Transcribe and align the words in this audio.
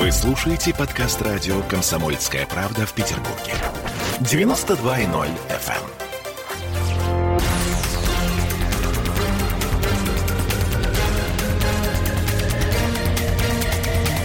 Вы 0.00 0.10
слушаете 0.12 0.72
подкаст 0.74 1.20
радио 1.20 1.60
«Комсомольская 1.64 2.46
правда» 2.46 2.86
в 2.86 2.94
Петербурге. 2.94 3.52
92.0 4.20 5.28
FM. 5.50 5.84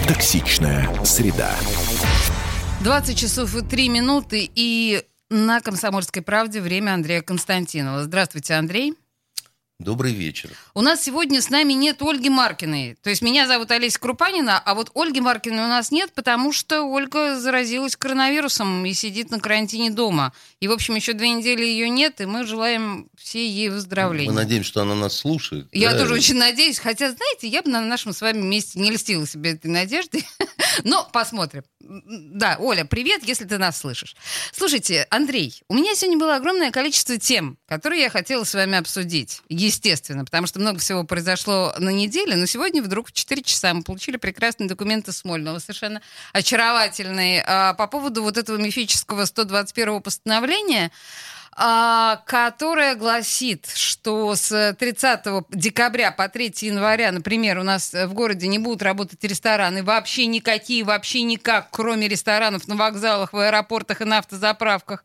Токсичная 0.08 1.04
среда. 1.04 1.54
20 2.80 3.18
часов 3.18 3.54
и 3.58 3.62
3 3.62 3.90
минуты 3.90 4.50
и 4.56 5.04
на 5.30 5.60
«Комсомольской 5.60 6.22
правде» 6.22 6.62
время 6.62 6.94
Андрея 6.94 7.22
Константинова. 7.22 8.02
Здравствуйте, 8.04 8.54
Андрей. 8.54 8.94
Добрый 9.80 10.14
вечер. 10.14 10.52
У 10.74 10.82
нас 10.82 11.04
сегодня 11.04 11.42
с 11.42 11.50
нами 11.50 11.74
нет 11.74 12.02
Ольги 12.02 12.30
Маркиной. 12.30 12.96
То 13.04 13.10
есть 13.10 13.22
меня 13.22 13.46
зовут 13.46 13.72
Олеся 13.72 14.00
Крупанина, 14.00 14.58
а 14.58 14.74
вот 14.74 14.90
Ольги 14.96 15.20
Маркиной 15.20 15.66
у 15.66 15.68
нас 15.68 15.92
нет, 15.92 16.14
потому 16.14 16.54
что 16.54 16.84
Ольга 16.84 17.38
заразилась 17.38 17.98
коронавирусом 17.98 18.86
и 18.86 18.94
сидит 18.94 19.32
на 19.32 19.42
карантине 19.42 19.92
дома. 19.92 20.32
И, 20.62 20.70
в 20.70 20.72
общем, 20.72 20.96
еще 20.96 21.12
две 21.12 21.32
недели 21.32 21.66
ее 21.66 21.90
нет, 21.90 22.22
и 22.22 22.26
мы 22.26 22.46
желаем 22.46 23.10
всей 23.18 23.50
ей 23.50 23.68
выздоровления. 23.68 24.32
Мы 24.32 24.36
надеемся, 24.38 24.70
что 24.70 24.82
она 24.84 24.96
нас 24.96 25.18
слушает. 25.18 25.68
Я 25.74 25.92
да? 25.92 26.00
тоже 26.00 26.14
очень 26.14 26.36
надеюсь. 26.36 26.80
Хотя, 26.80 27.12
знаете, 27.12 27.50
я 27.50 27.62
бы 27.62 27.70
на 27.70 27.82
нашем 27.82 28.14
с 28.14 28.22
вами 28.22 28.40
месте 28.40 28.80
не 28.80 28.92
льстила 28.92 29.28
себе 29.28 29.52
этой 29.52 29.68
надеждой. 29.68 30.26
Но 30.86 31.08
посмотрим. 31.12 31.64
Да, 31.82 32.58
Оля, 32.60 32.84
привет, 32.86 33.24
если 33.26 33.46
ты 33.46 33.58
нас 33.58 33.80
слышишь. 33.80 34.16
Слушайте, 34.54 35.06
Андрей, 35.10 35.62
у 35.68 35.76
меня 35.76 35.94
сегодня 35.96 36.18
было 36.18 36.36
огромное 36.36 36.72
количество 36.72 37.18
тем, 37.18 37.58
которые 37.68 38.02
я 38.04 38.10
хотела 38.10 38.44
с 38.44 38.54
вами 38.54 38.78
обсудить 38.78 39.42
естественно, 39.66 40.26
потому 40.26 40.48
что 40.48 40.60
много 40.60 40.80
всего 40.80 41.04
произошло 41.04 41.74
на 41.78 41.90
неделе, 41.90 42.36
но 42.36 42.46
сегодня 42.46 42.82
вдруг 42.82 43.10
в 43.10 43.12
4 43.14 43.44
часа 43.44 43.74
мы 43.74 43.84
получили 43.84 44.18
прекрасные 44.18 44.68
документы 44.68 45.12
Смольного, 45.12 45.60
совершенно 45.60 46.02
очаровательные, 46.34 47.44
а, 47.46 47.74
по 47.74 47.88
поводу 47.88 48.24
вот 48.24 48.38
этого 48.38 48.58
мифического 48.58 49.26
121 49.26 50.02
постановления, 50.02 50.92
которая 51.56 52.96
гласит, 52.96 53.68
что 53.74 54.36
с 54.36 54.76
30 54.78 55.46
декабря 55.52 56.12
по 56.12 56.28
3 56.28 56.54
января, 56.62 57.14
например, 57.14 57.60
у 57.60 57.64
нас 57.64 57.94
в 57.94 58.14
городе 58.14 58.48
не 58.48 58.60
будут 58.60 58.82
работать 58.82 59.24
рестораны 59.24 59.82
вообще 59.84 60.26
никакие, 60.26 60.84
вообще 60.84 61.22
никак, 61.22 61.70
кроме 61.72 62.10
ресторанов 62.10 62.68
на 62.68 62.76
вокзалах, 62.76 63.32
в 63.32 63.38
аэропортах 63.38 64.02
и 64.02 64.06
на 64.06 64.18
автозаправках. 64.18 65.04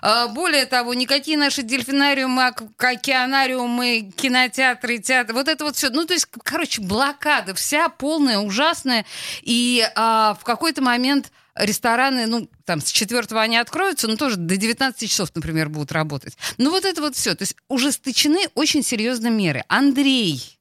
А, 0.00 0.28
более 0.28 0.66
того, 0.66 0.94
никакие 0.94 1.36
наши 1.36 1.62
дельфинариумы, 1.62 2.54
океанариумы, 2.78 4.12
кинотеатры, 4.16 4.98
театры, 4.98 5.34
вот 5.34 5.48
это 5.48 5.64
вот 5.64 5.76
все. 5.76 5.90
Ну, 5.90 6.04
то 6.04 6.14
есть, 6.14 6.28
короче, 6.44 6.80
блокада 6.80 7.54
вся 7.54 7.88
полная, 7.88 8.38
ужасная. 8.38 9.04
И 9.42 9.84
а, 9.94 10.36
в 10.40 10.44
какой-то 10.44 10.82
момент 10.82 11.32
рестораны, 11.60 12.26
ну, 12.26 12.48
там, 12.64 12.80
с 12.80 12.90
4 12.90 13.26
они 13.40 13.56
откроются, 13.56 14.08
но 14.08 14.16
тоже 14.16 14.36
до 14.36 14.56
19 14.56 15.10
часов, 15.10 15.30
например, 15.34 15.68
будут 15.68 15.92
работать. 15.92 16.36
Ну, 16.56 16.70
вот 16.70 16.84
это 16.84 17.00
вот 17.00 17.16
все. 17.16 17.34
То 17.34 17.42
есть 17.42 17.56
ужесточены 17.68 18.48
очень 18.54 18.82
серьезно 18.82 19.28
меры. 19.28 19.64
Андрей, 19.68 20.58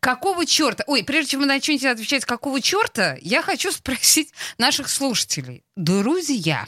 Какого 0.00 0.44
черта? 0.44 0.84
Ой, 0.86 1.04
прежде 1.04 1.32
чем 1.32 1.40
вы 1.40 1.46
начнете 1.46 1.88
отвечать, 1.90 2.24
какого 2.24 2.60
черта, 2.60 3.16
я 3.20 3.42
хочу 3.42 3.70
спросить 3.70 4.32
наших 4.58 4.88
слушателей. 4.88 5.62
Друзья, 5.76 6.66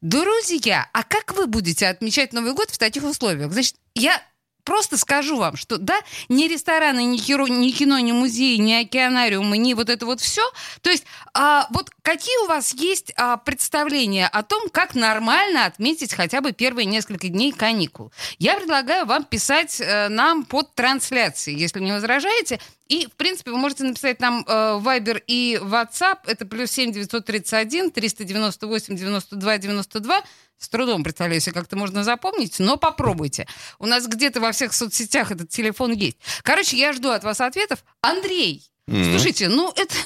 друзья, 0.00 0.88
а 0.92 1.02
как 1.02 1.34
вы 1.34 1.46
будете 1.46 1.88
отмечать 1.88 2.32
Новый 2.32 2.52
год 2.54 2.70
в 2.70 2.78
таких 2.78 3.04
условиях? 3.04 3.52
Значит, 3.52 3.76
я 3.94 4.22
просто 4.64 4.96
скажу 4.96 5.36
вам, 5.36 5.56
что 5.56 5.78
да, 5.78 6.00
ни 6.28 6.48
рестораны, 6.48 7.04
ни, 7.04 7.16
хиро, 7.16 7.46
ни 7.46 7.70
кино, 7.70 7.98
ни 7.98 8.12
музеи, 8.12 8.56
ни 8.56 8.72
океанариумы, 8.72 9.58
ни 9.58 9.74
вот 9.74 9.90
это 9.90 10.06
вот 10.06 10.20
все. 10.20 10.42
То 10.80 10.90
есть 10.90 11.04
а, 11.34 11.66
вот 11.70 11.90
какие 12.02 12.36
у 12.44 12.46
вас 12.46 12.74
есть 12.74 13.12
а, 13.16 13.36
представления 13.36 14.28
о 14.28 14.42
том, 14.42 14.68
как 14.70 14.94
нормально 14.94 15.66
отметить 15.66 16.14
хотя 16.14 16.40
бы 16.40 16.52
первые 16.52 16.86
несколько 16.86 17.28
дней 17.28 17.52
каникул? 17.52 18.12
Я 18.38 18.56
предлагаю 18.56 19.06
вам 19.06 19.24
писать 19.24 19.80
э, 19.80 20.08
нам 20.08 20.44
под 20.44 20.74
трансляцией, 20.74 21.58
если 21.58 21.80
не 21.80 21.92
возражаете. 21.92 22.60
И, 22.88 23.06
в 23.06 23.12
принципе, 23.12 23.50
вы 23.52 23.56
можете 23.56 23.84
написать 23.84 24.20
нам 24.20 24.44
э, 24.46 24.52
Viber 24.52 25.22
и 25.26 25.58
WhatsApp. 25.62 26.18
Это 26.26 26.44
плюс 26.44 26.70
7 26.72 26.92
931 26.92 27.90
398 27.90 28.96
92 28.96 29.58
92. 29.58 30.22
С 30.62 30.68
трудом 30.68 31.02
представляю 31.02 31.40
себе, 31.40 31.54
как 31.54 31.64
это 31.64 31.76
можно 31.76 32.04
запомнить, 32.04 32.60
но 32.60 32.76
попробуйте. 32.76 33.48
У 33.80 33.86
нас 33.86 34.06
где-то 34.06 34.40
во 34.40 34.52
всех 34.52 34.72
соцсетях 34.72 35.32
этот 35.32 35.48
телефон 35.48 35.92
есть. 35.92 36.18
Короче, 36.44 36.76
я 36.76 36.92
жду 36.92 37.10
от 37.10 37.24
вас 37.24 37.40
ответов. 37.40 37.84
Андрей, 38.00 38.62
mm-hmm. 38.88 39.10
слушайте, 39.10 39.48
ну 39.48 39.72
это... 39.74 39.94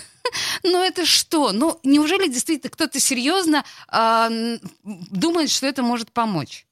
Ну 0.64 0.82
это 0.82 1.06
что? 1.06 1.52
Ну 1.52 1.78
неужели 1.84 2.26
действительно 2.26 2.68
кто-то 2.70 2.98
серьезно 2.98 3.64
э, 3.92 4.58
думает, 4.82 5.50
что 5.50 5.68
это 5.68 5.84
может 5.84 6.10
помочь? 6.10 6.65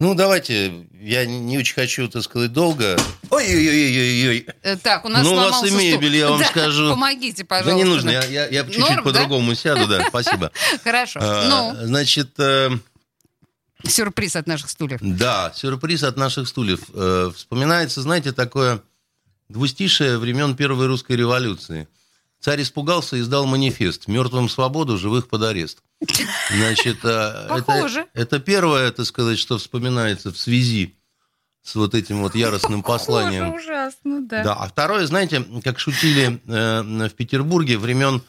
Ну, 0.00 0.14
давайте, 0.14 0.86
я 1.00 1.26
не 1.26 1.58
очень 1.58 1.74
хочу, 1.74 2.08
так 2.08 2.22
сказать, 2.22 2.52
долго. 2.52 2.96
Ой-ой-ой-ой-ой. 3.30 4.46
Э, 4.62 4.76
так, 4.76 5.04
у 5.04 5.08
нас 5.08 5.24
Ну, 5.24 5.32
у 5.32 5.36
вас 5.36 5.64
и 5.64 5.70
мебель, 5.72 6.14
я 6.14 6.30
вам 6.30 6.38
да, 6.38 6.46
скажу. 6.46 6.90
Помогите, 6.90 7.44
пожалуйста. 7.44 7.72
Да 7.72 7.76
не 7.76 7.84
нужно, 7.84 8.10
я, 8.10 8.24
я, 8.24 8.46
я 8.46 8.64
чуть-чуть 8.64 9.02
по-другому 9.02 9.50
да? 9.50 9.56
сяду, 9.56 9.88
да, 9.88 10.04
спасибо. 10.06 10.52
Хорошо, 10.84 11.18
а, 11.20 11.48
ну. 11.48 11.86
Значит... 11.86 12.30
Э, 12.38 12.70
сюрприз 13.84 14.36
от 14.36 14.46
наших 14.46 14.70
стульев. 14.70 15.00
Да, 15.02 15.52
сюрприз 15.56 16.04
от 16.04 16.16
наших 16.16 16.46
стульев. 16.46 16.82
Э, 16.94 17.32
вспоминается, 17.34 18.00
знаете, 18.00 18.30
такое 18.30 18.80
двустишее 19.48 20.18
времен 20.18 20.54
Первой 20.54 20.86
русской 20.86 21.16
революции. 21.16 21.88
Царь 22.38 22.62
испугался 22.62 23.16
и 23.16 23.20
издал 23.20 23.46
манифест 23.46 24.06
«Мертвым 24.06 24.48
свободу, 24.48 24.96
живых 24.96 25.28
под 25.28 25.42
арест». 25.42 25.82
Значит, 26.50 27.00
Похоже. 27.00 28.06
Это, 28.14 28.36
это 28.36 28.40
первое, 28.40 28.90
так 28.92 29.06
сказать, 29.06 29.38
что 29.38 29.58
вспоминается 29.58 30.32
в 30.32 30.38
связи 30.38 30.94
с 31.62 31.74
вот 31.74 31.94
этим 31.94 32.22
вот 32.22 32.34
яростным 32.34 32.82
Похоже, 32.82 32.98
посланием. 32.98 33.54
ужасно, 33.54 34.26
да. 34.26 34.42
Да, 34.44 34.54
а 34.54 34.68
второе, 34.68 35.06
знаете, 35.06 35.44
как 35.62 35.78
шутили 35.78 36.40
э, 36.46 37.08
в 37.08 37.14
Петербурге 37.14 37.76
времен 37.78 38.22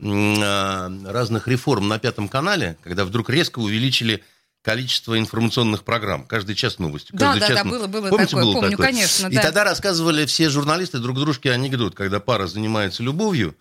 э, 0.00 1.10
разных 1.10 1.48
реформ 1.48 1.88
на 1.88 1.98
Пятом 1.98 2.28
канале, 2.28 2.78
когда 2.82 3.04
вдруг 3.04 3.30
резко 3.30 3.58
увеличили 3.58 4.22
количество 4.62 5.18
информационных 5.18 5.84
программ. 5.84 6.24
Каждый 6.26 6.54
час 6.54 6.78
новости. 6.78 7.10
Да, 7.12 7.34
да, 7.34 7.46
час 7.48 7.62
да, 7.62 7.64
было, 7.64 7.86
было 7.86 8.08
Помните, 8.08 8.30
такое, 8.30 8.44
было 8.44 8.52
помню, 8.54 8.70
такое? 8.72 8.86
конечно, 8.86 9.26
И 9.28 9.34
да. 9.34 9.42
тогда 9.42 9.64
рассказывали 9.64 10.26
все 10.26 10.48
журналисты 10.48 10.98
друг 10.98 11.18
дружке 11.18 11.52
анекдот, 11.52 11.94
когда 11.94 12.20
пара 12.20 12.46
занимается 12.46 13.02
любовью, 13.02 13.54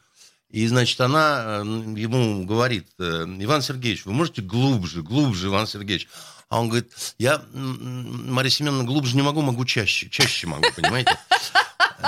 и, 0.50 0.66
значит, 0.68 1.00
она 1.02 1.62
э, 1.62 1.66
ему 1.98 2.46
говорит, 2.46 2.88
э, 3.00 3.26
Иван 3.40 3.62
Сергеевич, 3.62 4.06
вы 4.06 4.14
можете 4.14 4.42
глубже, 4.42 5.02
глубже, 5.04 5.48
Иван 5.48 5.68
Сергеевич. 5.68 6.08
А 6.50 6.62
он 6.62 6.70
говорит, 6.70 6.90
я, 7.18 7.42
Мария 7.54 8.50
Семеновна, 8.50 8.86
глубже 8.86 9.18
не 9.18 9.22
могу, 9.22 9.42
могу 9.42 9.66
чаще, 9.66 10.10
чаще 10.10 10.48
могу, 10.48 10.66
понимаете? 10.76 11.18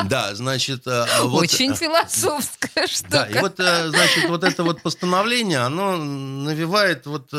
Да, 0.06 0.36
значит... 0.36 0.86
э, 0.86 1.06
Вот, 1.24 1.42
Очень 1.42 1.76
философская 1.76 2.86
штука. 2.86 3.10
да, 3.10 3.26
и 3.26 3.40
вот, 3.40 3.56
значит, 3.56 4.30
вот 4.30 4.44
это 4.44 4.64
вот 4.64 4.84
постановление, 4.84 5.60
оно 5.60 5.98
навевает 5.98 7.08
вот 7.08 7.34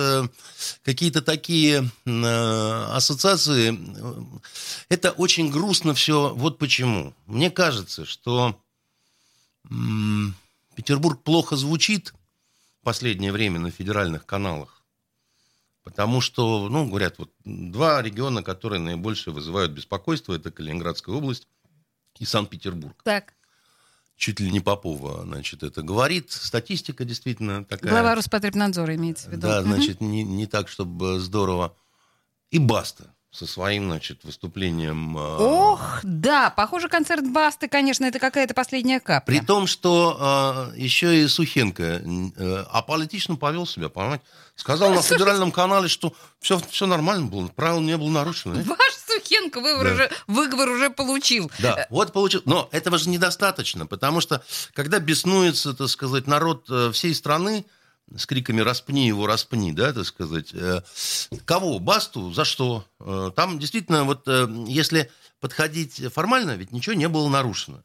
какие-то 0.84 1.22
такие 1.22 1.88
ассоциации. 2.04 3.78
Это 4.88 5.12
очень 5.12 5.48
грустно 5.50 5.94
все. 5.94 6.34
Вот 6.34 6.58
почему. 6.58 7.14
Мне 7.26 7.50
кажется, 7.52 8.04
что 8.04 8.60
Петербург 10.80 11.22
плохо 11.22 11.56
звучит 11.56 12.14
в 12.80 12.84
последнее 12.84 13.32
время 13.32 13.60
на 13.60 13.70
федеральных 13.70 14.24
каналах. 14.24 14.82
Потому 15.84 16.22
что, 16.22 16.70
ну, 16.70 16.88
говорят, 16.88 17.18
вот 17.18 17.30
два 17.44 18.00
региона, 18.00 18.42
которые 18.42 18.80
наибольше 18.80 19.30
вызывают 19.30 19.72
беспокойство, 19.72 20.32
это 20.32 20.50
Калининградская 20.50 21.14
область 21.14 21.48
и 22.18 22.24
Санкт-Петербург. 22.24 22.96
Так. 23.04 23.34
Чуть 24.16 24.40
ли 24.40 24.50
не 24.50 24.60
Попова, 24.60 25.24
значит, 25.24 25.62
это 25.62 25.82
говорит. 25.82 26.32
Статистика 26.32 27.04
действительно 27.04 27.62
такая. 27.62 27.90
Глава 27.90 28.14
Роспотребнадзора 28.14 28.94
имеется 28.96 29.28
в 29.28 29.32
виду. 29.32 29.42
Да, 29.42 29.62
значит, 29.62 30.00
не, 30.00 30.22
не 30.22 30.46
так, 30.46 30.70
чтобы 30.70 31.20
здорово. 31.20 31.76
И 32.50 32.58
Баста 32.58 33.14
со 33.32 33.46
своим, 33.46 33.86
значит, 33.86 34.24
выступлением. 34.24 35.16
э, 35.16 35.20
Ох, 35.38 36.00
да, 36.02 36.50
похоже, 36.50 36.88
концерт 36.88 37.24
Басты, 37.30 37.68
конечно, 37.68 38.04
это 38.04 38.18
какая-то 38.18 38.54
последняя 38.54 38.98
капля. 38.98 39.38
При 39.38 39.44
том, 39.46 39.68
что 39.68 40.70
э, 40.74 40.78
еще 40.80 41.22
и 41.22 41.28
Сухенко 41.28 41.82
э, 41.84 42.64
аполитично 42.70 43.36
повел 43.36 43.66
себя, 43.66 43.88
понимаете? 43.88 44.24
Сказал 44.56 44.92
на 44.92 45.00
федеральном 45.02 45.52
канале, 45.52 45.86
что 45.88 46.12
все, 46.40 46.58
все 46.70 46.86
нормально 46.86 47.26
было, 47.26 47.46
правил 47.48 47.80
не 47.80 47.96
было 47.96 48.08
нарушено. 48.08 48.54
Ваш 48.64 48.94
Сухенко 49.06 49.60
выговор, 49.60 49.86
Да. 49.86 49.92
уже, 49.94 50.10
выговор 50.26 50.68
уже 50.70 50.90
получил. 50.90 51.52
Да, 51.60 51.86
вот 51.88 52.12
получил. 52.12 52.42
Но 52.46 52.68
этого 52.72 52.98
же 52.98 53.08
недостаточно, 53.08 53.86
потому 53.86 54.20
что 54.20 54.42
когда 54.74 54.98
беснуется, 54.98 55.72
так 55.72 55.88
сказать, 55.88 56.26
народ 56.26 56.66
э, 56.68 56.90
всей 56.92 57.14
страны 57.14 57.64
с 58.16 58.26
криками 58.26 58.60
«распни 58.60 59.06
его, 59.06 59.26
распни», 59.26 59.72
да, 59.72 59.92
так 59.92 60.04
сказать, 60.06 60.50
э, 60.52 60.82
кого? 61.44 61.78
Басту? 61.78 62.32
За 62.32 62.44
что? 62.44 62.84
Э, 63.00 63.30
Там 63.36 63.58
действительно, 63.58 64.04
вот 64.04 64.26
э, 64.26 64.46
если 64.66 65.10
подходить 65.40 66.02
формально, 66.12 66.52
ведь 66.56 66.72
ничего 66.72 66.94
не 66.94 67.08
было 67.08 67.28
нарушено. 67.28 67.82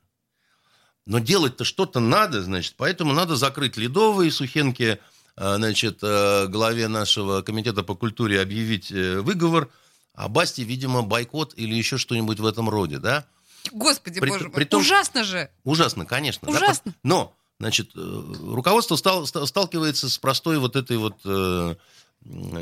Но 1.05 1.19
делать-то 1.19 1.63
что-то 1.63 1.99
надо, 1.99 2.41
значит, 2.41 2.73
поэтому 2.77 3.13
надо 3.13 3.35
закрыть 3.35 3.77
Ледовые, 3.77 4.31
Сухенки, 4.31 4.99
значит, 5.37 5.99
главе 6.01 6.87
нашего 6.87 7.41
комитета 7.43 7.83
по 7.83 7.93
культуре 7.93 8.41
объявить 8.41 8.89
выговор, 8.91 9.69
а 10.15 10.27
Басти, 10.29 10.61
видимо, 10.61 11.03
бойкот 11.03 11.53
или 11.57 11.75
еще 11.75 11.97
что-нибудь 11.97 12.39
в 12.39 12.45
этом 12.45 12.69
роде, 12.69 12.97
да? 12.99 13.25
Господи, 13.71 14.19
При- 14.19 14.29
боже 14.29 14.45
мой, 14.45 14.53
при 14.53 14.63
том- 14.65 14.81
ужасно 14.81 15.23
же. 15.23 15.49
Ужасно, 15.63 16.05
конечно. 16.05 16.47
да, 16.47 16.55
Ужасно. 16.57 16.91
по- 16.93 16.97
но, 17.03 17.35
значит, 17.59 17.91
э, 17.95 18.33
руководство 18.51 18.95
стал- 18.95 19.25
ста- 19.25 19.45
сталкивается 19.45 20.09
с 20.09 20.17
простой 20.17 20.57
вот 20.59 20.75
этой 20.75 20.97
вот 20.97 21.15
э, 21.25 21.75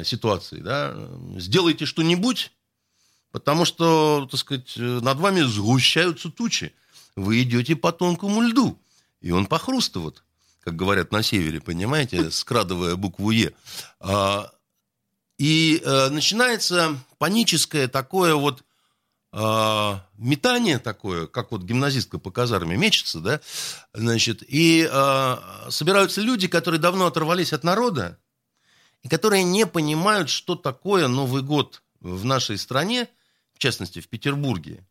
ситуацией, 0.04 0.62
да. 0.62 0.96
Сделайте 1.38 1.86
что-нибудь, 1.86 2.52
потому 3.32 3.66
что, 3.66 4.28
так 4.30 4.40
сказать, 4.40 4.74
э, 4.78 4.82
над 4.82 5.18
вами 5.20 5.42
сгущаются 5.42 6.30
тучи. 6.30 6.74
Вы 7.16 7.44
идете 7.44 7.76
по 7.76 7.92
тонкому 7.92 8.42
льду, 8.42 8.80
и 9.22 9.32
он 9.32 9.46
похрустывает, 9.46 10.24
как 10.62 10.76
говорят 10.76 11.12
на 11.12 11.24
севере, 11.24 11.62
понимаете, 11.62 12.30
скрадывая 12.32 12.96
букву 12.96 13.32
«Е». 13.32 13.54
А, 14.00 14.52
И 15.40 15.82
э, 15.84 16.10
начинается 16.10 16.98
паническое 17.18 17.88
такое 17.88 18.36
вот 18.36 18.64
а, 19.36 20.06
метание 20.20 20.78
такое, 20.78 21.26
как 21.26 21.52
вот 21.52 21.64
гимназистка 21.64 22.20
по 22.20 22.30
казарме 22.30 22.78
мечется, 22.78 23.20
да, 23.20 23.42
значит, 23.92 24.44
и 24.48 24.88
а, 24.92 25.68
собираются 25.72 26.22
люди, 26.22 26.48
которые 26.48 26.80
давно 26.80 27.08
оторвались 27.08 27.52
от 27.52 27.64
народа, 27.64 28.20
и 29.02 29.10
которые 29.10 29.44
не 29.44 29.66
понимают, 29.66 30.30
что 30.30 30.56
такое 30.56 31.08
Новый 31.08 31.42
год 31.42 31.82
в 32.00 32.24
нашей 32.26 32.60
стране, 32.60 33.08
в 33.56 33.58
частности, 33.58 34.02
в 34.02 34.08
Петербурге, 34.08 34.86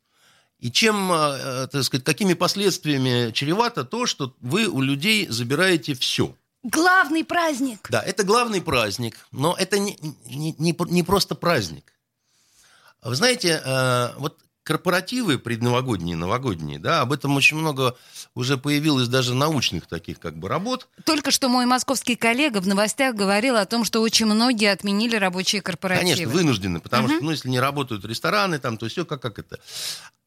и 0.58 0.72
чем, 0.72 1.12
а, 1.12 1.36
э, 1.38 1.66
так 1.68 1.84
сказать, 1.84 2.04
какими 2.04 2.34
последствиями 2.34 3.30
чревато 3.30 3.84
то, 3.84 4.06
что 4.06 4.34
вы 4.40 4.66
у 4.66 4.80
людей 4.80 5.28
забираете 5.28 5.94
все. 5.94 6.34
Главный 6.64 7.24
праздник. 7.24 7.86
Да, 7.90 8.02
это 8.02 8.24
главный 8.24 8.60
праздник, 8.60 9.24
но 9.30 9.54
это 9.56 9.78
не, 9.78 9.96
не, 10.26 10.52
не, 10.58 10.76
не 10.90 11.02
просто 11.04 11.36
праздник. 11.36 11.92
Вы 13.02 13.16
знаете, 13.16 13.60
э, 13.64 14.14
вот 14.18 14.38
корпоративы 14.62 15.38
предновогодние, 15.38 16.16
новогодние, 16.16 16.78
да, 16.78 17.00
об 17.00 17.12
этом 17.12 17.36
очень 17.36 17.56
много 17.56 17.96
уже 18.34 18.56
появилось 18.56 19.08
даже 19.08 19.34
научных 19.34 19.86
таких 19.86 20.20
как 20.20 20.36
бы 20.38 20.48
работ. 20.48 20.88
Только 21.04 21.32
что 21.32 21.48
мой 21.48 21.66
московский 21.66 22.14
коллега 22.14 22.60
в 22.60 22.66
новостях 22.66 23.16
говорил 23.16 23.56
о 23.56 23.66
том, 23.66 23.84
что 23.84 24.00
очень 24.00 24.26
многие 24.26 24.70
отменили 24.70 25.16
рабочие 25.16 25.62
корпоративы. 25.62 26.14
Конечно, 26.14 26.32
вынуждены, 26.32 26.80
потому 26.80 27.08
что, 27.08 27.20
ну, 27.22 27.30
если 27.32 27.48
не 27.48 27.60
работают 27.60 28.04
рестораны, 28.04 28.58
там, 28.58 28.76
то 28.76 28.88
все 28.88 29.04
как, 29.04 29.20
как 29.20 29.38
это. 29.38 29.58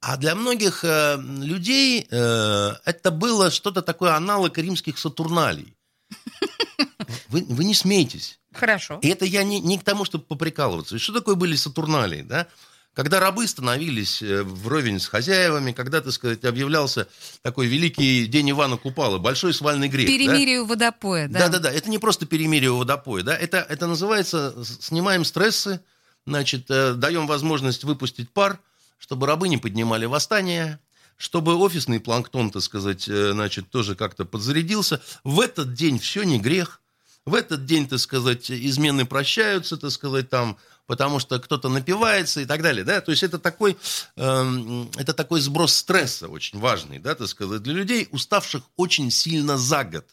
А 0.01 0.17
для 0.17 0.35
многих 0.35 0.83
э, 0.83 1.17
людей 1.19 2.07
э, 2.11 2.71
это 2.83 3.11
было 3.11 3.51
что-то 3.51 3.81
такое 3.81 4.15
аналог 4.15 4.57
римских 4.57 4.99
сатурналей. 4.99 5.75
Вы, 7.29 7.43
вы 7.49 7.63
не 7.63 7.73
смейтесь. 7.73 8.39
Хорошо. 8.57 8.99
И 9.01 9.09
это 9.09 9.25
я 9.25 9.43
не, 9.43 9.59
не 9.59 9.77
к 9.77 9.83
тому, 9.83 10.05
чтобы 10.05 10.23
поприкалываться. 10.25 10.95
И 10.95 10.99
Что 10.99 11.13
такое 11.13 11.35
были 11.35 11.55
сатурналии, 11.55 12.21
да? 12.21 12.47
Когда 12.95 13.19
рабы 13.19 13.45
становились 13.45 14.21
э, 14.21 14.43
вровень 14.43 15.01
с 15.01 15.07
хозяевами, 15.07 15.73
когда, 15.73 15.99
так 15.99 16.13
сказать, 16.13 16.45
объявлялся 16.45 17.09
такой 17.41 17.67
великий 17.67 18.25
день 18.25 18.51
Ивана 18.51 18.77
Купала, 18.77 19.17
большой 19.17 19.53
свальный 19.53 19.89
грех. 19.89 20.07
да? 20.07 20.13
Перемирие 20.13 20.61
у 20.61 20.65
водопоя, 20.65 21.27
да? 21.27 21.39
Да, 21.39 21.49
да, 21.49 21.59
да. 21.59 21.71
Это 21.73 21.89
не 21.89 21.97
просто 21.97 22.25
перемирие 22.25 22.71
у 22.71 22.77
водопоя, 22.77 23.23
да. 23.23 23.35
Это, 23.35 23.57
это 23.57 23.85
называется 23.87 24.55
снимаем 24.63 25.25
стрессы, 25.25 25.81
значит, 26.25 26.71
э, 26.71 26.93
даем 26.93 27.27
возможность 27.27 27.83
выпустить 27.83 28.29
пар, 28.29 28.59
чтобы 28.97 29.27
рабы 29.27 29.49
не 29.49 29.57
поднимали 29.57 30.05
восстания, 30.05 30.79
чтобы 31.17 31.55
офисный 31.55 31.99
планктон, 31.99 32.49
так 32.49 32.61
сказать, 32.61 33.09
э, 33.09 33.31
значит, 33.33 33.69
тоже 33.69 33.95
как-то 33.95 34.23
подзарядился. 34.23 35.01
В 35.25 35.41
этот 35.41 35.73
день 35.73 35.99
все 35.99 36.23
не 36.23 36.39
грех. 36.39 36.81
В 37.25 37.33
этот 37.33 37.65
день, 37.65 37.87
так 37.87 37.99
сказать, 37.99 38.51
измены 38.51 39.05
прощаются, 39.05 39.77
так 39.77 39.89
сказать, 39.89 40.29
там, 40.29 40.57
потому 40.85 41.17
что 41.17 41.39
кто-то 41.39 41.69
напивается 41.69 42.41
и 42.41 42.45
так 42.45 42.61
далее, 42.61 42.83
да, 42.83 43.01
то 43.01 43.09
есть 43.09 43.23
это 43.23 43.39
такой, 43.39 43.77
эм, 44.15 44.91
это 44.95 45.11
такой 45.13 45.41
сброс 45.41 45.73
стресса 45.73 46.27
очень 46.27 46.59
важный, 46.59 46.99
да, 46.99 47.15
так 47.15 47.27
сказать, 47.27 47.63
для 47.63 47.73
людей, 47.73 48.07
уставших 48.11 48.61
очень 48.75 49.09
сильно 49.09 49.57
за 49.57 49.83
год. 49.83 50.05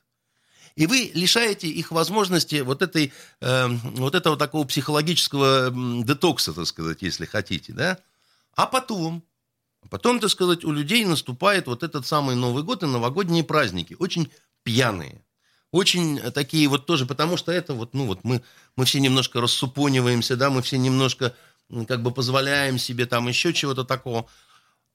И 0.75 0.87
вы 0.87 1.11
лишаете 1.13 1.69
их 1.69 1.91
возможности 1.91 2.63
вот, 2.63 2.81
этой, 2.81 3.13
эм, 3.41 3.79
вот 3.97 4.15
этого 4.15 4.39
такого 4.39 4.65
психологического 4.65 5.71
детокса, 6.03 6.55
так 6.55 6.67
сказать, 6.67 7.03
если 7.03 7.27
хотите, 7.27 7.75
да. 7.75 7.99
А 8.55 8.67
потом, 8.67 9.23
потом, 9.91 10.19
так 10.19 10.31
сказать, 10.31 10.65
у 10.65 10.73
людей 10.73 11.05
наступает 11.05 11.67
вот 11.67 11.83
этот 11.83 12.07
самый 12.07 12.37
Новый 12.37 12.63
год 12.63 12.83
и 12.83 12.87
новогодние 12.87 13.45
праздники, 13.45 13.97
очень 13.99 14.31
пьяные. 14.63 15.21
Очень 15.73 16.21
такие 16.33 16.69
вот 16.69 16.85
тоже, 16.87 17.07
потому 17.07 17.37
что 17.39 17.51
это 17.51 17.73
вот, 17.75 17.95
ну 17.95 18.07
вот 18.07 18.21
мы, 18.25 18.43
мы 18.77 18.85
все 18.85 19.01
немножко 19.01 19.41
рассупониваемся, 19.41 20.37
да, 20.37 20.51
мы 20.51 20.61
все 20.63 20.77
немножко 20.77 21.35
как 21.89 22.03
бы 22.03 22.11
позволяем 22.13 22.79
себе 22.79 23.07
там 23.07 23.27
еще 23.27 23.55
чего-то 23.55 23.83
такого. 23.85 24.27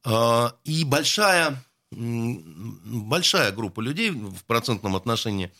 А, 0.05 0.53
И 0.63 0.83
большая, 0.85 1.63
большая 1.91 3.51
группа 3.51 3.81
людей 3.81 4.11
в 4.11 4.43
процентном 4.45 4.95
отношении 4.95 5.51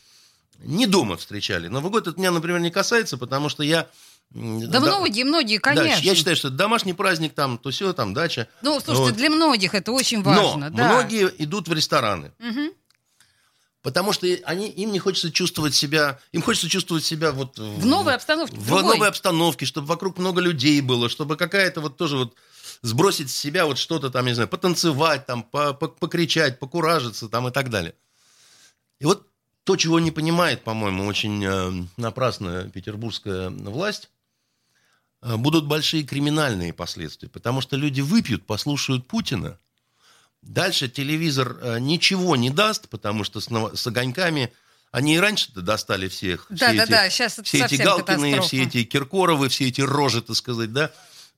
не 0.60 0.86
дома 0.86 1.18
встречали. 1.18 1.68
Новый 1.68 1.92
год 1.92 2.08
это 2.08 2.18
меня, 2.20 2.32
например, 2.32 2.60
не 2.60 2.70
касается, 2.72 3.18
потому 3.18 3.50
что 3.50 3.64
я... 3.64 3.88
м, 4.36 4.70
Да, 4.70 4.80
многие, 4.80 5.24
многие, 5.24 5.58
да, 5.58 5.62
конечно. 5.76 6.04
я 6.04 6.16
считаю, 6.16 6.36
что 6.36 6.48
это 6.50 6.58
домашний 6.58 6.94
праздник, 6.94 7.34
там, 7.34 7.58
то 7.58 7.70
все, 7.72 7.94
там, 7.94 8.14
дача. 8.14 8.48
Ну, 8.62 8.80
слушайте, 8.80 9.10
Вот. 9.12 9.16
для 9.18 9.30
многих 9.32 9.74
это 9.74 9.92
очень 9.92 10.22
важно, 10.22 10.70
Но 10.70 10.78
да. 10.78 10.88
многие 10.90 11.32
идут 11.40 11.68
в 11.68 11.74
рестораны. 11.74 12.32
Мгм. 12.40 12.70
Потому 13.88 14.12
что 14.12 14.28
они, 14.44 14.68
им 14.68 14.92
не 14.92 15.00
хочется 15.00 15.32
чувствовать 15.32 15.74
себя, 15.74 16.20
им 16.34 16.42
хочется 16.42 16.68
чувствовать 16.68 17.06
себя 17.06 17.32
вот 17.32 17.58
В 17.58 17.86
новой 17.86 18.16
обстановке, 18.16 18.54
в 18.58 18.68
другой. 18.68 18.84
новой 18.84 19.08
обстановке, 19.08 19.66
чтобы 19.66 19.88
вокруг 19.88 20.18
много 20.18 20.42
людей 20.42 20.82
было, 20.82 21.08
чтобы 21.08 21.38
какая-то 21.38 21.80
вот 21.80 21.96
тоже 21.96 22.18
вот 22.18 22.36
сбросить 22.82 23.32
с 23.32 23.36
себя 23.38 23.66
вот 23.66 23.78
что-то 23.78 24.10
там, 24.10 24.26
не 24.26 24.34
знаю, 24.34 24.50
потанцевать, 24.50 25.26
там, 25.26 25.42
по- 25.42 25.72
по- 25.74 25.88
покричать, 25.88 26.60
покуражиться 26.60 27.30
там 27.30 27.48
и 27.48 27.52
так 27.52 27.70
далее. 27.70 27.94
И 29.00 29.06
вот 29.06 29.26
то, 29.64 29.78
чего 29.78 30.02
не 30.02 30.12
понимает, 30.12 30.66
по-моему, 30.66 31.06
очень 31.06 31.42
э, 31.46 31.72
напрасно 31.96 32.70
петербургская 32.70 33.50
власть, 33.52 34.10
э, 35.22 35.38
будут 35.38 35.66
большие 35.66 36.04
криминальные 36.04 36.74
последствия, 36.74 37.30
потому 37.30 37.62
что 37.62 37.78
люди 37.78 38.02
выпьют, 38.02 38.46
послушают 38.46 39.08
Путина, 39.08 39.58
Дальше 40.48 40.88
телевизор 40.88 41.58
э, 41.62 41.80
ничего 41.80 42.38
не 42.38 42.50
даст, 42.50 42.88
потому 42.88 43.26
что 43.26 43.42
с, 43.42 43.50
с 43.76 43.88
огоньками 43.88 44.54
они 44.92 45.16
и 45.16 45.20
раньше-то 45.20 45.62
достали 45.62 46.08
всех. 46.08 46.46
Да, 46.50 46.70
все 46.70 46.78
да, 46.78 46.84
эти, 46.84 46.90
да, 46.90 47.10
сейчас 47.10 47.40
все 47.44 47.66
эти 47.66 47.76
Галкины, 47.76 48.32
катастрофа. 48.32 48.42
все 48.48 48.64
эти 48.64 48.84
Киркоровы, 48.86 49.50
все 49.50 49.68
эти 49.68 49.82
рожи, 49.82 50.22
так 50.22 50.38
сказать, 50.38 50.72
да. 50.72 50.92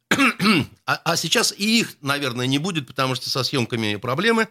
а, 0.86 1.02
а 1.04 1.18
сейчас 1.18 1.52
и 1.58 1.80
их, 1.80 1.98
наверное, 2.02 2.46
не 2.46 2.60
будет, 2.60 2.86
потому 2.86 3.16
что 3.16 3.30
со 3.30 3.44
съемками 3.44 3.96
проблемы. 3.96 4.48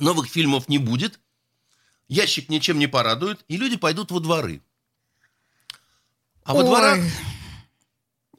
Новых 0.00 0.28
фильмов 0.28 0.68
не 0.68 0.78
будет. 0.78 1.20
Ящик 2.08 2.48
ничем 2.48 2.78
не 2.78 2.86
порадует, 2.86 3.44
и 3.48 3.58
люди 3.58 3.76
пойдут 3.76 4.10
во 4.10 4.20
дворы. 4.20 4.62
А 6.44 6.54
во 6.54 6.60
Ой, 6.60 6.64
дворах 6.64 6.98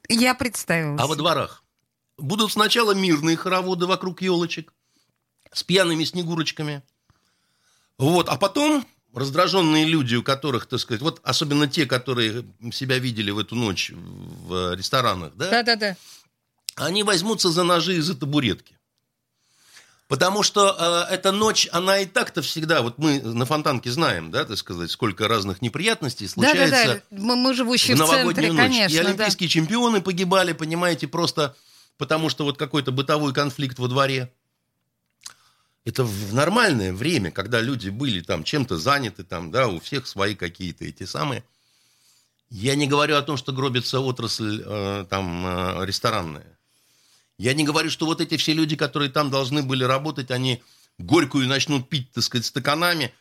Я 0.08 0.34
представила. 0.34 0.98
а 1.00 1.06
во 1.06 1.16
дворах 1.16 1.64
будут 2.18 2.52
сначала 2.52 2.94
мирные 2.94 3.38
хороводы 3.38 3.86
вокруг 3.86 4.24
елочек 4.24 4.74
с 5.52 5.64
пьяными 5.64 6.04
снегурочками. 6.04 6.84
Вот, 7.98 8.30
а 8.30 8.38
потом 8.38 8.86
раздраженные 9.14 9.86
люди, 9.86 10.16
у 10.16 10.24
которых, 10.24 10.68
так 10.68 10.80
сказать, 10.80 11.02
вот 11.02 11.20
особенно 11.24 11.68
те, 11.68 11.86
которые 11.86 12.46
себя 12.72 12.98
видели 13.00 13.32
в 13.32 13.40
эту 13.40 13.56
ночь 13.56 13.92
в 13.92 14.76
ресторанах, 14.76 15.34
да, 15.36 15.50
Да-да-да. 15.50 15.98
они 16.76 17.04
возьмутся 17.04 17.50
за 17.50 17.64
ножи 17.64 17.98
и 17.98 18.02
за 18.02 18.16
табуретки. 18.16 18.80
Потому 20.08 20.42
что 20.42 21.06
э, 21.08 21.14
эта 21.14 21.32
ночь, 21.32 21.68
она 21.72 22.00
и 22.00 22.08
так-то 22.08 22.42
всегда, 22.42 22.82
вот 22.82 22.98
мы 22.98 23.22
на 23.22 23.46
Фонтанке 23.46 23.92
знаем, 23.92 24.32
да, 24.32 24.44
так 24.44 24.58
сказать, 24.58 24.90
сколько 24.90 25.28
разных 25.28 25.62
неприятностей 25.62 26.28
случается 26.28 26.70
Да-да-да. 26.72 27.02
Мы, 27.12 27.36
мы 27.36 27.54
живущие 27.54 27.96
в 27.96 28.00
в, 28.00 28.08
центре, 28.08 28.52
ночь. 28.52 28.58
конечно. 28.58 28.92
и 28.92 29.04
да. 29.04 29.08
олимпийские 29.08 29.48
чемпионы 29.50 30.02
погибали, 30.02 30.54
понимаете, 30.54 31.08
просто 31.08 31.56
потому 32.00 32.30
что 32.30 32.44
вот 32.44 32.58
какой-то 32.58 32.92
бытовой 32.92 33.34
конфликт 33.34 33.78
во 33.78 33.88
дворе. 33.88 34.34
Это 35.86 36.04
в 36.04 36.34
нормальное 36.34 36.94
время, 36.94 37.32
когда 37.32 37.62
люди 37.62 37.90
были 37.90 38.22
там 38.22 38.44
чем-то 38.44 38.78
заняты, 38.78 39.24
там, 39.24 39.50
да, 39.52 39.68
у 39.68 39.80
всех 39.80 40.08
свои 40.08 40.36
какие-то 40.36 40.86
эти 40.86 41.04
самые. 41.06 41.44
Я 42.50 42.76
не 42.76 42.88
говорю 42.88 43.16
о 43.16 43.22
том, 43.22 43.38
что 43.38 43.54
гробится 43.54 44.00
отрасль 44.00 44.62
э, 44.66 45.06
там 45.10 45.46
э, 45.46 45.86
ресторанная. 45.86 46.46
Я 47.38 47.54
не 47.54 47.64
говорю, 47.64 47.90
что 47.90 48.06
вот 48.06 48.22
эти 48.22 48.38
все 48.38 48.54
люди, 48.54 48.76
которые 48.76 49.10
там 49.10 49.30
должны 49.30 49.64
были 49.64 49.84
работать, 49.84 50.32
они 50.32 50.62
горькую 50.98 51.48
начнут 51.48 51.88
пить, 51.88 52.12
так 52.12 52.24
сказать, 52.24 52.46
стаканами 52.46 53.14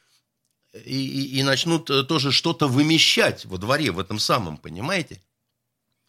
и, 0.72 1.06
и- 1.06 1.38
и 1.38 1.42
начнут 1.42 1.88
э, 1.90 2.02
тоже 2.02 2.32
что-то 2.32 2.66
вымещать 2.66 3.44
во 3.44 3.58
дворе, 3.58 3.92
в 3.92 3.98
этом 4.00 4.18
самом, 4.18 4.56
понимаете? 4.56 5.22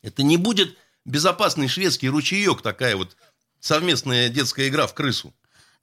Это 0.01 0.23
не 0.23 0.37
будет 0.37 0.77
безопасный 1.05 1.67
шведский 1.67 2.09
ручеек, 2.09 2.61
такая 2.61 2.95
вот 2.95 3.15
совместная 3.59 4.29
детская 4.29 4.67
игра 4.69 4.87
в 4.87 4.93
крысу. 4.93 5.33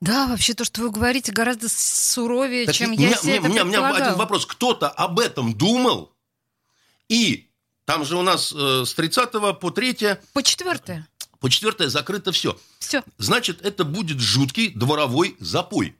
Да, 0.00 0.26
вообще 0.26 0.52
то, 0.54 0.64
что 0.64 0.82
вы 0.82 0.90
говорите, 0.90 1.32
гораздо 1.32 1.68
суровее, 1.70 2.66
Так 2.66 2.74
чем 2.74 2.92
я 2.92 3.08
меня- 3.08 3.16
себе 3.16 3.28
меня- 3.32 3.38
это 3.40 3.48
меня- 3.48 3.62
у 3.62 3.66
меня 3.66 3.88
один 3.88 4.14
вопрос. 4.18 4.44
Кто-то 4.44 4.88
об 4.88 5.18
этом 5.18 5.54
думал? 5.54 6.12
И 7.08 7.48
там 7.86 8.04
же 8.04 8.16
у 8.16 8.22
нас 8.22 8.52
э, 8.54 8.84
с 8.84 8.92
30 8.94 9.54
по 9.54 9.70
3, 9.70 10.18
По 10.34 10.42
четвертое. 10.42 11.08
по 11.40 11.48
4 11.48 11.88
закрыто 11.88 12.30
все. 12.32 12.58
Все. 12.78 13.02
Значит, 13.16 13.64
это 13.64 13.84
будет 13.84 14.20
жуткий 14.20 14.68
дворовой 14.68 15.36
запой. 15.40 15.96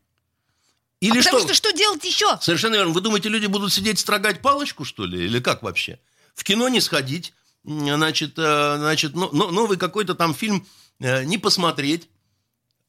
Или 1.00 1.19
а 1.19 1.23
что? 1.23 1.31
потому 1.33 1.49
что 1.49 1.55
что 1.55 1.73
делать 1.73 2.05
еще? 2.05 2.38
Совершенно 2.41 2.75
верно. 2.75 2.93
Вы 2.93 3.00
думаете, 3.00 3.29
люди 3.29 3.47
будут 3.47 3.73
сидеть 3.73 3.99
строгать 3.99 4.43
палочку, 4.43 4.85
что 4.85 5.05
ли? 5.07 5.25
Или 5.25 5.41
как 5.41 5.62
вообще? 5.62 6.00
В 6.35 6.43
кино 6.45 6.69
не 6.69 6.81
сходить, 6.81 7.33
значит, 7.65 8.35
э, 8.38 8.76
значит 8.79 9.15
но- 9.15 9.31
но- 9.33 9.50
новый 9.50 9.79
какой-то 9.79 10.15
там 10.15 10.35
фильм 10.35 10.67
э, 11.00 11.25
не 11.25 11.38
посмотреть. 11.38 12.09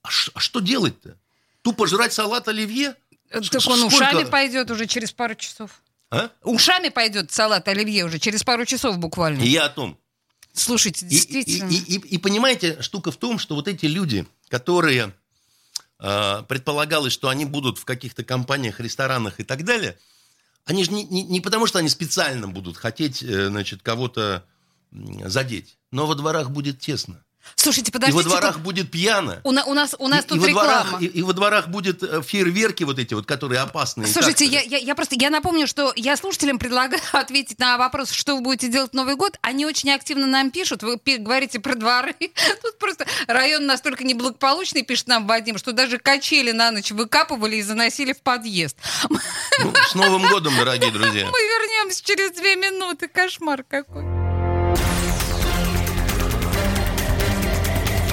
А, 0.08 0.10
ш- 0.10 0.32
а 0.34 0.40
что 0.40 0.60
делать-то? 0.62 1.18
Тупо 1.62 1.86
жрать 1.86 2.14
салат 2.14 2.48
оливье? 2.48 2.96
Так 3.30 3.44
С- 3.44 3.68
он 3.68 3.78
сколько- 3.78 3.86
ушами 3.96 4.24
пойдет 4.24 4.72
уже 4.72 4.88
через 4.88 5.12
пару 5.12 5.36
часов. 5.36 5.82
А? 6.10 6.30
Ушами 6.44 6.88
пойдет 6.90 7.32
салат 7.32 7.68
оливье 7.68 8.06
уже 8.06 8.20
через 8.20 8.42
пару 8.44 8.66
часов 8.66 8.98
буквально. 8.98 9.42
И 9.42 9.48
я 9.50 9.66
о 9.66 9.70
том. 9.70 9.98
Слушайте, 10.54 11.06
И, 11.06 11.10
действительно. 11.10 11.70
и- 11.70 11.76
и- 11.76 11.96
и- 11.98 12.16
и 12.16 12.18
понимаете, 12.18 12.82
штука 12.82 13.12
в 13.12 13.18
том, 13.18 13.38
что 13.38 13.56
вот 13.56 13.68
эти 13.68 13.86
люди, 13.86 14.26
которые 14.50 15.14
э, 16.00 16.44
предполагалось, 16.48 17.12
что 17.12 17.28
они 17.28 17.44
будут 17.46 17.80
в 17.80 17.84
каких-то 17.86 18.24
компаниях, 18.24 18.80
ресторанах 18.80 19.40
и 19.40 19.44
так 19.44 19.64
далее, 19.66 19.98
они 20.66 20.84
же 20.84 20.92
не, 20.92 21.04
не- 21.06 21.24
не 21.24 21.42
потому, 21.42 21.66
что 21.66 21.80
они 21.80 21.90
специально 21.90 22.48
будут 22.48 22.78
хотеть, 22.78 23.24
э, 23.24 23.48
значит, 23.48 23.82
кого-то 23.82 24.46
задеть, 25.26 25.78
но 25.92 26.06
во 26.06 26.14
дворах 26.16 26.52
будет 26.52 26.80
тесно. 26.80 27.24
Слушайте, 27.56 27.92
и 27.92 27.94
во 27.94 28.00
подождите. 28.00 28.24
дворах 28.30 28.60
будет 28.60 28.92
пьяно. 28.92 29.42
У, 29.44 29.52
на- 29.52 29.66
у 29.66 29.74
нас, 29.74 29.96
у 30.00 30.08
нас 30.08 30.26
и, 30.26 30.28
тут 30.28 30.38
и 30.38 30.40
во 30.42 30.48
реклама. 30.48 30.84
дворах, 30.84 31.02
и, 31.02 31.06
и 31.06 31.22
во 31.22 31.34
дворах 31.34 31.68
будет 31.68 32.04
э, 32.04 32.22
фейерверки 32.22 32.84
вот 32.84 33.00
эти 33.00 33.14
вот, 33.14 33.26
которые 33.26 33.62
опасные. 33.62 34.08
Слушайте, 34.08 34.46
я, 34.46 34.62
я, 34.62 34.78
я 34.78 34.96
просто 34.96 35.16
я 35.20 35.30
напомню, 35.30 35.68
что 35.68 35.94
я 35.96 36.16
слушателям 36.18 36.60
предлагаю 36.60 37.02
ответить 37.14 37.60
на 37.60 37.78
вопрос, 37.78 38.12
что 38.12 38.36
вы 38.36 38.42
будете 38.42 38.68
делать 38.70 38.92
в 38.92 38.94
Новый 38.96 39.16
год. 39.16 39.38
Они 39.42 39.66
очень 39.66 39.92
активно 39.92 40.28
нам 40.28 40.52
пишут. 40.52 40.84
Вы 40.84 41.00
говорите 41.18 41.60
про 41.60 41.76
дворы. 41.76 42.16
Тут 42.62 42.78
просто 42.80 43.06
район 43.28 43.66
настолько 43.66 44.04
неблагополучный, 44.04 44.84
пишет 44.84 45.08
нам 45.08 45.28
Вадим, 45.28 45.58
что 45.58 45.72
даже 45.72 45.98
качели 45.98 46.52
на 46.52 46.72
ночь 46.72 46.92
выкапывали 46.92 47.58
и 47.58 47.62
заносили 47.62 48.14
в 48.14 48.22
подъезд. 48.22 48.78
Ну, 49.10 49.74
с 49.90 49.96
Новым 49.96 50.28
годом, 50.30 50.56
дорогие 50.58 50.92
друзья. 50.92 51.26
Мы 51.32 51.40
вернемся 51.40 52.04
через 52.04 52.32
две 52.32 52.56
минуты. 52.56 53.08
Кошмар 53.08 53.64
какой. 53.64 54.17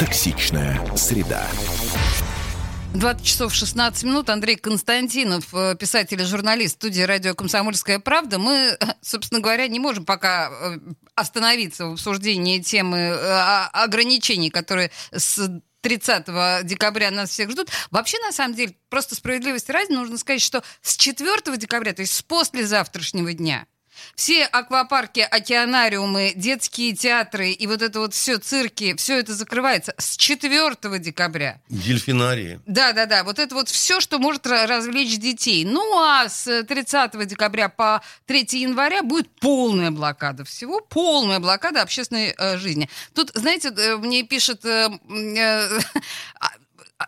Токсичная 0.00 0.80
среда. 0.96 1.46
20 2.94 3.22
часов 3.22 3.52
16 3.52 4.04
минут. 4.04 4.30
Андрей 4.30 4.56
Константинов, 4.56 5.52
э, 5.52 5.76
писатель 5.78 6.18
и 6.22 6.24
журналист 6.24 6.76
студии 6.76 7.02
радио 7.02 7.34
«Комсомольская 7.34 7.98
правда». 7.98 8.38
Мы, 8.38 8.54
э, 8.54 8.78
собственно 9.02 9.42
говоря, 9.42 9.68
не 9.68 9.78
можем 9.78 10.06
пока 10.06 10.48
э, 10.50 10.78
остановиться 11.14 11.84
в 11.84 11.92
обсуждении 11.92 12.60
темы 12.60 13.10
ограничений, 13.74 14.48
которые 14.48 14.90
с 15.12 15.60
30 15.82 16.62
декабря 16.62 17.10
нас 17.10 17.28
всех 17.28 17.50
ждут. 17.50 17.68
Вообще, 17.90 18.18
на 18.20 18.32
самом 18.32 18.54
деле, 18.54 18.74
просто 18.88 19.14
справедливости 19.16 19.70
ради 19.70 19.92
нужно 19.92 20.16
сказать, 20.16 20.40
что 20.40 20.62
с 20.80 20.96
4 20.96 21.58
декабря, 21.58 21.92
то 21.92 22.00
есть 22.00 22.14
с 22.14 22.22
послезавтрашнего 22.22 23.34
дня, 23.34 23.66
все 24.14 24.44
аквапарки, 24.44 25.20
океанариумы, 25.20 26.32
детские 26.34 26.94
театры 26.94 27.50
и 27.50 27.66
вот 27.66 27.82
это 27.82 28.00
вот 28.00 28.14
все 28.14 28.38
цирки, 28.38 28.94
все 28.96 29.18
это 29.18 29.34
закрывается 29.34 29.94
с 29.98 30.16
4 30.16 30.76
декабря. 30.98 31.60
Дельфинарии. 31.68 32.60
Да, 32.66 32.92
да, 32.92 33.06
да. 33.06 33.24
Вот 33.24 33.38
это 33.38 33.54
вот 33.54 33.68
все, 33.68 34.00
что 34.00 34.18
может 34.18 34.46
ра- 34.46 34.66
развлечь 34.66 35.18
детей. 35.18 35.64
Ну 35.64 35.98
а 35.98 36.28
с 36.28 36.62
30 36.64 37.26
декабря 37.26 37.68
по 37.68 38.02
3 38.26 38.46
января 38.52 39.02
будет 39.02 39.28
полная 39.40 39.90
блокада 39.90 40.44
всего, 40.44 40.80
полная 40.80 41.40
блокада 41.40 41.82
общественной 41.82 42.34
э, 42.36 42.56
жизни. 42.58 42.88
Тут, 43.14 43.30
знаете, 43.34 43.68
э, 43.76 43.96
мне 43.96 44.22
пишет. 44.22 44.64
э, 44.64 44.88
э, 45.08 45.78
а, 46.40 46.50
а, 46.98 47.06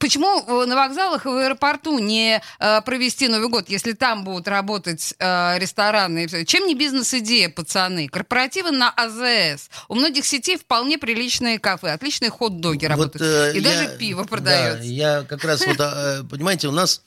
Почему 0.00 0.64
на 0.64 0.76
вокзалах 0.76 1.26
и 1.26 1.28
в 1.28 1.36
аэропорту 1.36 1.98
не 1.98 2.40
э, 2.58 2.80
провести 2.82 3.28
Новый 3.28 3.50
год, 3.50 3.68
если 3.68 3.92
там 3.92 4.24
будут 4.24 4.48
работать 4.48 5.12
э, 5.18 5.58
рестораны 5.58 6.24
и 6.24 6.26
все? 6.26 6.46
Чем 6.46 6.66
не 6.66 6.74
бизнес-идея, 6.74 7.50
пацаны? 7.50 8.08
Корпоративы 8.08 8.70
на 8.70 8.88
АЗС. 8.90 9.68
У 9.88 9.94
многих 9.94 10.24
сетей 10.24 10.56
вполне 10.56 10.96
приличные 10.96 11.58
кафе, 11.58 11.90
отличные 11.92 12.30
хот-доги 12.30 12.86
работают. 12.86 13.20
э, 13.22 13.58
и 13.58 13.60
я- 13.60 13.62
даже 13.84 13.98
пиво 13.98 14.24
продается. 14.24 14.78
Да, 14.78 14.84
я 14.84 15.22
как 15.24 15.44
раз 15.44 15.66
вот, 15.66 15.76
э, 15.78 16.22
понимаете, 16.30 16.68
у 16.68 16.72
нас 16.72 17.02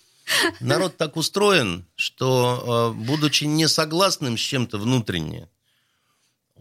народ 0.60 0.98
так 0.98 1.17
устроен, 1.17 1.84
что, 1.96 2.93
будучи 2.96 3.46
не 3.46 3.67
согласным 3.67 4.38
с 4.38 4.41
чем-то 4.41 4.77
внутренне, 4.77 5.50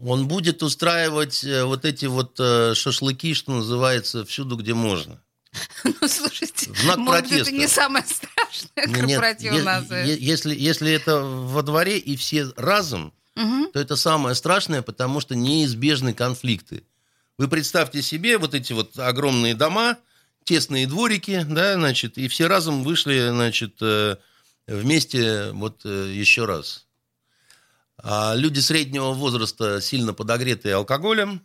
он 0.03 0.27
будет 0.27 0.63
устраивать 0.63 1.43
вот 1.43 1.85
эти 1.85 2.05
вот 2.05 2.37
шашлыки, 2.75 3.35
что 3.35 3.51
называется, 3.51 4.25
всюду, 4.25 4.55
где 4.55 4.73
можно. 4.73 5.21
Ну, 5.83 6.07
слушайте, 6.07 6.71
знак 6.73 6.97
может, 6.97 7.27
протеста. 7.29 7.49
это 7.49 7.57
не 7.57 7.67
самое 7.67 8.05
страшное 8.05 8.87
Нет, 8.87 8.95
корпоратив 9.11 9.53
е- 9.53 9.61
у 9.61 9.63
нас. 9.63 9.85
э. 9.91 10.15
если, 10.19 10.55
если 10.55 10.91
это 10.91 11.21
во 11.21 11.63
дворе 11.63 11.97
и 11.97 12.15
все 12.15 12.47
разом, 12.55 13.13
Мгм. 13.35 13.71
то 13.71 13.79
это 13.79 13.95
самое 13.95 14.35
страшное, 14.35 14.81
потому 14.81 15.19
что 15.19 15.35
неизбежны 15.35 16.13
конфликты. 16.13 16.83
Вы 17.37 17.47
представьте 17.47 18.01
себе 18.01 18.37
вот 18.37 18.53
эти 18.55 18.73
вот 18.73 18.97
огромные 18.99 19.53
дома, 19.53 19.97
тесные 20.43 20.87
дворики, 20.87 21.45
да, 21.47 21.75
значит, 21.75 22.17
и 22.17 22.27
все 22.27 22.47
разом 22.47 22.83
вышли, 22.83 23.29
значит, 23.29 23.75
э, 23.81 24.17
вместе 24.67 25.51
вот 25.51 25.81
э, 25.85 26.11
еще 26.13 26.45
раз. 26.45 26.85
А 27.97 28.33
люди 28.35 28.59
среднего 28.59 29.11
возраста 29.13 29.81
сильно 29.81 30.13
подогретые 30.13 30.75
алкоголем, 30.75 31.41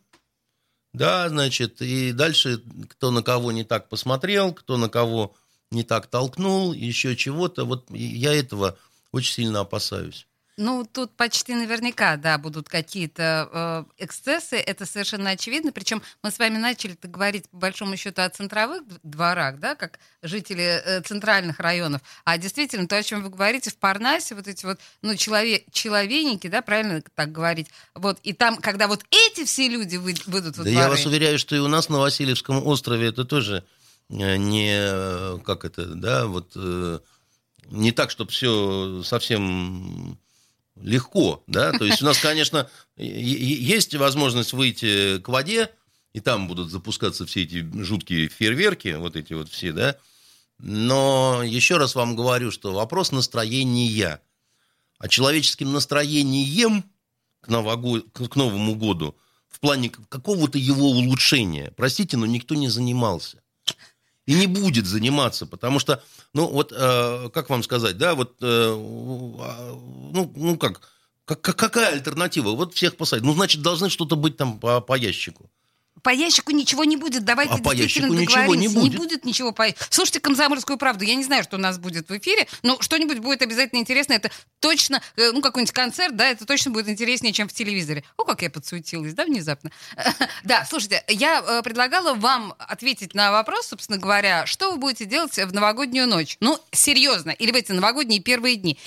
да, 0.93 1.29
значит, 1.29 1.81
и 1.81 2.13
дальше 2.13 2.63
кто 2.89 3.11
на 3.11 3.23
кого 3.23 3.53
не 3.53 3.65
так 3.65 3.89
посмотрел, 3.89 4.53
кто 4.53 4.77
на 4.77 4.89
кого 4.89 5.35
не 5.71 5.85
так 5.85 6.07
толкнул, 6.07 6.73
еще 6.73 7.17
чего-то. 7.17 7.65
Вот 7.65 7.91
я 7.91 8.35
этого 8.35 8.79
очень 9.11 9.33
сильно 9.33 9.61
опасаюсь. 9.61 10.27
Ну, 10.59 10.85
тут 10.85 11.17
почти 11.17 11.55
наверняка, 11.55 12.17
да, 12.17 12.37
будут 12.37 12.69
какие-то 12.69 13.87
э, 13.99 14.05
эксцессы, 14.05 14.57
это 14.57 14.85
совершенно 14.85 15.31
очевидно. 15.31 15.73
Причем 15.73 16.03
мы 16.23 16.31
с 16.31 16.39
вами 16.39 16.59
начали 16.59 16.97
говорить, 17.03 17.49
по 17.49 17.57
большому 17.57 17.97
счету, 17.97 18.21
о 18.21 18.29
центровых 18.29 18.83
дворах, 19.03 19.59
да, 19.59 19.75
как 19.75 19.99
жители 20.23 20.63
э, 20.63 21.01
центральных 21.03 21.59
районов. 21.59 22.03
А 22.25 22.37
действительно, 22.37 22.87
то, 22.87 22.99
о 22.99 23.03
чем 23.03 23.23
вы 23.23 23.31
говорите, 23.31 23.71
в 23.71 23.77
Парнасе 23.77 24.35
вот 24.35 24.47
эти 24.47 24.67
вот, 24.67 24.79
ну, 25.01 25.15
челове- 25.15 25.65
человейники, 25.73 26.49
да, 26.49 26.61
правильно 26.61 27.03
так 27.15 27.33
говорить, 27.33 27.69
вот, 27.95 28.19
и 28.23 28.35
там, 28.35 28.59
когда 28.59 28.89
вот 28.89 29.05
эти 29.11 29.47
все 29.47 29.69
люди 29.69 29.97
вы- 29.97 30.15
выйдут 30.27 30.59
во 30.59 30.65
Да 30.65 30.71
дворы... 30.71 30.85
я 30.85 30.89
вас 30.91 31.07
уверяю, 31.07 31.39
что 31.39 31.57
и 31.57 31.61
у 31.61 31.69
нас 31.69 31.89
на 31.89 31.99
Васильевском 31.99 32.67
острове 32.67 33.09
это 33.09 33.25
тоже 33.25 33.65
э, 34.11 34.37
не, 34.37 34.71
э, 34.71 35.39
как 35.47 35.65
это, 35.65 35.87
да, 35.87 36.27
вот 36.27 36.53
э, 36.57 36.99
не 37.71 37.93
так, 37.93 38.11
чтобы 38.11 38.31
все 38.33 39.03
совсем 39.03 40.19
легко, 40.81 41.43
да, 41.47 41.73
то 41.73 41.85
есть 41.85 42.03
у 42.03 42.05
нас, 42.05 42.19
конечно, 42.19 42.69
есть 42.97 43.95
возможность 43.95 44.53
выйти 44.53 45.19
к 45.19 45.29
воде, 45.29 45.71
и 46.13 46.21
там 46.21 46.49
будут 46.49 46.71
запускаться 46.71 47.27
все 47.27 47.43
эти 47.43 47.67
жуткие 47.83 48.29
фейерверки, 48.29 48.97
вот 48.97 49.17
эти 49.17 49.33
вот 49.33 49.49
все, 49.49 49.73
да, 49.73 49.97
но 50.59 51.43
еще 51.45 51.77
раз 51.77 51.95
вам 51.95 52.17
говорю, 52.17 52.51
что 52.51 52.73
вопрос 52.73 53.13
настроения, 53.13 54.21
а 54.99 55.09
человеческим 55.09 55.73
настроением 55.73 56.85
к, 57.41 57.49
Нового- 57.49 58.01
к 58.01 58.37
Новому 58.37 58.75
году 58.77 59.17
в 59.49 59.61
плане 59.61 59.91
какого-то 59.91 60.59
его 60.59 60.89
улучшения, 60.91 61.73
простите, 61.77 62.17
но 62.17 62.27
никто 62.27 62.55
не 62.55 62.69
занимался. 62.69 63.43
И 64.27 64.35
не 64.35 64.47
будет 64.47 64.87
заниматься, 64.87 65.47
потому 65.47 65.79
что, 65.81 66.03
ну 66.33 66.47
вот, 66.47 66.73
э, 66.73 67.29
как 67.35 67.51
вам 67.51 67.63
сказать, 67.63 67.99
да, 67.99 68.15
вот, 68.15 68.37
э, 68.41 68.45
а, 68.47 69.75
ну, 70.13 70.33
ну 70.37 70.57
как, 70.57 70.81
как, 71.25 71.41
как- 71.41 71.57
какая 71.57 71.93
альтернатива? 71.93 72.51
Вот 72.51 72.75
всех 72.75 72.97
посадить. 72.97 73.25
Ну, 73.25 73.35
значит, 73.35 73.63
должны 73.63 73.91
что-то 73.91 74.15
быть 74.17 74.37
там 74.37 74.61
по, 74.61 74.81
по 74.81 74.97
ящику. 74.97 75.51
По 76.03 76.11
ящику 76.11 76.53
ничего 76.53 76.85
не 76.85 76.97
будет. 76.97 77.25
Давайте 77.25 77.55
А 77.55 77.75
действительно 77.75 78.19
ничего 78.19 78.55
не 78.55 78.69
договоримся. 78.69 78.99
будет. 78.99 79.25
ничего 79.25 79.53
по... 79.53 79.67
Слушайте 79.91 80.21
«Комсомольскую 80.21 80.77
правду». 80.77 81.05
Я 81.05 81.15
не 81.15 81.25
знаю, 81.25 81.45
что 81.45 81.57
у 81.57 81.61
нас 81.61 81.79
будет 81.79 82.09
в 82.09 82.19
эфире, 82.19 82.47
но 82.63 82.81
что-нибудь 82.81 83.19
будет 83.19 83.43
обязательно 83.43 83.79
интересно. 83.79 84.15
Это 84.15 84.31
точно, 84.61 85.01
э, 85.17 85.31
ну, 85.33 85.41
какой-нибудь 85.41 85.73
концерт, 85.73 86.17
да, 86.17 86.29
это 86.29 86.45
точно 86.45 86.71
будет 86.71 86.89
интереснее, 86.89 87.33
чем 87.33 87.49
в 87.49 87.53
телевизоре. 87.53 88.05
О, 88.17 88.25
как 88.25 88.43
я 88.43 88.51
подсуетилась, 88.51 89.15
да, 89.15 89.25
внезапно. 89.25 89.71
Да, 90.45 90.65
слушайте, 90.69 91.05
я 91.09 91.43
э, 91.47 91.63
предлагала 91.63 92.15
вам 92.15 92.55
ответить 92.59 93.15
на 93.15 93.31
вопрос, 93.31 93.69
собственно 93.69 93.99
говоря, 93.99 94.45
что 94.47 94.73
вы 94.73 94.79
будете 94.79 95.05
делать 95.05 95.37
в 95.37 95.53
новогоднюю 95.53 96.09
ночь? 96.09 96.37
Ну, 96.41 96.59
серьезно, 96.73 97.31
или 97.31 97.53
в 97.53 97.55
эти 97.55 97.73
новогодние 97.73 98.21
первые 98.21 98.57
дни. 98.57 98.79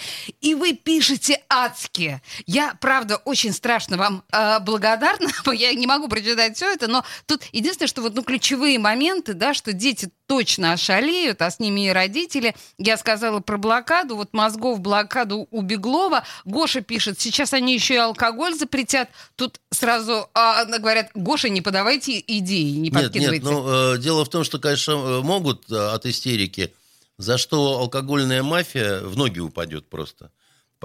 И 0.41 0.53
вы 0.53 0.73
пишете 0.73 1.41
адски. 1.49 2.21
Я, 2.45 2.75
правда, 2.81 3.17
очень 3.17 3.53
страшно 3.53 3.97
вам 3.97 4.23
э, 4.31 4.59
благодарна. 4.59 5.29
Я 5.53 5.73
не 5.73 5.87
могу 5.87 6.07
прочитать 6.07 6.57
все 6.57 6.73
это, 6.73 6.87
но 6.87 7.04
тут 7.25 7.43
единственное, 7.51 7.87
что 7.87 8.01
вот 8.01 8.15
ну, 8.15 8.23
ключевые 8.23 8.79
моменты, 8.79 9.33
да, 9.33 9.53
что 9.53 9.73
дети 9.73 10.09
точно 10.27 10.73
ошалеют, 10.73 11.41
а 11.41 11.51
с 11.51 11.59
ними 11.59 11.87
и 11.87 11.89
родители. 11.89 12.55
Я 12.77 12.97
сказала 12.97 13.39
про 13.39 13.57
блокаду, 13.57 14.15
вот 14.15 14.33
мозгов 14.33 14.79
блокаду 14.79 15.47
у 15.51 15.61
Беглова. 15.61 16.23
Гоша 16.45 16.81
пишет, 16.81 17.19
сейчас 17.19 17.53
они 17.53 17.73
еще 17.73 17.95
и 17.95 17.97
алкоголь 17.97 18.55
запретят. 18.55 19.09
Тут 19.35 19.59
сразу 19.71 20.29
а, 20.33 20.65
говорят, 20.65 21.11
Гоша, 21.13 21.49
не 21.49 21.61
подавайте 21.61 22.23
идеи, 22.25 22.71
не 22.71 22.89
Нет, 22.89 22.93
подкидывайте. 22.93 23.45
нет, 23.45 23.53
ну, 23.53 23.93
э, 23.93 23.97
дело 23.99 24.25
в 24.25 24.29
том, 24.29 24.43
что, 24.43 24.59
конечно, 24.59 25.21
могут 25.21 25.71
э, 25.71 25.75
от 25.75 26.05
истерики, 26.05 26.73
за 27.17 27.37
что 27.37 27.79
алкогольная 27.79 28.43
мафия 28.43 29.01
в 29.01 29.15
ноги 29.17 29.39
упадет 29.39 29.89
просто. 29.89 30.31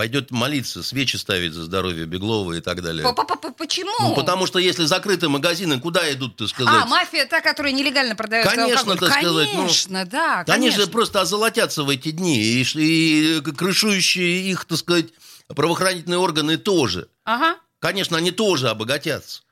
Пойдет 0.00 0.30
молиться, 0.30 0.82
свечи 0.82 1.16
ставить 1.16 1.52
за 1.52 1.64
здоровье 1.64 2.06
Беглова 2.06 2.54
и 2.54 2.62
так 2.62 2.80
далее. 2.82 3.06
Почему? 3.58 3.92
Ну, 4.00 4.14
потому 4.14 4.46
что 4.46 4.58
если 4.58 4.86
закрыты 4.86 5.28
магазины, 5.28 5.78
куда 5.78 6.10
идут, 6.10 6.36
так 6.36 6.48
сказать? 6.48 6.84
А, 6.84 6.86
мафия 6.86 7.26
та, 7.26 7.42
которая 7.42 7.74
нелегально 7.74 8.16
продает 8.16 8.46
Конечно, 8.46 8.92
алкоголь. 8.92 8.98
так 8.98 9.18
сказать, 9.18 9.48
ну, 9.52 9.60
Конечно, 9.60 10.06
да, 10.06 10.38
Они 10.38 10.46
конечно. 10.68 10.84
же 10.84 10.90
просто 10.90 11.20
озолотятся 11.20 11.82
в 11.82 11.90
эти 11.90 12.12
дни. 12.12 12.40
И, 12.40 12.62
и 12.62 13.40
крышующие 13.42 14.50
их, 14.50 14.64
так 14.64 14.78
сказать, 14.78 15.08
правоохранительные 15.48 16.18
органы 16.18 16.56
тоже. 16.56 17.08
Ага. 17.26 17.58
Конечно, 17.78 18.16
они 18.16 18.30
тоже 18.30 18.70
обогатятся. 18.70 19.42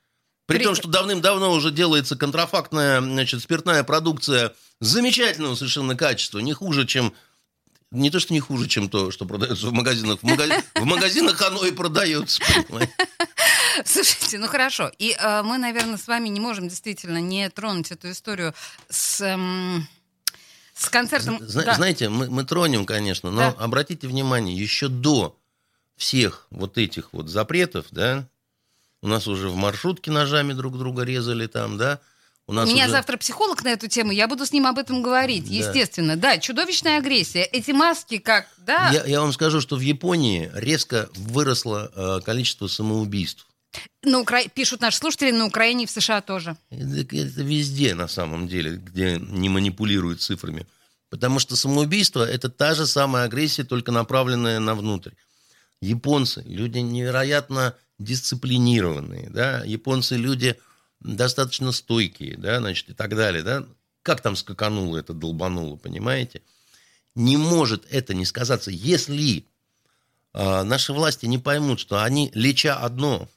При 0.47 0.57
При- 0.57 0.65
том, 0.65 0.77
что 0.77 0.89
давным-давно 0.89 1.53
уже 1.53 1.71
делается 1.73 2.17
контрафактная 2.17 3.03
значит, 3.03 3.43
спиртная 3.43 3.85
продукция 3.85 4.55
замечательного 4.81 5.57
совершенно 5.57 5.95
качества, 5.95 6.39
не 6.39 6.55
хуже, 6.55 6.87
чем... 6.87 7.13
Не 7.91 8.11
то, 8.11 8.21
что 8.21 8.35
не 8.35 8.41
хуже, 8.41 8.69
чем 8.69 8.91
то, 8.91 9.11
что 9.11 9.25
продается 9.25 9.67
в 9.69 9.73
магазинах. 9.73 10.21
В, 10.21 10.23
мага- 10.25 10.63
в 10.75 10.85
магазинах 10.85 11.41
оно 11.43 11.65
и 11.65 11.71
продается. 11.73 12.43
понимаете? 12.69 12.93
Слушайте, 13.87 14.39
ну 14.39 14.47
хорошо. 14.47 14.93
И 14.99 15.17
э, 15.19 15.43
мы, 15.43 15.57
наверное, 15.57 15.97
с 15.97 16.07
вами 16.07 16.29
не 16.29 16.41
можем 16.41 16.69
действительно 16.69 17.19
не 17.19 17.49
тронуть 17.49 17.91
эту 17.91 18.11
историю 18.11 18.53
с, 18.91 19.21
эм, 19.23 19.87
с 20.75 20.91
концертом. 20.91 21.39
Зна- 21.41 21.65
Да. 21.65 21.75
Знаете, 21.77 22.11
мы, 22.11 22.29
мы 22.29 22.45
тронем, 22.45 22.85
конечно, 22.85 23.31
но 23.31 23.39
Да. 23.39 23.49
обратите 23.59 24.07
внимание, 24.07 24.55
еще 24.55 24.89
до 24.89 25.39
всех 25.97 26.47
вот 26.51 26.77
этих 26.77 27.13
вот 27.13 27.29
запретов, 27.31 27.87
да, 27.91 28.29
у 29.01 29.09
нас 29.09 29.27
уже 29.29 29.49
в 29.49 29.57
маршрутке 29.57 30.11
ножами 30.11 30.53
друг 30.53 30.77
друга 30.77 31.05
резали 31.05 31.47
там, 31.47 31.79
да, 31.79 32.01
у 32.49 32.53
нас 32.53 32.69
меня 32.69 32.85
уже- 32.85 32.93
завтра 32.93 33.17
психолог 33.19 33.63
на 33.63 33.69
эту 33.69 33.87
тему, 33.89 34.11
я 34.11 34.27
буду 34.27 34.45
с 34.45 34.53
ним 34.53 34.67
об 34.67 34.79
этом 34.79 35.03
говорить, 35.03 35.45
Да. 35.47 35.53
естественно. 35.55 36.17
Да, 36.17 36.39
чудовищная 36.39 36.99
агрессия. 36.99 37.45
Эти 37.45 37.71
маски 37.71 38.19
как, 38.19 38.49
да, 38.59 38.91
Я, 38.91 39.05
я 39.05 39.21
вам 39.21 39.33
скажу, 39.33 39.61
что 39.61 39.77
в 39.77 39.81
Японии 39.81 40.51
резко 40.55 41.09
выросло 41.15 41.91
э, 41.95 42.21
количество 42.25 42.67
самоубийств. 42.67 43.47
на 44.03 44.21
Укра- 44.21 44.49
пишут 44.49 44.81
наши 44.81 44.97
слушатели, 44.99 45.31
на 45.31 45.45
Украине 45.47 45.85
и 45.85 45.87
в 45.87 45.91
США 45.91 46.21
тоже. 46.23 46.57
Это, 46.71 47.17
это 47.17 47.43
везде, 47.43 47.95
на 47.95 48.09
самом 48.09 48.49
деле, 48.49 48.77
где 48.77 49.19
не 49.21 49.49
манипулируют 49.49 50.23
цифрами. 50.23 50.67
Потому 51.11 51.39
что 51.39 51.55
самоубийство– 51.57 52.27
это 52.31 52.49
та 52.49 52.75
же 52.75 52.87
самая 52.87 53.25
агрессия, 53.25 53.65
только 53.65 53.93
направленная 53.93 54.59
на 54.59 54.75
внутрь. 54.75 55.13
Японцы– 55.81 56.43
люди 56.47 56.79
невероятно 56.79 57.75
дисциплинированные, 57.99 59.29
да, 59.31 59.63
японцы– 59.65 60.17
люди 60.17 60.57
достаточно 61.01 61.73
стойкие, 61.73 62.37
да, 62.37 62.59
значит, 62.59 62.91
и 62.91 62.95
так 62.95 63.15
далее, 63.15 63.43
да. 63.43 63.67
Как 64.03 64.21
там 64.21 64.37
скакануло 64.37 64.97
это, 64.97 65.13
долбануло, 65.13 65.77
понимаете? 65.77 66.43
Не 67.15 67.37
может 67.37 67.87
это 67.91 68.15
не 68.15 68.25
сказаться, 68.25 68.71
если 68.71 69.45
а, 70.33 70.63
наши 70.65 70.93
власти 70.93 71.27
не 71.27 71.39
поймут, 71.39 71.81
что 71.81 72.03
они, 72.03 72.31
леча 72.35 72.77
одно, 72.77 73.29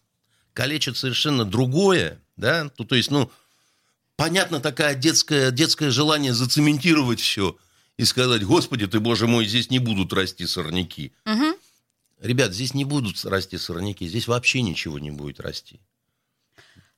калечат 0.54 0.97
совершенно 0.97 1.45
другое, 1.45 2.19
да, 2.38 2.69
то, 2.69 2.84
то 2.84 2.95
есть, 2.95 3.12
ну, 3.12 3.32
понятно, 4.15 4.60
такая 4.60 4.95
детское, 4.95 5.52
детское 5.52 5.89
желание 5.89 6.34
зацементировать 6.34 7.19
все 7.19 7.58
и 7.97 8.06
сказать, 8.06 8.43
господи 8.43 8.88
ты, 8.88 9.00
боже 9.00 9.28
мой, 9.28 9.45
здесь 9.45 9.69
не 9.69 9.80
будут 9.80 10.13
расти 10.13 10.45
сорняки. 10.45 11.12
Мгм. 11.26 11.56
Ребят, 12.19 12.54
здесь 12.54 12.74
не 12.74 12.86
будут 12.86 13.24
расти 13.26 13.58
сорняки, 13.58 14.08
здесь 14.08 14.28
вообще 14.28 14.62
ничего 14.62 15.00
не 15.00 15.12
будет 15.12 15.39
расти. 15.39 15.80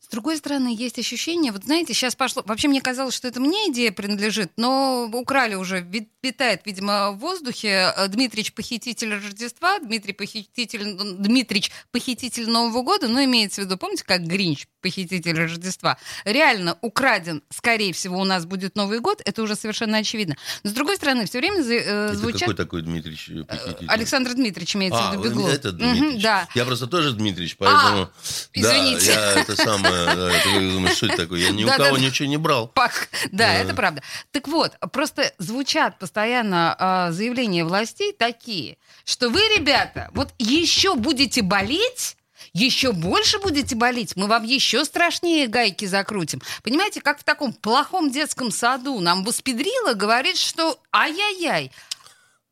С 0.04 0.08
другой 0.10 0.36
стороны, 0.38 0.76
есть 0.78 1.00
ощущение, 1.00 1.52
вот 1.54 1.64
знаете, 1.64 1.94
сейчас 1.94 2.14
пошло... 2.14 2.44
Вообще 2.46 2.68
мне 2.68 2.82
казалось, 2.82 3.16
что 3.16 3.28
это 3.30 3.40
мне 3.40 3.70
идея 3.72 3.92
принадлежит, 3.92 4.52
но 4.58 5.10
украли 5.14 5.56
уже, 5.56 5.80
ви- 5.80 6.10
витает, 6.22 6.62
видимо, 6.66 7.12
в 7.12 7.20
воздухе. 7.20 7.94
Э, 7.96 8.08
Дмитрич 8.10 8.54
похититель 8.54 9.14
Рождества, 9.14 9.80
Дмитрий 9.80 10.14
похититель... 10.14 10.98
Дмитрич 11.18 11.72
похититель 11.92 12.50
Нового 12.50 12.82
года, 12.84 13.08
ну, 13.08 13.24
имеется 13.24 13.62
в 13.62 13.66
виду, 13.66 13.78
помните, 13.78 14.04
как 14.06 14.22
Гринч 14.28 14.68
похититель 14.82 15.36
Рождества? 15.38 15.98
Реально 16.26 16.78
украден, 16.82 17.42
скорее 17.50 17.94
всего, 17.94 18.20
у 18.20 18.26
нас 18.26 18.46
будет 18.46 18.76
Новый 18.76 19.00
год, 19.00 19.22
это 19.24 19.42
уже 19.42 19.56
совершенно 19.56 19.98
очевидно. 20.00 20.36
Но, 20.64 20.70
с 20.70 20.74
другой 20.74 20.98
стороны, 20.98 21.26
все 21.26 21.40
время 21.40 21.62
э, 21.64 22.08
Это 22.10 22.16
звучат... 22.18 22.40
какой 22.42 22.56
такой 22.56 22.82
Дмитрич 22.82 23.30
э, 23.30 23.46
похититель? 23.46 23.88
Александр 23.88 24.34
Дмитрич 24.34 24.76
имеется 24.76 25.00
в 25.02 25.12
А, 25.12 25.14
виду 25.14 25.24
Беглов. 25.24 25.50
это 25.54 25.72
Дмитрич. 25.72 26.22
да. 26.22 26.48
Я 26.56 26.66
просто 26.66 26.88
тоже 26.88 27.14
Дмитрич, 27.14 27.56
поэтому... 27.58 28.10
извините. 28.54 29.14
Да, 29.16 29.34
я 29.36 29.42
это 29.42 29.56
самое... 29.56 30.03
да, 30.06 30.32
это 30.32 30.50
вы 30.50 30.72
думаете, 30.72 30.96
что 30.96 31.06
это 31.08 31.18
такое? 31.18 31.40
Я 31.40 31.52
ни 31.52 31.64
у 31.64 31.68
Да, 31.68 31.78
да, 31.78 31.86
кого 31.86 31.98
да. 31.98 32.04
ничего 32.04 32.28
не 32.28 32.38
брал. 32.38 32.68
Пак. 32.68 33.10
Да, 33.32 33.48
Да. 33.48 33.54
это 33.54 33.74
правда. 33.74 34.02
Так 34.32 34.48
вот, 34.48 34.74
просто 34.92 35.34
звучат 35.38 36.00
постоянно 36.00 36.76
а, 36.78 37.12
заявления 37.12 37.66
властей 37.66 38.14
такие, 38.14 38.78
что 39.06 39.30
вы, 39.30 39.40
ребята, 39.58 40.10
вот 40.14 40.34
еще 40.40 40.96
будете 40.96 41.42
болеть, 41.42 42.18
еще 42.54 42.92
больше 42.92 43.40
будете 43.40 43.76
болеть, 43.76 44.16
мы 44.16 44.28
вам 44.28 44.44
еще 44.44 44.86
страшнее 44.86 45.48
гайки 45.48 45.86
закрутим. 45.86 46.42
Понимаете, 46.62 47.02
как 47.02 47.20
в 47.20 47.24
таком 47.24 47.54
плохом 47.54 48.12
детском 48.12 48.52
саду 48.52 49.00
нам 49.00 49.24
Воспедрила 49.24 49.94
говорит, 49.94 50.38
что 50.38 50.78
ай-яй-яй. 50.94 51.72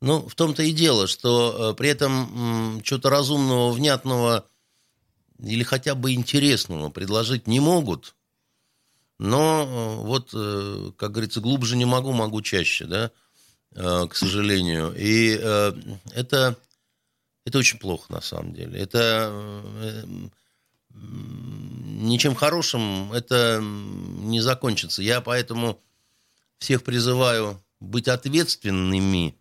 Ну, 0.00 0.28
в 0.28 0.34
том-то 0.34 0.64
и 0.64 0.72
дело, 0.72 1.06
что 1.06 1.70
э, 1.70 1.74
при 1.76 1.88
этом 1.90 2.80
что-то 2.84 3.08
разумного, 3.08 3.70
внятного 3.70 4.46
или 5.42 5.62
хотя 5.62 5.94
бы 5.94 6.12
интересного 6.12 6.90
предложить 6.90 7.46
не 7.46 7.60
могут. 7.60 8.14
Но 9.18 9.64
э, 9.64 10.06
вот, 10.06 10.30
э, 10.34 10.92
как 10.96 11.12
говорится, 11.12 11.40
глубже 11.40 11.76
не 11.76 11.84
могу, 11.84 12.12
могу 12.12 12.42
чаще, 12.42 12.86
да, 12.86 13.10
э, 13.74 14.06
к 14.08 14.16
сожалению. 14.16 14.94
И 14.96 15.30
это, 16.12 16.56
это 17.44 17.58
очень 17.58 17.78
плохо 17.78 18.12
на 18.12 18.20
самом 18.20 18.52
деле. 18.52 18.78
Это 18.80 20.04
ничем 20.94 22.34
хорошим 22.34 23.12
это 23.12 23.60
не 23.62 24.40
закончится. 24.40 25.02
Я 25.02 25.20
поэтому 25.20 25.80
всех 26.58 26.84
призываю 26.84 27.62
быть 27.80 28.08
ответственными 28.08 29.36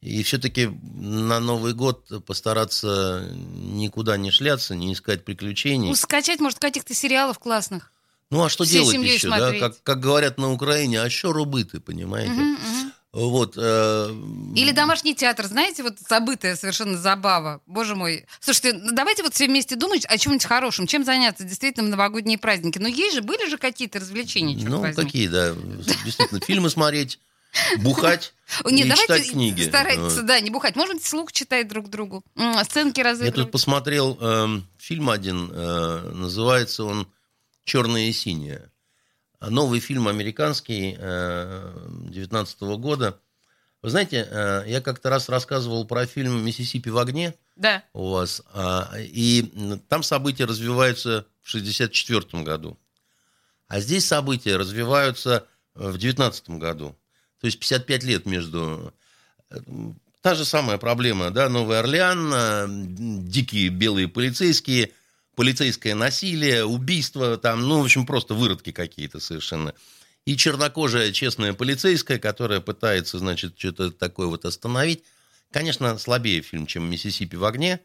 и 0.00 0.22
все-таки 0.22 0.66
на 0.94 1.40
Новый 1.40 1.74
год 1.74 2.24
постараться 2.24 3.28
никуда 3.32 4.16
не 4.16 4.30
шляться, 4.30 4.74
не 4.74 4.92
искать 4.92 5.24
приключений. 5.24 5.88
Ну, 5.88 5.94
скачать, 5.96 6.40
может, 6.40 6.58
каких-то 6.58 6.94
сериалов 6.94 7.38
классных. 7.38 7.92
Ну, 8.30 8.44
а 8.44 8.48
что 8.48 8.64
всей 8.64 8.84
делать 8.84 8.94
еще, 8.96 9.28
да? 9.30 9.36
смотреть. 9.38 9.60
Как, 9.60 9.82
как 9.82 10.00
говорят 10.00 10.38
на 10.38 10.52
Украине, 10.52 11.00
а 11.00 11.08
что 11.10 11.32
рубыты, 11.32 11.80
понимаете? 11.80 12.32
Мгм, 12.32 12.52
мгм. 12.52 12.92
Вот. 13.10 13.54
э, 13.56 14.10
Или 14.54 14.70
домашний 14.72 15.14
театр, 15.14 15.46
знаете, 15.46 15.82
вот 15.82 15.98
забытая 15.98 16.54
совершенно 16.56 16.98
забава. 16.98 17.62
Боже 17.66 17.94
мой. 17.96 18.26
Слушайте, 18.38 18.74
ну 18.74 18.92
давайте 18.92 19.22
вот 19.22 19.32
все 19.34 19.46
вместе 19.46 19.76
думать 19.76 20.04
о 20.04 20.18
чем-нибудь 20.18 20.44
хорошем, 20.44 20.86
чем 20.86 21.04
заняться 21.04 21.42
действительно 21.44 21.86
в 21.86 21.90
новогодние 21.90 22.36
праздники. 22.36 22.78
Ну, 22.78 22.86
есть 22.86 23.14
же, 23.14 23.22
были 23.22 23.48
же 23.48 23.56
какие-то 23.56 23.98
развлечения, 23.98 24.62
Ну, 24.62 24.80
возьми. 24.80 25.04
какие, 25.04 25.26
да. 25.28 25.54
Действительно, 26.04 26.40
фильмы 26.40 26.68
смотреть, 26.68 27.18
бухать 27.80 28.34
Нет, 28.64 28.86
и 28.86 28.88
давайте 28.88 29.02
читать 29.02 29.30
книги. 29.30 29.62
старайтесь, 29.68 30.16
Вот. 30.16 30.26
да, 30.26 30.40
не 30.40 30.50
бухать. 30.50 30.74
Может 30.76 30.94
быть, 30.96 31.04
слух 31.04 31.32
читать 31.32 31.68
друг 31.68 31.88
другу. 31.90 32.24
Сценки 32.64 32.98
Я 33.00 33.04
разыгрывать. 33.04 33.34
тут 33.36 33.50
посмотрел 33.52 34.16
эм, 34.20 34.66
фильм 34.78 35.10
один, 35.10 35.50
э, 35.52 36.10
называется 36.14 36.84
он 36.84 37.06
«Черное 37.64 38.08
и 38.08 38.12
синее». 38.12 38.70
Новый 39.40 39.80
фильм 39.80 40.08
американский 40.08 40.96
э, 40.98 41.86
19 42.10 42.60
года. 42.78 43.20
Вы 43.82 43.90
знаете, 43.90 44.26
э, 44.28 44.64
я 44.66 44.80
как-то 44.80 45.10
раз 45.10 45.28
рассказывал 45.28 45.84
про 45.86 46.06
фильм 46.06 46.44
«Миссисипи 46.44 46.88
в 46.88 46.98
огне» 46.98 47.34
Да. 47.54 47.84
у 47.92 48.10
вас, 48.10 48.42
а, 48.52 48.90
и 48.98 49.42
там 49.88 50.02
события 50.02 50.44
развиваются 50.46 51.26
в 51.42 51.48
64 51.50 52.42
году. 52.44 52.78
А 53.68 53.78
здесь 53.80 54.06
события 54.06 54.56
развиваются 54.56 55.46
в 55.74 55.98
19 55.98 56.50
году. 56.58 56.96
То 57.40 57.46
есть 57.46 57.58
55 57.58 58.04
лет 58.04 58.26
между... 58.26 58.92
Э, 59.50 59.58
та 60.20 60.34
же 60.34 60.44
самая 60.44 60.78
проблема, 60.78 61.30
да, 61.30 61.48
Новый 61.48 61.78
Орлеан, 61.78 62.32
э, 62.32 62.66
дикие 62.68 63.68
белые 63.68 64.08
полицейские, 64.08 64.92
полицейское 65.36 65.94
насилие, 65.94 66.64
убийство, 66.64 67.38
там, 67.38 67.62
ну, 67.62 67.80
в 67.80 67.84
общем, 67.84 68.06
просто 68.06 68.34
выродки 68.34 68.72
какие-то 68.72 69.20
совершенно. 69.20 69.74
И 70.24 70.36
чернокожая 70.36 71.12
честная 71.12 71.54
полицейская, 71.54 72.18
которая 72.18 72.60
пытается, 72.60 73.18
значит, 73.18 73.58
что-то 73.58 73.90
такое 73.90 74.26
вот 74.26 74.44
остановить. 74.44 75.04
Конечно, 75.50 75.96
слабее 75.98 76.42
фильм, 76.42 76.66
чем 76.66 76.90
«Миссисипи 76.90 77.36
в 77.36 77.44
огне», 77.44 77.80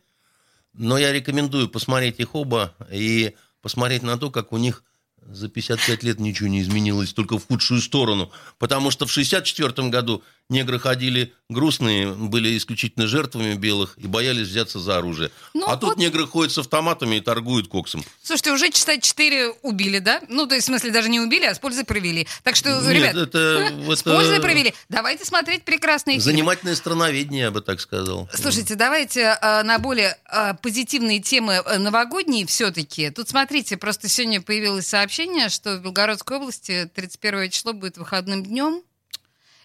но 0.73 0.97
я 0.97 1.13
рекомендую 1.13 1.69
посмотреть 1.69 2.19
их 2.19 2.35
оба 2.35 2.75
и 2.91 3.35
посмотреть 3.61 4.01
на 4.01 4.17
то, 4.17 4.31
как 4.31 4.51
у 4.51 4.57
них 4.57 4.83
за 5.29 5.49
55 5.49 6.03
лет 6.03 6.19
ничего 6.19 6.49
не 6.49 6.61
изменилось, 6.61 7.13
только 7.13 7.37
в 7.37 7.47
худшую 7.47 7.81
сторону. 7.81 8.31
Потому 8.59 8.91
что 8.91 9.05
в 9.05 9.11
64 9.11 9.89
году 9.89 10.23
негры 10.53 10.79
ходили 10.79 11.33
грустные, 11.49 12.13
были 12.13 12.57
исключительно 12.57 13.07
жертвами 13.07 13.53
белых 13.55 13.97
и 13.97 14.07
боялись 14.07 14.47
взяться 14.47 14.79
за 14.79 14.97
оружие. 14.97 15.31
Ну, 15.53 15.65
а 15.67 15.71
вот... 15.71 15.79
тут 15.81 15.97
негры 15.97 16.25
ходят 16.25 16.53
с 16.53 16.57
автоматами 16.57 17.17
и 17.17 17.21
торгуют 17.21 17.67
коксом. 17.67 18.03
Слушайте, 18.23 18.51
уже 18.51 18.71
часа 18.71 18.97
4 18.97 19.49
убили, 19.61 19.99
да? 19.99 20.21
Ну, 20.29 20.47
то 20.47 20.55
есть, 20.55 20.65
в 20.65 20.69
смысле, 20.69 20.91
даже 20.91 21.09
не 21.09 21.19
убили, 21.19 21.45
а 21.45 21.53
с 21.53 21.59
пользой 21.59 21.83
провели. 21.83 22.27
Так 22.43 22.55
что, 22.55 22.69
Нет, 22.81 22.89
ребят, 22.89 23.15
это, 23.15 23.71
с 23.95 24.01
это... 24.01 24.15
пользой 24.15 24.39
провели. 24.39 24.73
Давайте 24.89 25.25
смотреть 25.25 25.63
прекрасные 25.63 26.15
фильмы. 26.15 26.31
Занимательное 26.31 26.75
страноведение, 26.75 27.43
я 27.43 27.51
бы 27.51 27.61
так 27.61 27.81
сказал. 27.81 28.29
Слушайте, 28.33 28.75
давайте 28.75 29.37
э, 29.41 29.63
на 29.63 29.79
более 29.79 30.17
э, 30.31 30.53
позитивные 30.61 31.19
темы 31.19 31.61
э, 31.65 31.77
новогодние 31.77 32.45
все-таки. 32.45 33.09
Тут, 33.09 33.29
смотрите, 33.29 33.77
просто 33.77 34.07
сегодня 34.07 34.41
появилось 34.41 34.87
сообщение, 34.87 35.49
что 35.49 35.77
в 35.77 35.81
Белгородской 35.81 36.37
области 36.37 36.89
31 36.93 37.49
число 37.49 37.73
будет 37.73 37.97
выходным 37.97 38.43
днем. 38.43 38.81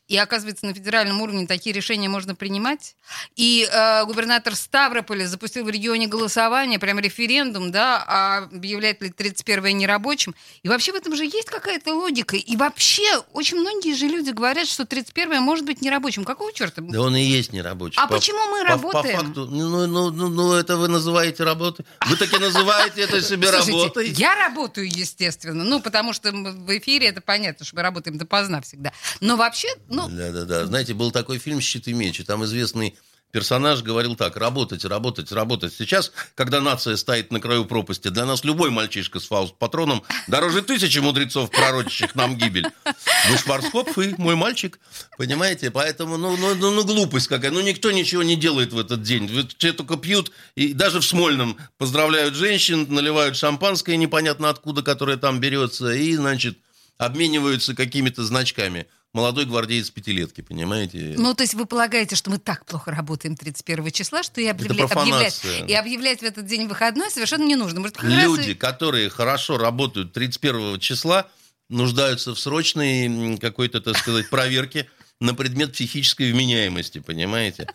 И 0.08 0.16
оказывается, 0.16 0.64
на 0.64 0.72
федеральном 0.72 1.20
уровне 1.20 1.46
такие 1.46 1.74
решения 1.74 2.08
можно 2.08 2.34
принимать. 2.34 2.96
И 3.36 3.68
э, 3.70 4.04
губернатор 4.06 4.56
Ставрополя 4.56 5.26
запустил 5.26 5.64
в 5.64 5.68
регионе 5.68 6.06
голосование, 6.06 6.78
прям 6.78 6.98
референдум, 6.98 7.70
да, 7.70 8.02
а 8.06 8.38
объявлять 8.44 9.02
ли 9.02 9.10
31-е 9.10 9.74
нерабочим. 9.74 10.34
И 10.62 10.68
вообще 10.68 10.92
в 10.92 10.94
этом 10.94 11.14
же 11.14 11.24
есть 11.24 11.50
какая-то 11.50 11.94
логика. 11.94 12.36
И 12.36 12.56
вообще 12.56 13.18
очень 13.34 13.58
многие 13.58 13.94
же 13.94 14.06
люди 14.06 14.30
говорят, 14.30 14.66
что 14.66 14.84
31-е 14.84 15.40
может 15.40 15.66
быть 15.66 15.82
нерабочим. 15.82 16.24
Какого 16.24 16.54
черта? 16.54 16.80
Да 16.80 17.02
он 17.02 17.14
и 17.14 17.22
есть 17.22 17.52
нерабочий. 17.52 18.00
А 18.00 18.06
по, 18.06 18.14
почему 18.14 18.38
мы 18.50 18.62
по, 18.62 18.68
работаем? 18.68 19.18
По 19.18 19.24
факту, 19.24 19.46
ну, 19.46 19.86
ну, 19.86 20.10
ну, 20.10 20.28
ну, 20.28 20.52
это 20.54 20.78
вы 20.78 20.88
называете 20.88 21.44
работой. 21.44 21.84
Вы 22.06 22.16
таки 22.16 22.38
называете 22.38 23.02
это 23.02 23.20
себе 23.20 23.50
работой. 23.50 24.08
Я 24.08 24.34
работаю, 24.36 24.88
естественно. 24.88 25.64
Ну, 25.64 25.80
потому 25.80 26.14
что 26.14 26.32
в 26.32 26.78
эфире 26.78 27.08
это 27.08 27.20
понятно, 27.20 27.66
что 27.66 27.76
мы 27.76 27.82
работаем 27.82 28.16
допоздна 28.16 28.62
всегда. 28.62 28.92
Но 29.20 29.36
вообще, 29.36 29.68
ну... 29.98 30.16
Да-да-да. 30.16 30.66
Знаете, 30.66 30.94
был 30.94 31.10
такой 31.10 31.38
фильм 31.38 31.60
«Щит 31.60 31.88
и 31.88 31.92
меч», 31.92 32.20
и 32.20 32.24
там 32.24 32.44
известный 32.44 32.94
персонаж 33.30 33.82
говорил 33.82 34.16
так, 34.16 34.36
работать, 34.36 34.84
работать, 34.84 35.32
работать. 35.32 35.74
Сейчас, 35.76 36.12
когда 36.34 36.60
нация 36.60 36.96
стоит 36.96 37.30
на 37.30 37.40
краю 37.40 37.64
пропасти, 37.64 38.08
для 38.08 38.24
нас 38.24 38.44
любой 38.44 38.70
мальчишка 38.70 39.20
с 39.20 39.26
фауст-патроном 39.26 40.02
дороже 40.26 40.62
тысячи 40.62 40.98
мудрецов, 40.98 41.50
пророчащих 41.50 42.14
нам 42.14 42.36
гибель. 42.36 42.66
Вы 42.84 43.38
Шварцкопф 43.38 43.98
и 43.98 44.14
мой 44.18 44.34
мальчик, 44.34 44.78
понимаете? 45.18 45.70
Поэтому, 45.70 46.16
ну, 46.16 46.36
ну, 46.36 46.54
ну, 46.54 46.70
ну, 46.70 46.84
глупость 46.84 47.28
какая. 47.28 47.50
Ну, 47.50 47.60
никто 47.60 47.90
ничего 47.90 48.22
не 48.22 48.36
делает 48.36 48.72
в 48.72 48.78
этот 48.78 49.02
день. 49.02 49.28
Все 49.58 49.72
только 49.72 49.96
пьют, 49.96 50.32
и 50.54 50.72
даже 50.72 51.00
в 51.00 51.04
Смольном 51.04 51.58
поздравляют 51.76 52.34
женщин, 52.34 52.86
наливают 52.88 53.36
шампанское 53.36 53.96
непонятно 53.96 54.48
откуда, 54.48 54.82
которое 54.82 55.16
там 55.16 55.40
берется, 55.40 55.92
и, 55.92 56.16
значит, 56.16 56.58
обмениваются 56.96 57.74
какими-то 57.74 58.24
значками– 58.24 58.86
молодой 59.14 59.46
гвардеец 59.46 59.90
пятилетки, 59.90 60.40
понимаете? 60.40 61.14
Ну, 61.16 61.34
то 61.34 61.42
есть 61.42 61.54
вы 61.54 61.66
полагаете, 61.66 62.16
что 62.16 62.30
мы 62.30 62.38
так 62.38 62.66
плохо 62.66 62.90
работаем 62.90 63.36
31 63.36 63.90
числа, 63.90 64.22
что 64.22 64.40
и, 64.40 64.46
объявля... 64.46 64.84
объявлять, 64.84 65.42
и 65.66 65.74
объявлять 65.74 66.20
в 66.20 66.24
этот 66.24 66.46
день 66.46 66.66
выходной 66.66 67.10
совершенно 67.10 67.44
не 67.44 67.56
нужно. 67.56 67.80
Может, 67.80 68.02
Люди, 68.02 68.50
раз... 68.50 68.58
которые 68.58 69.08
хорошо 69.08 69.58
работают 69.58 70.12
31 70.12 70.78
числа, 70.80 71.28
нуждаются 71.68 72.34
в 72.34 72.38
срочной 72.38 73.38
какой-то, 73.38 73.80
так 73.80 73.96
сказать, 73.96 74.30
проверке 74.30 74.88
на 75.20 75.34
предмет 75.34 75.72
психической 75.72 76.30
вменяемости, 76.30 77.00
понимаете? 77.00 77.68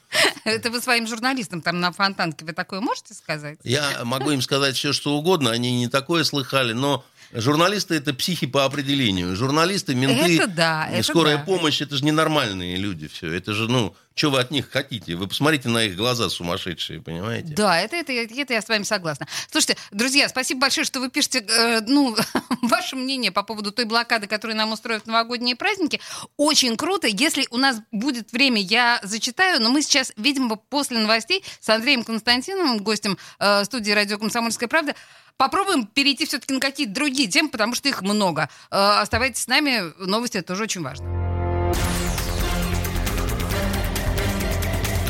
Это 0.45 0.69
вы 0.69 0.79
своим 0.81 1.07
журналистам 1.07 1.61
там 1.61 1.79
на 1.79 1.91
Фонтанке 1.91 2.45
вы 2.45 2.53
такое 2.53 2.79
можете 2.79 3.13
сказать? 3.13 3.59
Я 3.63 4.05
могу 4.05 4.31
им 4.31 4.41
сказать 4.41 4.77
все, 4.77 4.93
что 4.93 5.15
угодно, 5.15 5.51
они 5.51 5.77
не 5.77 5.89
такое 5.89 6.23
слыхали, 6.23 6.73
но 6.73 7.03
Журналисты 7.33 7.95
это 7.95 8.13
психи 8.13 8.47
по 8.47 8.65
определению. 8.65 9.35
Журналисты, 9.35 9.95
менты, 9.95 10.35
это 10.35 10.47
да, 10.47 10.87
это 10.91 11.03
скорая 11.03 11.37
да. 11.37 11.43
помощь, 11.43 11.81
это 11.81 11.97
же 11.97 12.05
ненормальные 12.05 12.75
люди 12.77 13.07
все. 13.07 13.31
Это 13.31 13.53
же, 13.53 13.67
ну, 13.67 13.95
что 14.15 14.29
вы 14.29 14.39
от 14.39 14.51
них 14.51 14.69
хотите? 14.69 15.15
Вы 15.15 15.27
посмотрите 15.27 15.69
на 15.69 15.85
их 15.85 15.95
глаза 15.95 16.29
сумасшедшие, 16.29 17.01
понимаете? 17.01 17.53
Да, 17.55 17.79
это, 17.79 17.95
это, 17.95 18.11
это 18.11 18.53
я 18.53 18.61
с 18.61 18.69
вами 18.69 18.83
согласна. 18.83 19.27
Слушайте, 19.49 19.77
друзья, 19.91 20.29
спасибо 20.29 20.61
большое, 20.61 20.85
что 20.85 20.99
вы 20.99 21.09
пишете, 21.09 21.39
э, 21.39 21.81
ну, 21.81 22.15
ваше 22.61 22.95
мнение 22.95 23.31
по 23.31 23.41
поводу 23.41 23.71
той 23.71 23.85
блокады, 23.85 24.27
которую 24.27 24.55
нам 24.55 24.71
устроят 24.71 25.07
новогодние 25.07 25.55
праздники. 25.55 25.99
Очень 26.37 26.77
круто. 26.77 27.07
Если 27.07 27.47
у 27.49 27.57
нас 27.57 27.77
будет 27.91 28.31
время, 28.31 28.61
я 28.61 28.99
зачитаю, 29.01 29.59
но 29.61 29.71
мы 29.71 29.81
сейчас, 29.81 30.13
видимо, 30.17 30.57
после 30.57 30.99
новостей 30.99 31.43
с 31.59 31.67
Андреем 31.69 32.03
Константиновым, 32.03 32.77
гостем 32.79 33.17
э, 33.39 33.63
студии 33.63 33.91
«Радио 33.91 34.19
Комсомольская 34.19 34.69
правда», 34.69 34.93
Попробуем 35.37 35.85
перейти 35.87 36.25
все-таки 36.25 36.53
на 36.53 36.59
какие-то 36.59 36.93
другие 36.93 37.27
темы, 37.27 37.49
потому 37.49 37.75
что 37.75 37.89
их 37.89 38.01
много. 38.01 38.49
Э, 38.71 38.99
оставайтесь 39.01 39.43
с 39.43 39.47
нами, 39.47 39.93
новости 39.97 40.37
это 40.37 40.47
тоже 40.49 40.63
очень 40.63 40.81
важно. 40.81 41.05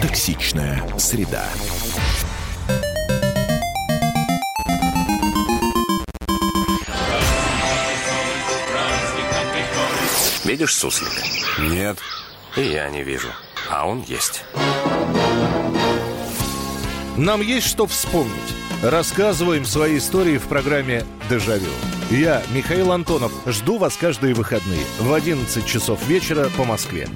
Токсичная 0.02 0.84
среда. 0.98 1.46
Видишь 10.44 10.76
суслик? 10.76 11.10
Нет. 11.60 11.98
И 12.58 12.62
я 12.62 12.90
не 12.90 13.04
вижу. 13.04 13.30
А 13.70 13.88
он 13.88 14.02
есть. 14.02 14.44
Нам 17.18 17.42
есть 17.42 17.68
что 17.68 17.88
вспомнить. 17.88 18.63
Рассказываем 18.84 19.64
свои 19.64 19.98
истории 19.98 20.38
в 20.38 20.50
программе 20.50 21.06
«Дежавю». 21.30 21.72
Я, 22.10 22.44
Михаил 22.54 22.92
Антонов, 22.92 23.32
жду 23.46 23.78
вас 23.78 23.96
каждые 23.96 24.34
выходные 24.34 24.84
в 25.00 25.14
11 25.14 25.66
часов 25.66 26.06
вечера 26.06 26.50
по 26.58 26.66
Москве. 26.66 27.08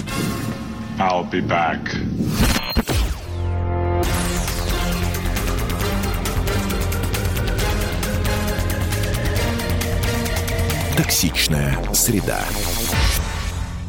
I'll 0.97 1.29
be 1.29 1.45
back. 1.45 1.81
Токсичная 10.95 11.77
среда. 11.93 12.45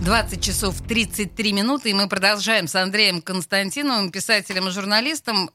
20 0.03 0.43
часов 0.43 0.75
33 0.89 1.53
минуты, 1.53 1.91
и 1.91 1.95
мы 1.95 2.09
продолжаем 2.09 2.67
с 2.67 2.75
Андреем 2.75 3.23
Константиновым, 3.23 4.11
писателем 4.11 4.67
и 4.67 4.71
журналистом. 4.73 5.51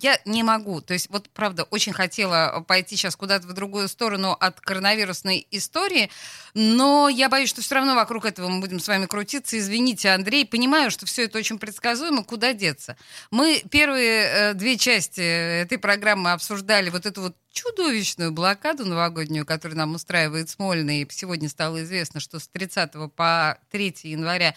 Я 0.00 0.20
не 0.24 0.42
могу. 0.42 0.80
То 0.80 0.92
есть, 0.94 1.08
вот 1.10 1.28
правда, 1.30 1.64
очень 1.64 1.92
хотела 1.92 2.64
пойти 2.66 2.96
сейчас 2.96 3.16
куда-то 3.16 3.46
в 3.46 3.52
другую 3.52 3.88
сторону 3.88 4.32
от 4.32 4.60
коронавирусной 4.60 5.46
истории, 5.50 6.10
но 6.54 7.08
я 7.08 7.28
боюсь, 7.28 7.48
что 7.48 7.62
все 7.62 7.76
равно 7.76 7.94
вокруг 7.94 8.24
этого 8.24 8.48
мы 8.48 8.60
будем 8.60 8.80
с 8.80 8.88
вами 8.88 9.06
крутиться. 9.06 9.58
Извините, 9.58 10.10
Андрей, 10.10 10.44
понимаю, 10.44 10.90
что 10.90 11.06
все 11.06 11.24
это 11.24 11.38
очень 11.38 11.58
предсказуемо, 11.58 12.24
куда 12.24 12.52
деться. 12.52 12.96
Мы 13.30 13.62
первые 13.70 14.22
э, 14.24 14.54
две 14.54 14.76
части 14.76 15.20
этой 15.20 15.78
программы 15.78 16.32
обсуждали 16.32 16.90
вот 16.90 17.06
эту 17.06 17.22
вот 17.22 17.36
чудовищную 17.52 18.32
блокаду 18.32 18.84
новогоднюю, 18.84 19.46
которую 19.46 19.78
нам 19.78 19.94
устраивает 19.94 20.50
Смольный. 20.50 21.06
Сегодня 21.10 21.48
стало 21.48 21.82
известно, 21.84 22.20
что 22.20 22.38
с 22.38 22.48
30 22.48 22.92
по 23.14 23.58
3 23.70 23.94
января 24.02 24.54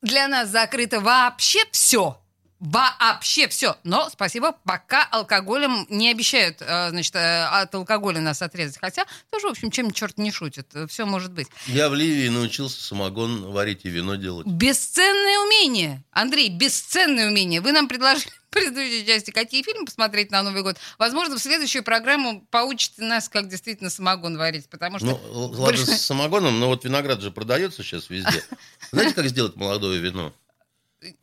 для 0.00 0.28
нас 0.28 0.48
закрыто 0.48 1.00
вообще 1.00 1.60
все 1.72 2.19
Вообще 2.60 3.48
все. 3.48 3.76
Но 3.84 4.10
спасибо, 4.10 4.54
пока 4.64 5.04
алкоголем 5.04 5.86
не 5.88 6.10
обещают, 6.10 6.58
э, 6.60 6.90
значит, 6.90 7.14
э, 7.16 7.44
от 7.44 7.74
алкоголя 7.74 8.20
нас 8.20 8.42
отрезать. 8.42 8.76
Хотя 8.78 9.06
тоже, 9.30 9.48
в 9.48 9.50
общем, 9.50 9.70
чем 9.70 9.90
черт 9.92 10.18
не 10.18 10.30
шутит. 10.30 10.72
Все 10.88 11.06
может 11.06 11.32
быть. 11.32 11.48
Я 11.66 11.88
в 11.88 11.94
Ливии 11.94 12.28
научился 12.28 12.82
самогон 12.82 13.50
варить 13.50 13.84
и 13.84 13.88
вино 13.88 14.16
делать. 14.16 14.46
Бесценное 14.46 15.38
умение. 15.38 16.04
Андрей, 16.10 16.50
бесценное 16.50 17.28
умение. 17.28 17.62
Вы 17.62 17.72
нам 17.72 17.88
предложили 17.88 18.28
в 18.28 18.50
предыдущей 18.50 19.06
части, 19.06 19.30
какие 19.30 19.62
фильмы 19.62 19.86
посмотреть 19.86 20.30
на 20.30 20.42
Новый 20.42 20.62
год. 20.62 20.76
Возможно, 20.98 21.36
в 21.36 21.40
следующую 21.40 21.82
программу 21.82 22.46
поучите 22.50 23.02
нас, 23.02 23.30
как 23.30 23.48
действительно 23.48 23.88
самогон 23.88 24.36
варить, 24.36 24.68
потому 24.68 24.98
что... 24.98 25.06
Ну, 25.06 25.20
ладно, 25.32 25.56
больше... 25.56 25.86
с 25.86 26.02
самогоном, 26.02 26.60
но 26.60 26.66
вот 26.66 26.84
виноград 26.84 27.22
же 27.22 27.30
продается 27.30 27.82
сейчас 27.82 28.10
везде. 28.10 28.44
Знаете, 28.92 29.14
как 29.14 29.28
сделать 29.28 29.56
молодое 29.56 29.98
вино? 29.98 30.34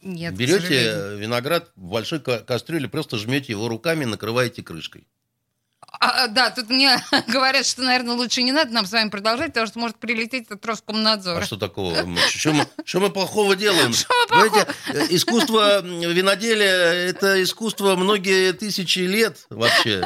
Нет, 0.02 0.34
Берете 0.36 1.16
виноград 1.18 1.72
в 1.76 1.90
большой 1.90 2.20
кастрюле, 2.20 2.88
просто 2.88 3.18
жмете 3.18 3.52
его 3.52 3.68
руками, 3.68 4.06
накрываете 4.06 4.64
крышкой. 4.64 5.08
А, 6.00 6.24
а, 6.24 6.28
да, 6.28 6.50
тут 6.52 6.70
мне 6.70 7.02
говорят, 7.28 7.66
что, 7.66 7.82
наверное, 7.82 8.16
лучше 8.16 8.42
не 8.44 8.52
надо 8.52 8.72
нам 8.72 8.86
с 8.86 8.92
вами 8.92 9.10
продолжать, 9.10 9.48
потому 9.48 9.68
что 9.68 9.80
может 9.80 9.98
прилететь 9.98 10.50
от 10.52 10.66
Роскомнадзора. 10.66 11.42
А 11.42 11.46
что 11.46 11.58
такого? 11.58 11.96
Что 12.30 12.54
мы, 12.54 12.68
что 12.84 13.00
мы 13.00 13.10
плохого 13.10 13.56
делаем? 13.56 13.94
Что 13.94 14.14
мы 14.14 14.28
плохого? 14.28 14.68
Знаете, 14.92 15.16
искусство 15.16 15.82
виноделия– 15.82 17.10
это 17.10 17.42
искусство 17.42 17.96
многие 17.96 18.54
тысячи 18.54 19.00
лет 19.00 19.46
вообще. 19.50 20.04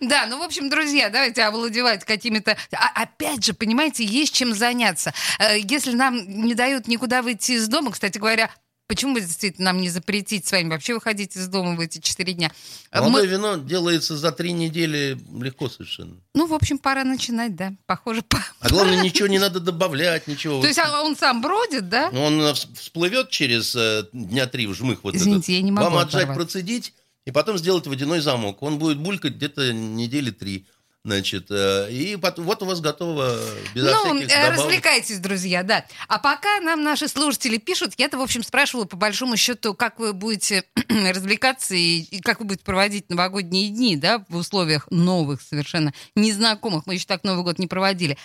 Да, 0.00 0.26
ну, 0.26 0.38
в 0.38 0.42
общем, 0.42 0.68
друзья, 0.70 1.08
давайте 1.10 1.42
овладевать 1.42 2.04
какими-то... 2.04 2.56
А, 2.72 3.02
опять 3.02 3.44
же, 3.44 3.52
понимаете, 3.54 4.04
есть 4.04 4.34
чем 4.34 4.54
заняться. 4.54 5.12
Э, 5.38 5.58
Если 5.58 5.92
нам 5.92 6.44
не 6.44 6.54
дают 6.54 6.88
никуда 6.88 7.22
выйти 7.22 7.52
из 7.52 7.68
дома, 7.68 7.92
кстати 7.92 8.18
говоря, 8.18 8.50
Почему 8.90 9.14
бы 9.14 9.20
действительно 9.20 9.66
нам 9.66 9.80
не 9.80 9.88
запретить 9.88 10.48
с 10.48 10.50
вами 10.50 10.68
вообще 10.70 10.94
выходить 10.94 11.36
из 11.36 11.46
дома 11.46 11.76
в 11.76 11.80
эти 11.80 12.00
четыре 12.00 12.32
дня? 12.32 12.50
Молодое 12.92 13.22
Мы- 13.22 13.28
вино 13.28 13.56
делается 13.56 14.16
за 14.16 14.32
три 14.32 14.50
недели 14.50 15.16
легко 15.40 15.68
совершенно. 15.68 16.16
Ну, 16.34 16.48
в 16.48 16.52
общем, 16.52 16.76
пора 16.76 17.04
начинать, 17.04 17.54
да. 17.54 17.72
Похоже, 17.86 18.22
по- 18.22 18.44
А 18.58 18.68
главное, 18.68 19.00
ничего 19.00 19.28
не 19.28 19.38
надо 19.38 19.60
добавлять, 19.60 20.26
ничего. 20.26 20.60
То 20.60 20.66
есть 20.66 20.80
а 20.80 21.02
он 21.02 21.14
сам 21.16 21.40
бродит, 21.40 21.88
да? 21.88 22.08
Он 22.08 22.40
вс- 22.40 22.66
всплывет 22.74 23.30
через 23.30 23.76
э, 23.76 24.06
дня 24.12 24.48
три 24.48 24.66
в 24.66 24.74
жмых 24.74 25.04
вот 25.04 25.14
Извините, 25.14 25.54
я 25.54 25.62
не 25.62 25.70
могу 25.70 25.88
Вам 25.88 25.98
отжать, 25.98 26.26
процедить, 26.26 26.92
и 27.30 27.32
потом 27.32 27.56
сделать 27.58 27.86
водяной 27.86 28.18
замок. 28.18 28.60
Он 28.60 28.78
будет 28.78 28.98
булькать 28.98 29.34
где-то 29.34 29.72
недели 29.72 30.32
три. 30.32 30.66
Значит, 31.04 31.46
э, 31.48 31.88
и 31.90 32.16
потом, 32.16 32.44
вот 32.44 32.60
у 32.62 32.66
вас 32.66 32.80
готово 32.80 33.38
безо 33.72 33.90
ну, 33.90 34.16
всяких 34.16 34.36
э, 34.36 34.50
развлекайтесь, 34.50 35.18
друзья, 35.20 35.62
да. 35.62 35.86
А 36.08 36.18
пока 36.18 36.60
нам 36.60 36.82
наши 36.82 37.06
слушатели 37.06 37.56
пишут, 37.56 37.94
я-то, 37.98 38.18
в 38.18 38.20
общем, 38.20 38.42
спрашивала 38.42 38.84
по 38.84 38.96
большому 38.96 39.36
счету, 39.36 39.74
как 39.74 40.00
вы 40.00 40.12
будете 40.12 40.64
развлекаться 40.88 41.76
и, 41.76 42.00
и 42.00 42.20
как 42.20 42.40
вы 42.40 42.46
будете 42.46 42.64
проводить 42.64 43.08
новогодние 43.08 43.70
дни, 43.70 43.96
да, 43.96 44.24
в 44.28 44.36
условиях 44.36 44.88
новых, 44.90 45.40
совершенно 45.40 45.94
незнакомых. 46.16 46.84
Мы 46.86 46.94
еще 46.94 47.06
так 47.06 47.22
Новый 47.22 47.44
год 47.44 47.60
не 47.60 47.68
проводили. 47.68 48.18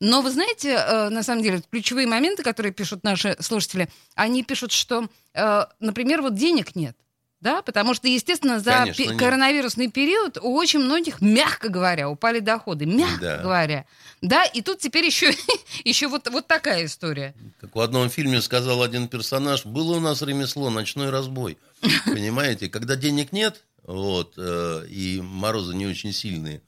Но 0.00 0.22
вы 0.22 0.30
знаете, 0.30 0.72
э, 0.72 1.08
на 1.08 1.22
самом 1.22 1.42
деле, 1.42 1.62
ключевые 1.70 2.08
моменты, 2.08 2.42
которые 2.42 2.72
пишут 2.72 3.04
наши 3.04 3.36
слушатели, 3.40 3.88
они 4.16 4.42
пишут, 4.42 4.72
что, 4.72 5.08
э, 5.34 5.64
например, 5.78 6.20
вот 6.20 6.34
денег 6.34 6.74
нет. 6.74 6.96
Да, 7.40 7.62
потому 7.62 7.94
что, 7.94 8.06
естественно, 8.06 8.60
за 8.60 8.70
Конечно, 8.72 9.02
пе- 9.04 9.10
нет. 9.10 9.18
коронавирусный 9.18 9.88
период 9.90 10.36
у 10.42 10.54
очень 10.54 10.80
многих, 10.80 11.22
мягко 11.22 11.70
говоря, 11.70 12.10
упали 12.10 12.40
доходы. 12.40 12.84
Мягко 12.84 13.18
Да. 13.20 13.38
говоря. 13.38 13.86
Да, 14.20 14.44
и 14.44 14.60
тут 14.60 14.78
теперь 14.80 15.06
еще, 15.06 15.32
еще 15.84 16.08
вот, 16.08 16.28
вот 16.28 16.46
такая 16.46 16.84
история. 16.84 17.34
Как 17.60 17.74
в 17.74 17.80
одном 17.80 18.10
фильме 18.10 18.42
сказал 18.42 18.82
один 18.82 19.08
персонаж, 19.08 19.64
было 19.64 19.96
у 19.96 20.00
нас 20.00 20.20
ремесло, 20.20 20.68
ночной 20.68 21.08
разбой. 21.08 21.56
Понимаете, 22.04 22.68
когда 22.68 22.94
денег 22.94 23.32
нет, 23.32 23.62
вот, 23.84 24.34
э, 24.36 24.84
и 24.90 25.22
морозы 25.22 25.74
не 25.74 25.86
очень 25.86 26.12
сильные, 26.12 26.60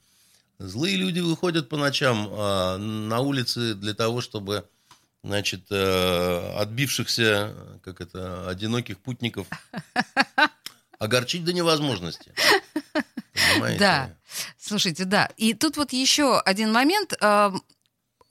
злые 0.57 0.95
люди 0.95 1.19
выходят 1.19 1.69
по 1.69 1.77
ночам 1.77 2.27
а, 2.31 2.77
на 2.77 3.19
улицы 3.19 3.75
для 3.75 3.93
того, 3.93 4.21
чтобы, 4.21 4.67
значит, 5.23 5.65
э, 5.69 6.53
отбившихся, 6.57 7.53
как 7.83 8.01
это, 8.01 8.49
одиноких 8.49 8.97
путников 8.97 9.45
огорчить 11.03 11.43
до 11.43 11.53
невозможности. 11.53 12.31
Понимаете? 13.53 13.79
Да. 13.79 14.15
Слушайте, 14.59 15.05
да. 15.05 15.29
И 15.37 15.53
тут 15.53 15.77
вот 15.77 15.93
еще 15.93 16.39
один 16.39 16.71
момент. 16.71 17.13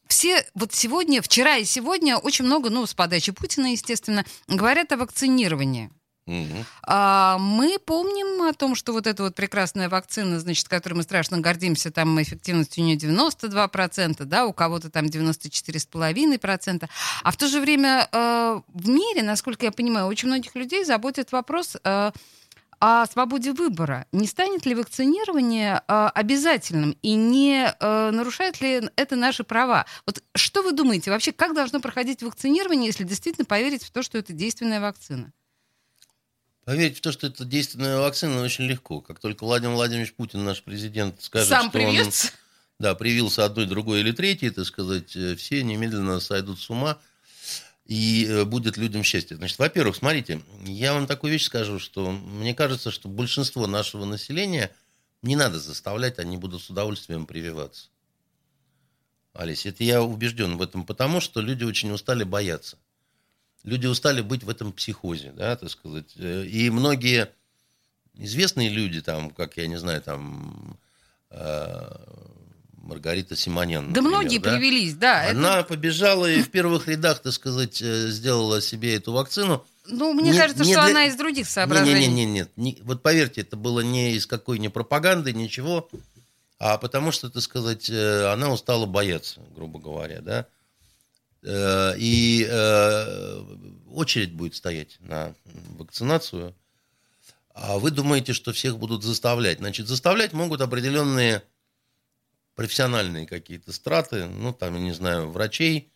Все 0.09 0.45
вот 0.55 0.75
сегодня, 0.75 1.23
вчера 1.23 1.57
и 1.57 1.65
сегодня 1.65 2.19
очень 2.19 2.45
много, 2.45 2.69
ну, 2.69 2.85
с 2.85 2.93
подачи 2.93 3.33
Путина, 3.33 3.73
естественно, 3.73 4.27
говорят 4.47 4.93
о 4.93 4.99
вакцинировании. 4.99 5.91
Мгм. 6.27 6.65
А 6.85 7.37
мы 7.39 7.79
помним 7.85 8.43
о 8.43 8.53
том, 8.53 8.77
что 8.77 8.93
вот 8.93 9.07
эта 9.07 9.25
вот 9.25 9.35
прекрасная 9.35 9.89
вакцина, 9.89 10.39
значит, 10.39 10.69
которой 10.69 10.95
мы 10.95 11.03
страшно 11.03 11.41
гордимся, 11.41 11.91
там 11.91 12.21
эффективность 12.23 12.79
у 12.79 12.83
нее 12.83 12.97
92%, 12.97 14.25
да, 14.25 14.47
у 14.47 14.53
кого-то 14.53 14.89
там 14.89 15.07
94,5%. 15.07 16.89
А 17.25 17.31
в 17.31 17.37
то 17.37 17.49
же 17.49 17.61
время 17.61 18.09
э, 18.13 18.61
в 18.69 18.89
мире, 18.89 19.23
насколько 19.23 19.67
я 19.67 19.73
понимаю, 19.73 20.07
очень 20.07 20.29
многих 20.29 20.55
людей 20.55 20.85
заботит 20.85 21.33
вопрос 21.33 21.77
э, 21.83 22.13
о 22.83 23.07
свободе 23.07 23.53
выбора. 23.53 24.09
Не 24.11 24.27
станет 24.27 24.66
ли 24.66 24.75
вакцинирование 24.75 25.85
э, 25.87 26.07
обязательным 26.14 26.99
и 27.01 27.14
не 27.14 27.73
э, 27.79 28.11
нарушает 28.11 28.61
ли 28.61 28.90
это 28.97 29.14
наши 29.14 29.45
права? 29.45 29.87
Вот 30.05 30.21
что 30.35 30.62
вы 30.62 30.73
думаете 30.73 31.12
вообще, 31.12 31.31
как 31.31 31.55
должно 31.55 31.79
проходить 31.79 32.25
вакцинирование, 32.25 32.88
если 32.88 33.05
действительно 33.05 33.45
поверить 33.45 33.85
в 33.85 33.92
то, 33.92 34.03
что 34.03 34.18
это 34.18 34.33
действенная 34.33 34.81
вакцина? 34.81 35.33
Поверить 36.64 36.99
в 36.99 37.03
то, 37.03 37.12
что 37.12 37.29
это 37.29 37.45
действенная 37.45 38.01
вакцина, 38.01 38.42
очень 38.42 38.64
легко. 38.64 39.01
Как 39.01 39.21
только 39.21 39.45
Владимир 39.45 39.75
Владимирович 39.77 40.14
Путин, 40.14 40.45
наш 40.45 40.61
президент, 40.64 41.23
скажет, 41.23 41.51
Сам 41.51 41.68
что 41.68 41.79
он 41.79 41.85
привьется? 41.85 42.33
да, 42.81 42.97
привился 42.97 43.45
одной, 43.45 43.66
другой 43.66 44.01
или 44.01 44.11
третьей, 44.11 44.51
так 44.51 44.66
сказать, 44.66 45.14
э, 45.14 45.37
все 45.37 45.62
немедленно 45.62 46.18
сойдут 46.18 46.59
с 46.59 46.68
ума, 46.68 46.99
и 47.92 48.24
э, 48.26 48.44
будет 48.46 48.78
людям 48.78 49.02
счастье. 49.02 49.37
Значит, 49.37 49.59
во-первых, 49.59 49.96
смотрите, 49.96 50.40
я 50.64 50.94
вам 50.94 51.07
такую 51.07 51.31
вещь 51.31 51.44
скажу, 51.44 51.78
что 51.78 52.11
мне 52.11 52.55
кажется, 52.55 52.90
что 52.90 53.07
большинство 53.07 53.66
нашего 53.66 54.07
населения 54.07 54.74
не 55.20 55.37
надо 55.37 55.61
заставлять, 55.61 56.18
они 56.18 56.38
будут 56.38 56.62
с 56.62 56.70
удовольствием 56.70 57.26
прививаться. 57.26 57.88
Олесь, 59.35 59.66
это 59.66 59.85
я 59.85 60.02
убежден 60.02 60.57
в 60.57 60.62
этом, 60.62 60.87
потому 60.87 61.20
что 61.20 61.42
люди 61.42 61.64
очень 61.64 61.90
устали 61.92 62.24
бояться. 62.24 62.78
Люди 63.62 63.87
устали 63.87 64.22
быть 64.22 64.42
в 64.42 64.48
этом 64.48 64.72
психозе, 64.72 65.33
да, 65.33 65.55
так 65.57 65.68
сказать. 65.68 66.14
Э, 66.16 66.46
И 66.46 66.70
многие 66.70 67.28
известные 68.14 68.70
люди, 68.70 69.02
там, 69.02 69.28
как 69.28 69.59
я 69.59 69.66
не 69.66 69.76
знаю, 69.76 70.00
там 70.00 70.78
э, 71.28 71.90
Маргарита 72.83 73.37
Симонян. 73.37 73.92
Да 73.92 74.01
например, 74.03 74.21
многие 74.23 74.38
привелись, 74.38 74.95
да. 74.95 75.25
это- 75.25 75.38
Она 75.38 75.62
побежала 75.62 76.27
и 76.31 76.42
в 76.42 76.51
первых 76.51 76.88
рядах, 76.88 77.21
так 77.21 77.33
сказать, 77.33 77.81
э, 77.81 78.09
сделала 78.11 78.61
себе 78.61 78.97
эту 78.97 79.12
вакцину. 79.12 79.64
ну, 79.87 80.12
мне 80.12 80.31
не- 80.33 80.38
кажется, 80.38 80.64
не 80.64 80.73
что 80.73 80.83
для- 80.83 80.90
она 80.90 81.07
из 81.07 81.16
других 81.16 81.49
соображений. 81.49 82.07
Не, 82.09 82.25
не, 82.25 82.25
не, 82.25 82.49
нет. 82.57 82.79
Вот 82.83 83.03
поверьте, 83.03 83.40
это 83.42 83.57
было 83.57 83.81
не 83.81 84.12
из 84.14 84.27
какой 84.27 84.59
ни 84.59 84.68
пропаганды, 84.68 85.33
ничего, 85.33 85.88
а 86.59 86.77
потому 86.79 87.11
что, 87.12 87.31
так 87.31 87.42
сказать, 87.42 87.88
э, 87.90 88.27
она 88.33 88.51
устала 88.53 88.87
бояться, 88.87 89.40
грубо 89.55 89.79
говоря, 89.79 90.21
да. 90.21 90.47
Э, 91.45 91.95
И 91.99 92.45
очередь 93.90 94.33
будет 94.33 94.55
стоять 94.55 94.97
на 95.01 95.35
вакцинацию. 95.79 96.55
А 97.55 97.79
вы 97.79 97.90
думаете, 97.90 98.33
что 98.33 98.53
всех 98.53 98.79
будут 98.79 99.03
заставлять? 99.05 99.59
Значит, 99.59 99.87
заставлять 99.88 100.33
могут 100.33 100.61
определенные 100.62 101.42
профессиональные 102.55 103.27
какие-то 103.27 103.73
страты, 103.73 104.27
ну, 104.27 104.53
там, 104.53 104.75
я 104.75 104.81
не 104.81 104.93
знаю, 104.93 105.31
врачей, 105.31 105.91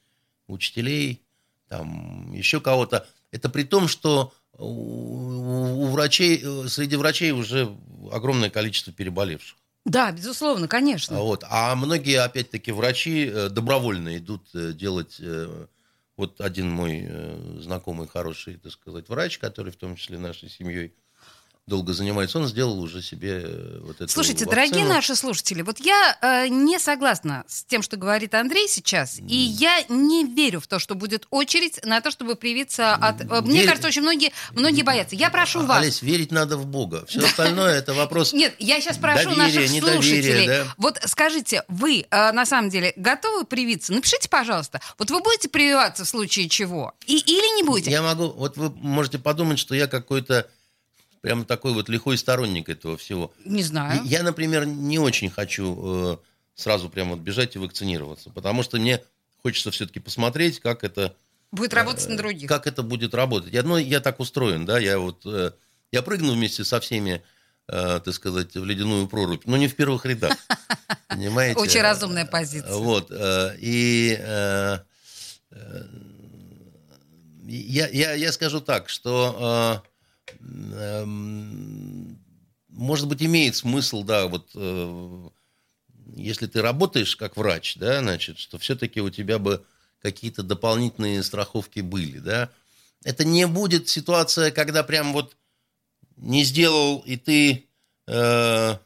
учителей, 0.46 1.22
там, 1.68 2.32
еще 2.32 2.60
кого-то. 2.60 3.06
Это 3.30 3.48
при 3.48 3.64
том, 3.64 3.88
что 3.88 4.32
у, 4.52 5.84
у 5.84 5.86
врачей, 5.86 6.40
э, 6.42 6.68
среди 6.68 6.96
врачей 6.96 7.32
уже 7.32 7.76
огромное 8.10 8.50
количество 8.50 8.92
переболевших. 8.92 9.58
Да, 9.84 10.10
безусловно, 10.10 10.66
конечно. 10.66 11.18
А 11.18 11.20
Вот. 11.20 11.44
А 11.48 11.74
многие, 11.76 12.20
опять-таки, 12.22 12.72
врачи 12.72 13.26
э, 13.26 13.48
добровольно 13.48 14.16
идут 14.16 14.48
э, 14.54 14.72
делать... 14.72 15.20
Вот 16.16 16.40
один 16.40 16.70
мой 16.70 17.06
знакомый, 17.60 18.08
хороший, 18.08 18.56
так 18.56 18.72
сказать, 18.72 19.10
врач, 19.10 19.36
который 19.36 19.70
в 19.70 19.76
том 19.76 19.96
числе 19.96 20.16
нашей 20.16 20.48
семьей 20.48 20.94
долго 21.66 21.92
занимается, 21.94 22.38
он 22.38 22.46
сделал 22.46 22.78
уже 22.80 23.02
себе 23.02 23.42
э, 23.44 23.78
вот 23.82 23.96
эту 24.00 24.08
Слушайте, 24.08 24.44
вакцину. 24.44 24.50
дорогие 24.68 24.84
наши 24.94 25.16
слушатели, 25.16 25.62
вот 25.62 25.80
я 25.80 26.16
э, 26.22 26.46
не 26.46 26.78
согласна 26.78 27.44
с 27.48 27.64
тем, 27.64 27.82
что 27.82 27.96
говорит 27.96 28.34
Андрей 28.34 28.68
сейчас, 28.68 29.18
и 29.18 29.34
я 29.36 29.82
не 29.88 30.24
верю 30.24 30.60
в 30.60 30.68
то, 30.68 30.78
что 30.78 30.94
будет 30.94 31.26
очередь 31.30 31.84
на 31.84 32.00
то, 32.00 32.12
чтобы 32.12 32.36
привиться 32.36 32.94
от... 32.94 33.20
э, 33.20 33.40
Мне 33.40 33.58
Верь- 33.60 33.66
кажется, 33.66 33.88
очень 33.88 34.02
многие, 34.02 34.30
многие 34.52 34.82
боятся. 34.82 35.16
Я 35.16 35.28
прошу 35.28 35.60
А, 35.60 35.62
вас... 35.64 35.78
Олесь, 35.78 36.02
верить 36.02 36.30
надо 36.30 36.56
в 36.56 36.66
Бога. 36.66 37.04
Все 37.08 37.24
остальное 37.24 37.74
это 37.74 37.94
вопрос... 37.94 38.32
Нет, 38.32 38.54
я 38.60 38.80
сейчас 38.80 38.96
прошу 38.98 39.30
Доверие, 39.34 39.58
наших 39.58 39.68
слушателей. 39.92 40.46
да? 40.46 40.66
Вот 40.76 41.00
скажите, 41.06 41.64
вы 41.66 42.06
э, 42.08 42.30
на 42.32 42.46
самом 42.46 42.70
деле 42.70 42.92
готовы 42.94 43.44
привиться? 43.44 43.92
Напишите, 43.92 44.28
пожалуйста. 44.28 44.80
Вот 44.98 45.10
вы 45.10 45.18
будете 45.20 45.48
прививаться 45.48 46.04
в 46.04 46.08
случае 46.08 46.48
чего? 46.48 46.92
И, 47.08 47.16
или 47.16 47.56
не 47.56 47.64
будете? 47.64 47.90
Я 47.90 48.02
могу... 48.02 48.28
Вот 48.28 48.56
вы 48.56 48.70
можете 48.70 49.18
подумать, 49.18 49.58
что 49.58 49.74
я 49.74 49.88
какой-то 49.88 50.48
прям 51.26 51.44
такой 51.44 51.72
вот 51.72 51.88
лихой 51.88 52.16
сторонник 52.18 52.68
этого 52.68 52.96
всего. 52.96 53.34
Не 53.44 53.64
знаю. 53.64 54.00
Я, 54.04 54.22
например, 54.22 54.64
не 54.64 55.00
очень 55.00 55.28
хочу 55.28 55.76
э, 55.82 56.16
сразу 56.54 56.88
прямо 56.88 57.16
вот 57.16 57.18
бежать 57.18 57.56
и 57.56 57.58
вакцинироваться, 57.58 58.30
потому 58.30 58.62
что 58.62 58.76
мне 58.78 59.02
хочется 59.42 59.72
все-таки 59.72 59.98
посмотреть, 59.98 60.60
как 60.60 60.84
это, 60.84 61.16
Будет 61.50 61.74
работать 61.74 62.08
на 62.08 62.16
других. 62.16 62.48
как 62.48 62.68
это 62.68 62.84
будет 62.84 63.12
работать. 63.12 63.52
Я, 63.52 63.64
ну, 63.64 63.76
я 63.76 63.98
так 63.98 64.20
устроен, 64.20 64.66
да, 64.66 64.78
я 64.78 65.00
вот, 65.00 65.26
э, 65.26 65.50
я 65.90 66.02
прыгну 66.02 66.32
вместе 66.32 66.62
со 66.62 66.78
всеми, 66.78 67.24
э, 67.66 68.00
так 68.04 68.14
сказать, 68.14 68.54
в 68.54 68.64
ледяную 68.64 69.08
прорубь, 69.08 69.46
но 69.46 69.56
не 69.56 69.66
в 69.66 69.74
первых 69.74 70.06
рядах, 70.06 70.36
понимаете? 71.08 71.58
Очень 71.58 71.82
разумная 71.82 72.24
позиция. 72.24 72.72
Вот, 72.72 73.10
э, 73.10 73.56
и 73.58 74.16
э, 74.16 74.78
э, 75.50 75.82
я, 77.48 77.88
я, 77.88 78.12
я 78.14 78.30
скажу 78.30 78.60
так, 78.60 78.88
что 78.88 79.82
э, 79.84 79.88
может 82.76 83.08
быть, 83.08 83.22
имеет 83.22 83.56
смысл, 83.56 84.04
да, 84.04 84.26
вот 84.26 84.50
э, 84.54 85.28
если 86.14 86.46
ты 86.46 86.62
работаешь 86.62 87.16
как 87.16 87.36
врач, 87.36 87.76
да, 87.76 88.00
значит, 88.00 88.38
что 88.38 88.58
все-таки 88.58 89.00
у 89.00 89.10
тебя 89.10 89.38
бы 89.38 89.64
какие-то 90.02 90.42
дополнительные 90.42 91.22
страховки 91.22 91.80
были, 91.80 92.18
да. 92.18 92.50
Это 93.04 93.24
не 93.24 93.46
будет 93.46 93.88
ситуация, 93.88 94.50
когда 94.50 94.82
прям 94.82 95.12
вот 95.12 95.36
не 96.16 96.44
сделал, 96.44 97.02
и 97.06 97.16
ты 97.16 97.66
э, 98.06 98.76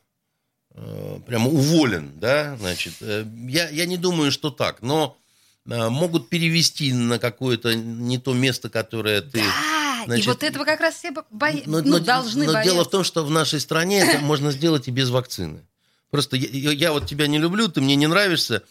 э, 0.75 1.21
прямо 1.27 1.49
уволен, 1.49 2.13
да, 2.19 2.57
значит. 2.59 2.95
Э, 3.01 3.27
я, 3.49 3.69
я 3.71 3.87
не 3.87 3.97
думаю, 3.97 4.31
что 4.31 4.51
так, 4.51 4.83
но 4.83 5.17
э, 5.69 5.89
могут 5.89 6.29
перевести 6.29 6.93
на 6.93 7.19
какое-то 7.19 7.75
не 7.75 8.19
то 8.19 8.35
место, 8.35 8.71
которое 8.71 9.21
ты... 9.21 9.41
Да, 9.41 9.80
значит, 10.07 10.25
и 10.25 10.29
вот 10.29 10.43
этого 10.43 10.65
как 10.65 10.81
раз 10.81 10.95
все 10.97 11.13
боя... 11.31 11.63
но, 11.67 11.81
ну, 11.81 11.91
но- 11.93 11.99
должны 12.01 12.47
но 12.47 12.53
бояться. 12.53 12.73
дело 12.73 12.85
в 12.85 12.91
том, 12.91 13.05
что 13.05 13.25
в 13.25 13.31
нашей 13.31 13.61
стране 13.61 14.01
это 14.01 14.19
можно 14.25 14.51
сделать 14.51 14.89
и 14.89 14.91
без 14.91 15.11
вакцины. 15.11 15.67
Просто 16.11 16.37
я, 16.37 16.73
я- 16.73 16.93
вот 16.93 17.07
тебя 17.07 17.27
не 17.27 17.39
люблю, 17.39 17.69
ты 17.69 17.81
мне 17.81 17.97
не 17.97 18.07
нравишься. 18.07 18.63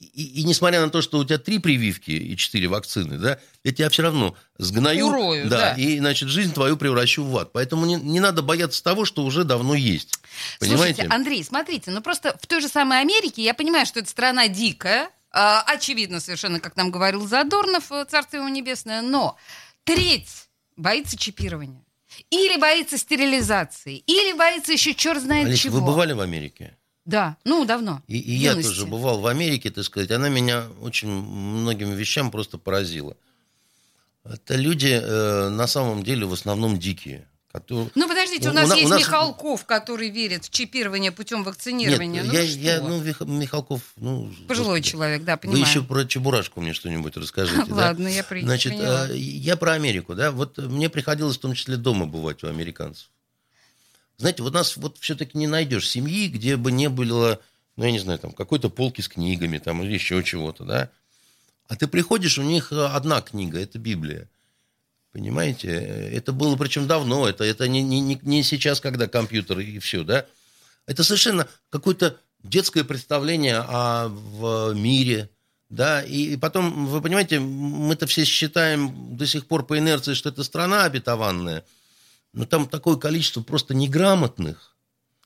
И, 0.00 0.40
и 0.40 0.44
несмотря 0.44 0.80
на 0.80 0.90
то, 0.90 1.00
что 1.00 1.18
у 1.18 1.24
тебя 1.24 1.38
три 1.38 1.58
прививки 1.58 2.10
и 2.10 2.36
четыре 2.36 2.66
вакцины, 2.66 3.18
да, 3.18 3.38
я 3.62 3.72
тебя 3.72 3.88
все 3.88 4.02
равно 4.02 4.34
сгною. 4.58 5.06
Урою, 5.06 5.48
да. 5.48 5.74
И, 5.74 5.98
значит, 5.98 6.28
жизнь 6.28 6.52
твою 6.52 6.76
превращу 6.76 7.24
в 7.24 7.36
ад. 7.38 7.52
Поэтому 7.52 7.86
не, 7.86 7.94
не 7.94 8.18
надо 8.18 8.42
бояться 8.42 8.82
того, 8.82 9.04
что 9.04 9.24
уже 9.24 9.44
давно 9.44 9.74
есть. 9.74 10.18
Понимаете? 10.58 10.94
Слушайте, 10.94 11.14
Андрей, 11.14 11.44
смотрите, 11.44 11.90
ну 11.92 12.02
просто 12.02 12.36
в 12.40 12.46
той 12.48 12.60
же 12.60 12.68
самой 12.68 13.00
Америке, 13.00 13.44
я 13.44 13.54
понимаю, 13.54 13.86
что 13.86 14.00
это 14.00 14.10
страна 14.10 14.48
дикая, 14.48 15.08
а, 15.30 15.62
очевидно 15.62 16.20
совершенно, 16.20 16.60
как 16.60 16.76
нам 16.76 16.90
говорил 16.90 17.26
Задорнов, 17.26 17.90
э, 17.90 18.04
царство 18.04 18.38
ему 18.38 18.48
небесное, 18.48 19.02
но 19.02 19.36
треть 19.84 20.48
боится 20.76 21.16
чипирования. 21.16 21.84
Или 22.30 22.60
боится 22.60 22.98
стерилизации, 22.98 23.96
или 24.06 24.36
боится 24.36 24.72
еще 24.72 24.94
черт 24.94 25.22
знает 25.22 25.46
Олеся, 25.46 25.62
чего. 25.62 25.80
вы 25.80 25.86
бывали 25.86 26.12
в 26.12 26.20
Америке? 26.20 26.76
Да, 27.04 27.36
ну 27.44 27.64
давно. 27.64 28.02
И, 28.06 28.18
и 28.18 28.32
я 28.34 28.54
тоже 28.54 28.86
бывал 28.86 29.20
в 29.20 29.26
Америке, 29.26 29.70
так 29.70 29.84
сказать. 29.84 30.10
Она 30.10 30.28
меня 30.28 30.66
очень 30.80 31.08
многими 31.08 31.94
вещам 31.94 32.30
просто 32.30 32.58
поразила. 32.58 33.16
Это 34.24 34.54
люди 34.54 35.00
э, 35.02 35.48
на 35.48 35.66
самом 35.66 36.04
деле 36.04 36.26
в 36.26 36.32
основном 36.32 36.78
дикие. 36.78 37.26
Которые- 37.52 37.90
Ну 37.94 38.08
подождите, 38.08 38.48
у 38.48 38.52
нас 38.52 38.70
у 38.70 38.74
есть 38.74 38.88
нас- 38.88 38.98
Михалков, 39.00 39.64
который 39.66 40.08
верит 40.10 40.44
в 40.46 40.50
чипирование 40.50 41.12
путем 41.12 41.44
вакцинирования. 41.44 42.22
Нет, 42.22 42.32
ну 42.32 42.32
я, 42.32 42.40
вы 42.40 42.46
я, 42.46 42.76
что? 42.78 43.24
ну, 43.26 43.38
Михалков, 43.38 43.82
ну... 43.96 44.32
Пожилой 44.48 44.80
господи. 44.80 44.90
человек, 44.90 45.24
да, 45.24 45.34
Вы 45.34 45.38
понимаю. 45.38 45.62
еще 45.64 45.82
про 45.82 46.04
Чебурашку 46.04 46.60
мне 46.60 46.72
что-нибудь 46.72 47.16
расскажите. 47.16 47.66
да? 47.68 47.74
Ладно, 47.74 48.08
я 48.08 48.24
при- 48.24 48.40
Значит, 48.42 48.72
э, 48.76 49.14
я 49.16 49.56
про 49.56 49.72
Америку, 49.74 50.14
да. 50.14 50.30
Вот 50.32 50.56
мне 50.58 50.88
приходилось 50.88 51.36
в 51.36 51.40
том 51.40 51.54
числе 51.54 51.76
дома 51.76 52.06
бывать 52.06 52.42
у 52.42 52.48
американцев. 52.48 53.08
Знаете, 54.16 54.42
вот 54.42 54.54
нас 54.54 54.76
вот 54.76 54.96
все-таки 54.98 55.36
не 55.36 55.46
найдешь 55.46 55.88
семьи, 55.88 56.28
где 56.28 56.56
бы 56.56 56.72
не 56.72 56.88
было, 56.88 57.40
ну, 57.76 57.84
я 57.84 57.90
не 57.90 57.98
знаю, 57.98 58.18
там, 58.18 58.32
какой-то 58.32 58.70
полки 58.70 59.00
с 59.00 59.08
книгами, 59.08 59.58
там, 59.58 59.82
или 59.82 59.92
еще 59.92 60.22
чего-то, 60.22 60.64
да. 60.64 60.90
А 61.68 61.76
ты 61.76 61.86
приходишь, 61.86 62.38
у 62.38 62.42
них 62.42 62.72
одна 62.72 63.20
книга, 63.20 63.58
это 63.58 63.78
Библия. 63.78 64.28
Понимаете? 65.12 65.68
Это 65.68 66.32
было 66.32 66.56
причем 66.56 66.86
давно, 66.86 67.28
это, 67.28 67.44
это 67.44 67.68
не, 67.68 67.82
не, 67.82 68.18
не- 68.22 68.42
сейчас, 68.42 68.80
когда 68.80 69.06
компьютер 69.08 69.58
и 69.58 69.78
все, 69.78 70.04
да. 70.04 70.26
Это 70.86 71.04
совершенно 71.04 71.46
какое-то 71.68 72.18
детское 72.42 72.82
представление 72.82 73.58
о 73.58 74.08
в 74.08 74.72
мире, 74.74 75.28
да, 75.68 76.02
и, 76.02 76.32
и 76.32 76.36
потом, 76.36 76.86
вы 76.86 77.00
понимаете, 77.02 77.40
мы-то 77.40 78.06
все 78.06 78.24
считаем 78.24 79.16
до 79.16 79.26
сих 79.26 79.46
пор 79.46 79.64
по 79.66 79.78
инерции, 79.78 80.14
что 80.14 80.30
это 80.30 80.44
страна 80.44 80.84
обетованная, 80.84 81.64
но 82.32 82.46
там 82.46 82.66
такое 82.66 82.96
количество 82.96 83.42
просто 83.42 83.74
неграмотных, 83.74 84.74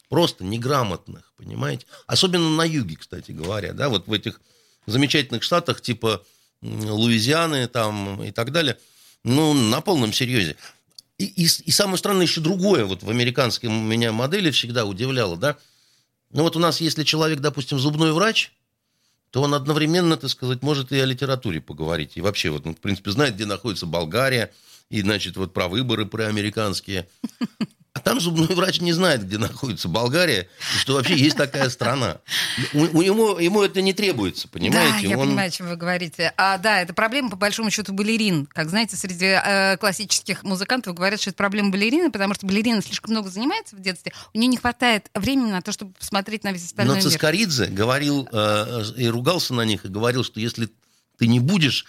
просто 0.09 0.45
неграмотных, 0.45 1.33
понимаете? 1.37 1.87
Особенно 2.07 2.51
на 2.51 2.65
юге, 2.65 2.97
кстати 2.97 3.31
говоря, 3.31 3.73
да, 3.73 3.89
вот 3.89 4.09
в 4.09 4.13
этих 4.13 4.41
замечательных 4.87 5.45
штатах 5.45 5.81
типа 5.81 6.25
Луизианы 6.61 7.69
там 7.69 8.23
и 8.23 8.33
так 8.33 8.51
далее, 8.51 8.79
ну, 9.27 9.53
на 9.55 9.81
полном 9.81 10.13
серьезе. 10.13 10.57
И, 11.19 11.25
и, 11.25 11.45
и 11.45 11.71
самое 11.71 11.99
странное 11.99 12.23
еще 12.23 12.41
другое, 12.41 12.85
вот 12.85 13.03
в 13.03 13.11
американской 13.11 13.69
меня 13.69 14.13
модели 14.13 14.51
всегда 14.51 14.85
удивляло, 14.85 15.37
да, 15.37 15.57
ну 16.31 16.43
вот 16.43 16.57
у 16.57 16.59
нас, 16.61 16.81
если 16.81 17.03
человек, 17.03 17.41
допустим, 17.41 17.79
зубной 17.79 18.13
врач, 18.13 18.53
то 19.31 19.43
он 19.43 19.55
одновременно, 19.55 20.17
так 20.17 20.31
сказать, 20.31 20.63
может 20.63 20.93
и 20.93 20.99
о 20.99 21.05
литературе 21.05 21.61
поговорить. 21.61 22.13
И 22.17 22.21
вообще, 22.21 22.51
вот, 22.51 22.67
он, 22.67 22.75
в 22.75 22.79
принципе, 22.79 23.11
знает, 23.11 23.35
где 23.35 23.47
находится 23.47 23.87
Болгария, 23.87 24.53
и, 24.91 25.03
значит, 25.03 25.37
вот 25.37 25.53
про 25.53 25.69
выборы, 25.69 26.07
про 26.07 26.27
американские. 26.27 27.09
А 27.93 28.01
там 28.01 28.21
зубной 28.21 28.49
врач 28.49 28.83
не 28.83 28.93
знает, 28.93 29.25
где 29.27 29.39
находится 29.39 29.89
Болгария, 29.89 30.49
и 30.75 30.79
что 30.81 30.93
вообще 30.97 31.17
есть 31.17 31.35
такая 31.35 31.71
страна. 31.71 32.19
У, 32.75 32.99
у 32.99 33.01
него, 33.03 33.41
ему 33.41 33.63
это 33.63 33.81
не 33.81 33.95
требуется, 33.95 34.49
понимаете? 34.49 34.93
Да, 35.05 35.09
я 35.09 35.19
Он- 35.19 35.29
понимаю, 35.29 35.49
о 35.49 35.51
чем 35.51 35.67
вы 35.69 35.77
говорите. 35.77 36.35
А, 36.37 36.59
да, 36.59 36.83
это 36.83 36.93
проблема, 36.93 37.31
по 37.31 37.37
большому 37.37 37.71
счету, 37.71 37.95
балерин. 37.95 38.45
Как 38.53 38.69
знаете, 38.69 38.97
среди 38.99 39.25
э, 39.43 39.79
классических 39.79 40.43
музыкантов 40.43 40.95
говорят, 40.95 41.23
что 41.23 41.31
это 41.31 41.39
проблема 41.39 41.71
балерины, 41.71 42.13
потому 42.13 42.35
что 42.35 42.45
балерина 42.47 42.83
слишком 42.83 43.13
много 43.13 43.31
занимается 43.31 43.75
в 43.75 43.81
детстве, 43.81 44.13
у 44.35 44.39
нее 44.39 44.49
не 44.49 44.59
хватает 44.59 45.09
времени 45.15 45.51
на 45.51 45.63
то, 45.63 45.73
чтобы 45.73 45.95
посмотреть 45.95 46.45
на 46.45 46.53
весь 46.53 46.67
остальной 46.67 46.97
Но 46.97 47.01
мир. 47.01 47.11
Цискоридзе 47.11 47.67
говорил 47.69 48.29
э, 48.31 48.85
и 48.99 49.09
ругался 49.09 49.55
на 49.55 49.63
них, 49.63 49.87
и 49.87 49.89
говорил, 49.89 50.23
что 50.23 50.39
если 50.39 50.69
ты 51.17 51.27
не 51.29 51.41
будешь 51.41 51.87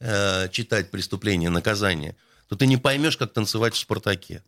э, 0.00 0.48
читать 0.52 0.90
«Преступление 0.90 1.48
и 1.48 1.52
наказание», 1.52 2.16
то 2.50 2.56
ты 2.56 2.66
не 2.66 2.76
поймешь, 2.76 3.16
как 3.16 3.32
танцевать 3.32 3.74
в 3.74 3.78
«Спартаке». 3.78 4.42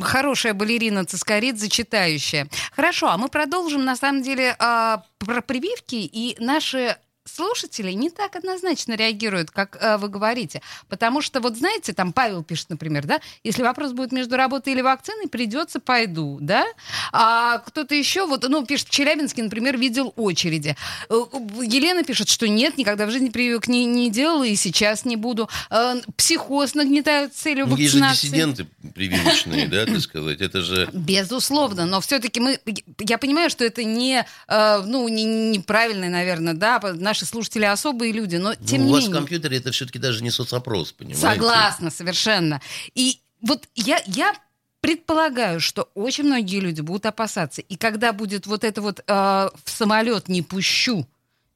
Хорошая 0.00 0.54
балерина 0.54 1.04
Цискоридзе, 1.04 1.68
читающая. 1.68 2.48
Хорошо, 2.72 3.10
а 3.10 3.18
мы 3.18 3.28
продолжим, 3.28 3.84
на 3.84 3.96
самом 3.96 4.22
деле, 4.22 4.56
а, 4.58 5.02
про 5.18 5.42
прививки, 5.42 5.96
и 5.96 6.36
наши 6.40 6.96
слушатели 7.26 7.92
не 7.92 8.10
так 8.10 8.36
однозначно 8.36 8.94
реагируют, 8.94 9.50
как 9.50 9.78
а, 9.80 9.98
вы 9.98 10.08
говорите. 10.08 10.60
Потому 10.88 11.22
что, 11.22 11.40
вот 11.40 11.56
знаете, 11.56 11.92
там 11.92 12.12
Павел 12.12 12.42
пишет, 12.44 12.68
например, 12.70 13.06
да, 13.06 13.20
если 13.42 13.62
вопрос 13.62 13.92
будет 13.92 14.12
между 14.12 14.36
работой 14.36 14.72
или 14.74 14.82
вакциной, 14.82 15.28
придется, 15.28 15.80
пойду, 15.80 16.38
да? 16.40 16.64
А 17.12 17.58
кто-то 17.58 17.94
еще, 17.94 18.26
вот, 18.26 18.46
ну, 18.48 18.64
пишет, 18.66 18.88
в 18.88 18.90
Челябинске, 18.90 19.42
например, 19.42 19.78
видел 19.78 20.12
очереди. 20.16 20.76
Э, 21.08 21.14
Елена 21.62 22.04
пишет, 22.04 22.28
что 22.28 22.46
нет, 22.46 22.76
никогда 22.76 23.06
в 23.06 23.10
жизни 23.10 23.30
прививок 23.30 23.68
не, 23.68 23.86
не 23.86 24.10
делала 24.10 24.44
и 24.44 24.54
сейчас 24.54 25.04
не 25.04 25.16
буду. 25.16 25.48
Э, 25.70 25.94
Психоз 26.16 26.74
нагнетают 26.74 27.34
целью 27.34 27.66
Ну, 27.66 27.76
есть 27.76 27.92
же 27.92 27.98
вакцинации. 28.00 28.26
диссиденты 28.28 28.66
прививочные, 28.94 29.66
да, 29.68 29.86
так 29.86 30.00
сказать. 30.00 30.40
Это 30.40 30.60
же... 30.60 30.88
Безусловно, 30.92 31.86
но 31.86 32.00
все-таки 32.00 32.38
мы, 32.40 32.58
я 33.00 33.16
понимаю, 33.18 33.48
что 33.48 33.64
это 33.64 33.82
не, 33.82 34.26
э, 34.48 34.82
ну, 34.84 35.08
не, 35.08 35.24
неправильно, 35.24 36.08
наверное, 36.10 36.52
да, 36.54 36.78
по- 36.80 36.92
наши 37.14 37.26
слушатели 37.26 37.64
особые 37.64 38.10
люди, 38.12 38.36
но 38.36 38.54
тем 38.56 38.80
Ну, 38.80 38.86
не 38.86 38.90
у 38.90 38.94
вас 38.94 39.04
в 39.04 39.06
менее. 39.06 39.20
компьютере 39.20 39.56
это 39.58 39.70
все-таки 39.70 40.00
даже 40.00 40.22
не 40.24 40.30
соцопрос, 40.32 40.90
понимаете? 40.92 41.20
Согласна, 41.20 41.90
совершенно. 41.90 42.60
И 42.96 43.20
вот 43.40 43.68
я, 43.76 44.02
я 44.06 44.34
предполагаю, 44.80 45.60
что 45.60 45.88
очень 45.94 46.24
многие 46.24 46.58
люди 46.58 46.80
будут 46.80 47.06
опасаться. 47.06 47.60
И 47.62 47.76
когда 47.76 48.12
будет 48.12 48.46
вот 48.48 48.64
это 48.64 48.82
вот 48.82 48.98
э, 48.98 49.04
в 49.06 49.70
самолет 49.70 50.28
не 50.28 50.42
пущу 50.42 51.06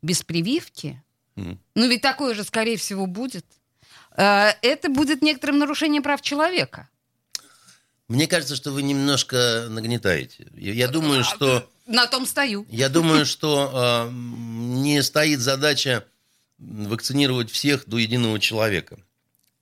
без 0.00 0.22
прививки, 0.22 1.02
Мгм. 1.34 1.58
ну 1.74 1.88
ведь 1.88 2.02
такое 2.02 2.34
же, 2.34 2.44
скорее 2.44 2.76
всего, 2.76 3.06
будет. 3.06 3.44
э, 4.16 4.50
это 4.62 4.88
будет 4.88 5.22
некоторым 5.22 5.58
нарушением 5.58 6.04
прав 6.04 6.22
человека. 6.22 6.88
Мне 8.06 8.26
кажется, 8.28 8.54
что 8.56 8.70
вы 8.70 8.82
немножко 8.82 9.66
нагнетаете. 9.68 10.46
Я, 10.54 10.72
я 10.72 10.88
думаю, 10.88 11.24
что... 11.24 11.68
На 11.88 12.06
том 12.06 12.26
стою. 12.26 12.66
Я 12.68 12.90
думаю, 12.90 13.24
что 13.24 13.72
э, 13.72 14.10
не 14.12 15.02
стоит 15.02 15.40
задача 15.40 16.04
вакцинировать 16.58 17.50
всех 17.50 17.88
до 17.88 17.96
единого 17.96 18.38
человека. 18.38 18.98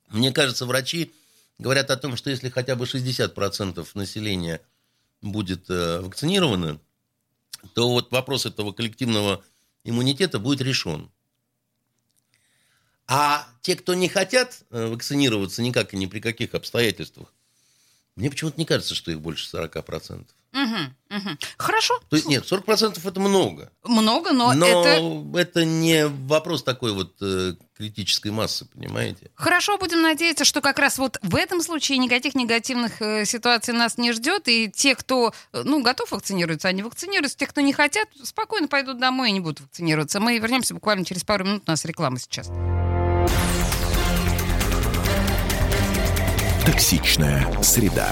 Мне 0.09 0.33
кажется, 0.33 0.65
врачи 0.65 1.13
говорят 1.57 1.89
о 1.89 1.95
том, 1.95 2.17
что 2.17 2.29
если 2.29 2.49
хотя 2.49 2.75
бы 2.75 2.83
60% 2.83 3.87
населения 3.93 4.59
будет 5.21 5.69
э, 5.69 6.01
вакцинировано, 6.01 6.81
то 7.73 7.89
вот 7.89 8.11
вопрос 8.11 8.45
этого 8.45 8.73
коллективного 8.73 9.41
иммунитета 9.85 10.37
будет 10.37 10.59
решен. 10.59 11.09
А 13.07 13.47
те, 13.61 13.77
кто 13.77 13.93
не 13.93 14.09
хотят 14.09 14.65
э, 14.69 14.87
вакцинироваться 14.87 15.61
никак 15.61 15.93
и 15.93 15.97
ни 15.97 16.07
при 16.07 16.19
каких 16.19 16.55
обстоятельствах, 16.55 17.33
мне 18.17 18.29
почему-то 18.29 18.59
не 18.59 18.65
кажется, 18.65 18.95
что 18.95 19.11
их 19.11 19.21
больше 19.21 19.47
40%. 19.55 20.27
Мгм, 20.57 20.95
мгм. 21.09 21.39
Хорошо. 21.57 21.99
То 22.09 22.15
есть, 22.15 22.27
нет, 22.27 22.43
40% 22.43 22.99
это 23.07 23.19
много. 23.19 23.71
Много, 23.83 24.31
но, 24.31 24.53
Но 24.53 24.65
это 24.65 25.39
это... 25.39 25.65
не 25.65 26.07
вопрос 26.07 26.63
такой 26.63 26.93
вот 26.93 27.13
э, 27.21 27.53
критической 27.77 28.31
массы, 28.31 28.65
понимаете? 28.65 29.29
хорошо. 29.35 29.77
Будем 29.77 30.01
надеяться, 30.01 30.45
что 30.45 30.61
как 30.61 30.79
раз 30.79 30.97
вот 30.97 31.19
в 31.21 31.35
этом 31.35 31.61
случае 31.61 31.99
никаких 31.99 32.33
негативных 32.33 33.03
э, 33.03 33.25
ситуаций 33.25 33.75
нас 33.75 33.99
не 33.99 34.13
ждет. 34.13 34.47
И 34.47 34.71
те, 34.71 34.95
кто 34.95 35.31
э, 35.53 35.61
ну, 35.63 35.83
готов 35.83 36.11
вакцинироваться, 36.11 36.69
они 36.69 36.81
вакцинируются. 36.81 37.37
Те, 37.37 37.45
кто 37.45 37.61
не 37.61 37.73
хотят, 37.73 38.07
спокойно 38.23 38.67
пойдут 38.67 38.99
домой 38.99 39.29
и 39.29 39.33
не 39.33 39.39
будут 39.39 39.61
вакцинироваться. 39.61 40.19
Мы 40.19 40.39
вернемся 40.39 40.73
буквально 40.73 41.05
через 41.05 41.23
пару 41.23 41.45
минут. 41.45 41.63
У 41.67 41.69
нас 41.69 41.85
реклама 41.85 42.17
сейчас. 42.17 42.47
Токсичная 46.65 47.61
среда. 47.61 48.11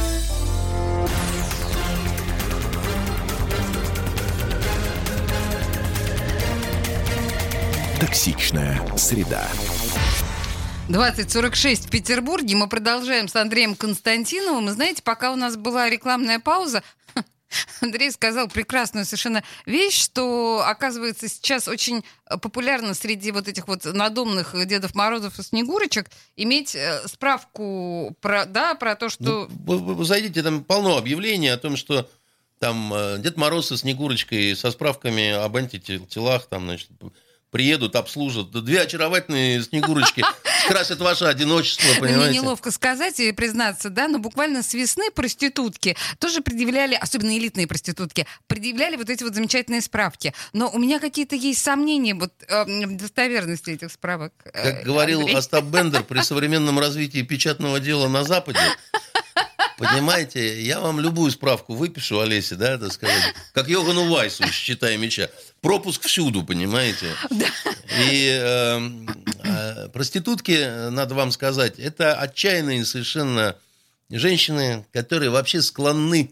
Токсичная 8.01 8.81
среда. 8.97 9.47
2046 10.89 11.85
в 11.85 11.89
Петербурге. 11.91 12.55
Мы 12.55 12.67
продолжаем 12.67 13.27
с 13.27 13.35
Андреем 13.35 13.75
Константиновым. 13.75 14.69
И 14.69 14.71
знаете, 14.71 15.03
пока 15.03 15.31
у 15.31 15.35
нас 15.35 15.55
была 15.55 15.87
рекламная 15.87 16.39
пауза, 16.39 16.81
Андрей 17.81 18.09
сказал 18.09 18.47
прекрасную 18.47 19.05
совершенно 19.05 19.43
вещь, 19.67 20.03
что, 20.03 20.63
оказывается, 20.65 21.27
сейчас 21.27 21.67
очень 21.67 22.03
популярно 22.41 22.95
среди 22.95 23.31
вот 23.31 23.47
этих 23.47 23.67
вот 23.67 23.85
надомных 23.85 24.55
Дедов 24.65 24.95
Морозов 24.95 25.37
и 25.37 25.43
Снегурочек 25.43 26.09
иметь 26.35 26.73
э, 26.73 27.07
справку 27.07 28.17
про, 28.19 28.45
да, 28.45 28.73
про 28.73 28.95
то, 28.95 29.09
что... 29.09 29.47
Ну, 29.47 29.47
вы, 29.63 29.77
вы, 29.77 29.93
вы 29.93 30.05
зайдите, 30.05 30.41
там 30.41 30.63
полно 30.63 30.97
объявлений 30.97 31.49
о 31.49 31.57
том, 31.57 31.77
что 31.77 32.09
там 32.57 32.91
э, 32.95 33.19
Дед 33.19 33.37
Мороз 33.37 33.67
со 33.67 33.77
Снегурочкой 33.77 34.55
со 34.55 34.71
справками 34.71 35.29
об 35.29 35.55
антителах, 35.55 36.47
там, 36.47 36.63
значит, 36.65 36.89
приедут, 37.51 37.95
обслужат. 37.95 38.49
Две 38.51 38.81
очаровательные 38.81 39.61
Снегурочки 39.61 40.23
скрасят 40.65 40.99
ваше 40.99 41.25
одиночество, 41.25 41.87
понимаете? 41.99 42.29
Мне 42.31 42.39
неловко 42.39 42.71
сказать 42.71 43.19
и 43.19 43.31
признаться, 43.33 43.89
да, 43.89 44.07
но 44.07 44.17
буквально 44.19 44.63
с 44.63 44.73
весны 44.73 45.11
проститутки 45.11 45.95
тоже 46.17 46.41
предъявляли, 46.41 46.95
особенно 46.95 47.37
элитные 47.37 47.67
проститутки, 47.67 48.25
предъявляли 48.47 48.95
вот 48.95 49.09
эти 49.09 49.23
вот 49.23 49.35
замечательные 49.35 49.81
справки. 49.81 50.33
Но 50.53 50.69
у 50.71 50.79
меня 50.79 50.99
какие-то 50.99 51.35
есть 51.35 51.61
сомнения 51.61 52.15
вот 52.15 52.31
э, 52.47 52.63
в 52.85 52.97
достоверности 52.97 53.71
этих 53.71 53.91
справок. 53.91 54.33
э, 54.45 54.71
Как 54.71 54.83
говорил 54.83 55.19
Андрей. 55.19 55.35
Остап 55.35 55.65
Бендер, 55.65 56.03
при 56.03 56.21
современном 56.23 56.79
развитии 56.79 57.21
печатного 57.21 57.79
дела 57.79 58.07
на 58.07 58.23
Западе, 58.23 58.59
понимаете, 59.77 60.61
я 60.61 60.79
вам 60.79 60.99
любую 60.99 61.31
справку 61.31 61.73
выпишу, 61.73 62.19
Олесе, 62.19 62.55
да, 62.55 62.77
так 62.77 62.91
сказать, 62.93 63.33
как 63.53 63.67
Йогану 63.67 64.09
Вайсу, 64.09 64.47
считая 64.51 64.97
меча. 64.97 65.29
Пропуск 65.61 66.07
всюду, 66.07 66.43
понимаете? 66.43 67.07
И 68.09 68.27
э, 68.41 68.79
э, 69.43 69.89
проститутки, 69.89 70.89
надо 70.89 71.13
вам 71.13 71.31
сказать, 71.31 71.77
это 71.77 72.15
отчаянные 72.15 72.83
совершенно 72.85 73.55
женщины, 74.09 74.85
которые 74.91 75.29
вообще 75.29 75.61
склонны 75.61 76.31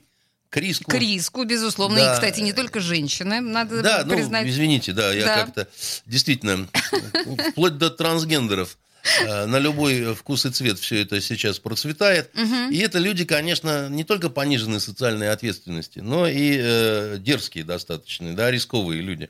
к 0.50 0.58
риску. 0.58 0.90
К 0.90 0.96
риску, 0.96 1.44
безусловно. 1.44 1.98
Да. 1.98 2.12
И, 2.12 2.14
кстати, 2.16 2.42
не 2.42 2.54
только 2.54 2.80
женщины, 2.80 3.40
надо 3.40 3.84
Да, 3.84 4.04
ну, 4.04 4.16
признать. 4.16 4.48
извините, 4.48 4.94
да, 4.94 5.14
я 5.14 5.26
Да. 5.26 5.36
как-то 5.44 5.68
действительно, 6.08 6.68
вплоть 7.52 7.78
до 7.78 7.92
трансгендеров, 7.92 8.78
на 9.26 9.60
любой 9.60 10.14
вкус 10.16 10.46
и 10.46 10.50
цвет 10.50 10.80
все 10.80 11.02
это 11.02 11.22
сейчас 11.22 11.60
процветает. 11.60 12.32
И 12.72 12.80
это 12.80 13.00
люди, 13.00 13.26
конечно, 13.26 13.90
не 13.90 14.04
только 14.04 14.30
пониженной 14.30 14.80
социальной 14.80 15.30
ответственности, 15.32 16.00
но 16.00 16.28
и 16.28 16.58
э, 16.60 17.18
дерзкие 17.20 17.64
достаточно, 17.64 18.36
да, 18.36 18.52
рисковые 18.52 19.02
люди. 19.02 19.30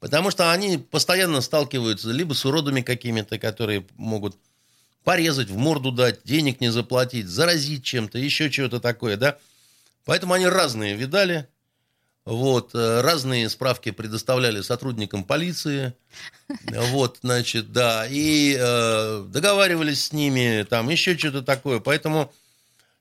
Потому 0.00 0.30
что 0.30 0.52
они 0.52 0.76
постоянно 0.78 1.40
сталкиваются 1.40 2.10
либо 2.10 2.34
с 2.34 2.44
уродами 2.44 2.82
какими-то, 2.82 3.38
которые 3.38 3.86
могут 3.96 4.36
порезать, 5.02 5.48
в 5.48 5.56
морду 5.56 5.92
дать, 5.92 6.20
денег 6.24 6.60
не 6.60 6.70
заплатить, 6.70 7.26
заразить 7.26 7.84
чем-то, 7.84 8.18
еще 8.18 8.50
чего-то 8.50 8.80
такое, 8.80 9.16
да. 9.16 9.38
Поэтому 10.04 10.34
они 10.34 10.46
разные 10.46 10.94
видали. 10.94 11.48
Вот, 12.24 12.74
э, 12.74 13.00
разные 13.02 13.50
справки 13.50 13.90
предоставляли 13.90 14.62
сотрудникам 14.62 15.24
полиции. 15.24 15.94
Вот, 16.68 17.18
значит, 17.22 17.72
да, 17.72 18.06
и 18.08 18.56
э, 18.58 19.24
договаривались 19.28 20.06
с 20.06 20.12
ними, 20.12 20.64
там 20.68 20.88
еще 20.88 21.18
что-то 21.18 21.42
такое. 21.42 21.80
Поэтому 21.80 22.32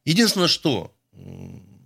единственное, 0.05 0.47
что 0.47 0.93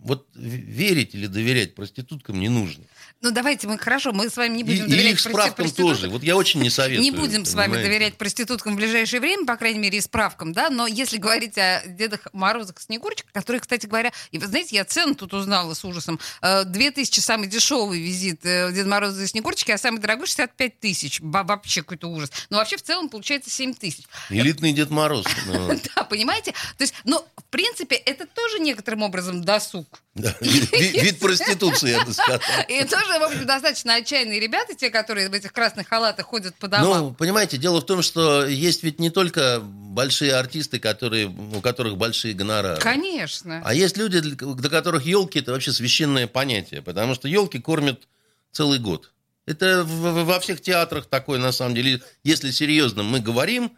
вот 0.07 0.27
верить 0.35 1.13
или 1.13 1.27
доверять 1.27 1.75
проституткам 1.75 2.39
не 2.39 2.49
нужно. 2.49 2.83
Ну, 3.21 3.31
давайте 3.31 3.67
мы, 3.67 3.77
хорошо, 3.79 4.13
мы 4.13 4.29
с 4.29 4.37
вами 4.37 4.57
не 4.57 4.61
И, 4.61 4.63
будем 4.63 4.85
и 4.85 4.89
доверять 4.89 5.13
их 5.13 5.23
прости- 5.23 5.31
справкам 5.51 5.71
тоже. 5.71 6.09
Вот 6.09 6.21
я 6.23 6.35
очень 6.35 6.61
не 6.61 6.69
советую. 6.69 7.01
Не 7.01 7.11
будем 7.11 7.45
с 7.45 7.53
вами 7.55 7.71
понимаете? 7.71 7.89
доверять 7.89 8.17
проституткам 8.17 8.73
в 8.73 8.75
ближайшее 8.77 9.19
время, 9.19 9.45
по 9.45 9.55
крайней 9.55 9.79
мере, 9.79 9.97
и 9.97 10.01
справкам, 10.01 10.53
да, 10.53 10.69
но 10.69 10.85
если 10.85 11.17
говорить 11.17 11.57
о 11.57 11.81
Дедах 11.87 12.27
Морозах 12.33 12.77
и 12.79 12.83
Снегурочках, 12.83 13.31
которые, 13.31 13.59
кстати 13.59 13.87
говоря, 13.87 14.11
и 14.31 14.37
вы 14.37 14.45
знаете, 14.45 14.75
я 14.75 14.85
цену 14.85 15.15
тут 15.15 15.33
узнала 15.33 15.73
с 15.73 15.83
ужасом. 15.83 16.19
Э, 16.41 16.63
Две 16.63 16.91
тысячи 16.91 17.19
самый 17.19 17.47
дешевый 17.47 17.99
визит 17.99 18.45
э, 18.45 18.71
Деда 18.71 18.87
Мороза 18.87 19.23
и 19.23 19.27
Снегурочки, 19.27 19.71
а 19.71 19.77
самый 19.77 19.99
дорогой 19.99 20.27
65 20.27 20.79
тысяч. 20.79 21.19
Вообще 21.21 21.81
какой-то 21.81 22.07
ужас. 22.07 22.31
Но 22.49 22.57
вообще 22.57 22.77
в 22.77 22.83
целом 22.83 23.09
получается 23.09 23.49
7 23.49 23.73
тысяч. 23.73 24.05
Элитный 24.29 24.73
Дед 24.73 24.89
Мороз. 24.91 25.25
ну, 25.47 25.69
Да, 25.95 26.03
понимаете? 26.03 26.51
То 26.77 26.83
есть, 26.83 26.93
ну, 27.03 27.25
в 27.35 27.43
принципе, 27.45 27.95
это 27.95 28.25
тоже 28.27 28.59
некоторым 28.59 29.01
образом 29.01 29.43
досуг. 29.43 30.01
Да, 30.17 30.35
Вид 30.41 30.71
вид 30.71 31.19
проституции, 31.19 31.91
я 31.91 32.03
бы 32.03 32.13
сказал. 32.13 32.39
И 32.67 32.83
тоже, 32.83 33.19
в 33.19 33.23
общем, 33.23 33.45
достаточно 33.45 33.95
отчаянные 33.95 34.39
ребята, 34.39 34.75
те, 34.75 34.89
которые 34.89 35.29
в 35.29 35.33
этих 35.33 35.53
красных 35.53 35.87
халатах 35.87 36.25
ходят 36.25 36.55
по 36.55 36.67
домам. 36.67 36.87
Ну, 36.87 37.13
понимаете, 37.13 37.57
дело 37.57 37.81
в 37.81 37.85
том, 37.85 38.01
что 38.01 38.45
есть 38.45 38.83
ведь 38.83 38.99
не 38.99 39.09
только 39.09 39.59
большие 39.61 40.33
артисты, 40.33 40.79
которые, 40.79 41.27
у 41.27 41.61
которых 41.61 41.97
большие 41.97 42.33
гонорары. 42.33 42.81
Конечно. 42.81 43.61
А 43.63 43.73
есть 43.73 43.97
люди, 43.97 44.19
для 44.19 44.69
которых 44.69 45.05
елки 45.05 45.39
это 45.39 45.51
вообще 45.51 45.71
священное 45.71 46.27
понятие, 46.27 46.81
потому 46.81 47.15
что 47.15 47.27
елки 47.27 47.59
кормят 47.59 48.07
целый 48.51 48.79
год. 48.79 49.11
Это 49.45 49.83
во 49.85 50.39
всех 50.39 50.61
театрах 50.61 51.05
такое, 51.05 51.39
на 51.39 51.51
самом 51.51 51.73
деле. 51.73 52.01
Если 52.23 52.51
серьезно 52.51 53.03
мы 53.03 53.19
говорим, 53.19 53.71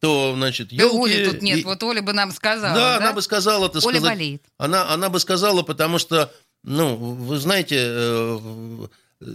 то, 0.00 0.34
значит, 0.36 0.68
Да 0.68 0.84
елки... 0.84 1.14
Оли 1.14 1.24
тут 1.30 1.42
нет, 1.42 1.64
вот 1.64 1.82
Оля 1.82 2.02
бы 2.02 2.12
нам 2.12 2.32
сказала. 2.32 2.74
Да, 2.74 2.98
Да, 2.98 3.04
она 3.04 3.12
бы 3.12 3.22
сказала, 3.22 3.68
так 3.68 3.84
Оля 3.84 3.96
сказать... 3.98 4.12
болеет. 4.14 4.42
Она, 4.58 4.90
она 4.90 5.08
бы 5.08 5.20
сказала, 5.20 5.62
потому 5.62 5.98
что, 5.98 6.32
ну, 6.62 6.96
вы 6.96 7.38
знаете, 7.38 7.76
э, 7.80 8.86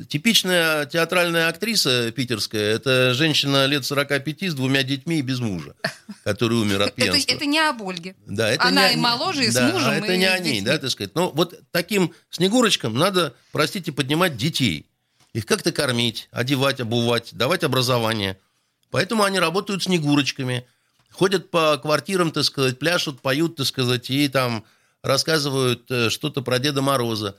типичная 0.08 0.86
театральная 0.86 1.48
актриса 1.48 2.12
питерская, 2.12 2.76
это 2.76 3.14
женщина 3.14 3.66
лет 3.66 3.86
45 3.86 4.44
с 4.52 4.54
двумя 4.54 4.84
детьми 4.84 5.20
и 5.20 5.22
без 5.22 5.40
мужа, 5.40 5.74
который 6.24 6.58
умер 6.58 6.82
от 6.84 6.88
Это, 6.98 7.12
пьянства. 7.12 7.34
это 7.34 7.46
не 7.46 7.60
об 7.60 7.82
Ольге. 7.82 8.16
Да, 8.28 8.50
это 8.50 8.68
Она 8.68 8.90
не, 8.90 8.96
и 8.96 8.98
моложе, 8.98 9.46
и 9.46 9.52
с 9.52 9.60
мужем, 9.60 9.90
а 9.90 9.96
это 9.96 10.14
и 10.14 10.18
не 10.18 10.26
они, 10.26 10.52
детьми. 10.52 10.62
да, 10.66 10.78
так 10.78 10.90
сказать. 10.92 11.16
Но 11.16 11.32
вот 11.32 11.60
таким 11.72 12.14
снегурочкам 12.30 12.96
надо, 12.96 13.34
простите, 13.52 13.92
поднимать 13.92 14.38
детей. 14.38 14.86
Их 15.34 15.46
как-то 15.46 15.72
кормить, 15.72 16.28
одевать, 16.32 16.82
обувать, 16.82 17.34
давать 17.34 17.64
образование. 17.64 18.38
Поэтому 18.92 19.24
они 19.24 19.40
работают 19.40 19.84
снегурочками. 19.84 20.68
Ходят 21.12 21.50
по 21.50 21.78
квартирам, 21.78 22.32
так 22.32 22.44
сказать, 22.44 22.78
пляшут, 22.80 23.22
поют, 23.22 23.56
так 23.56 23.66
сказать, 23.66 24.10
и 24.10 24.28
там 24.28 24.64
рассказывают 25.02 25.90
э, 25.90 26.10
что-то 26.10 26.42
про 26.42 26.60
Деда 26.60 26.82
Мороза. 26.82 27.36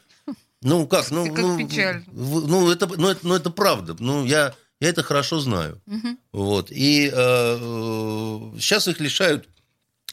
Ну, 0.63 0.87
как? 0.87 1.11
Ну, 1.11 1.27
Как 1.27 1.45
ну, 1.45 1.59
печально. 1.59 2.05
в- 2.07 2.47
ну, 2.49 2.71
это, 2.71 2.87
ну, 2.87 3.09
это, 3.09 3.27
ну, 3.27 3.35
это 3.35 3.51
правда. 3.51 3.97
Ну, 3.99 4.25
я, 4.25 4.55
я 4.81 4.89
это 4.89 5.03
хорошо 5.03 5.41
знаю. 5.41 5.81
Мгм. 5.87 6.19
Вот. 6.33 6.71
И 6.71 7.09
э, 7.09 7.11
э, 7.13 8.59
сейчас 8.61 8.89
их 8.89 9.01
лишают 9.01 9.49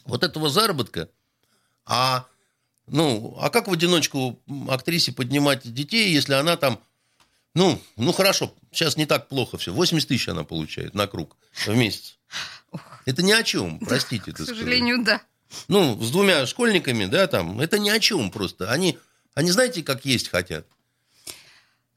вот 0.06 0.24
этого 0.24 0.48
заработка. 0.50 1.08
А, 1.86 2.26
ну, 2.86 3.36
а 3.40 3.50
как 3.50 3.68
в 3.68 3.72
одиночку 3.72 4.40
актрисе 4.68 5.12
поднимать 5.12 5.60
детей, 5.72 6.12
если 6.12 6.34
она 6.34 6.56
там, 6.56 6.80
ну, 7.54 7.80
ну 7.96 8.12
хорошо, 8.12 8.54
сейчас 8.72 8.96
не 8.96 9.06
так 9.06 9.28
плохо 9.28 9.58
все, 9.58 9.72
80 9.72 10.08
тысяч 10.08 10.28
она 10.28 10.44
получает 10.44 10.94
на 10.94 11.06
круг 11.06 11.36
в 11.66 11.74
месяц. 11.74 12.18
Это 13.06 13.22
ни 13.22 13.32
о 13.32 13.42
чем, 13.42 13.78
простите. 13.80 14.32
К 14.32 14.36
так 14.36 14.46
сказать. 14.46 14.58
сожалению, 14.58 15.02
да. 15.02 15.22
Ну, 15.68 16.00
с 16.00 16.10
двумя 16.10 16.46
школьниками, 16.46 17.06
да, 17.06 17.26
там, 17.26 17.60
это 17.60 17.78
ни 17.78 17.90
о 17.90 17.98
чем 17.98 18.30
просто. 18.30 18.70
Они, 18.70 18.98
они 19.34 19.50
знаете, 19.50 19.82
как 19.82 20.04
есть 20.04 20.28
хотят. 20.28 20.66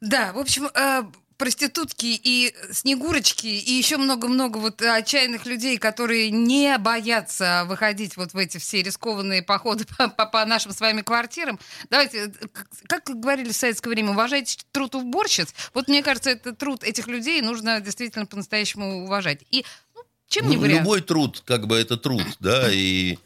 Да, 0.02 0.34
в 0.34 0.40
общем, 0.40 0.66
э, 0.74 1.04
проститутки 1.38 2.20
и 2.24 2.54
снегурочки, 2.72 3.48
и 3.48 3.72
еще 3.74 3.98
много-много 3.98 4.58
вот 4.58 4.82
отчаянных 4.82 5.46
людей, 5.46 5.78
которые 5.78 6.30
не 6.32 6.78
боятся 6.78 7.64
выходить 7.68 8.18
вот 8.18 8.34
в 8.34 8.38
эти 8.38 8.58
все 8.58 8.82
рискованные 8.82 9.42
походы 9.42 9.86
по, 9.98 10.08
по- 10.10 10.26
по 10.26 10.46
нашим 10.46 10.72
с 10.72 10.80
вами 10.80 11.02
квартирам. 11.02 11.60
Давайте, 11.90 12.26
э, 12.28 12.48
как, 12.88 13.04
говорили 13.06 13.52
в 13.52 13.56
советское 13.56 13.90
время, 13.90 14.12
уважайте 14.12 14.58
труд 14.72 14.96
уборщиц. 14.96 15.54
Вот 15.74 15.88
мне 15.88 16.04
кажется, 16.04 16.30
это 16.32 16.54
труд 16.54 16.84
этих 16.84 17.08
людей 17.08 17.42
нужно 17.42 17.82
действительно 17.82 18.26
по-настоящему 18.26 19.04
уважать. 19.06 19.42
И 19.52 19.66
ну, 19.96 20.02
чем 20.28 20.50
не 20.50 20.58
вариант? 20.58 20.82
любой 20.82 21.02
труд, 21.02 21.42
как 21.46 21.68
бы 21.68 21.76
это 21.78 21.98
труд, 21.98 22.26
да, 22.40 22.72
и 22.72 23.18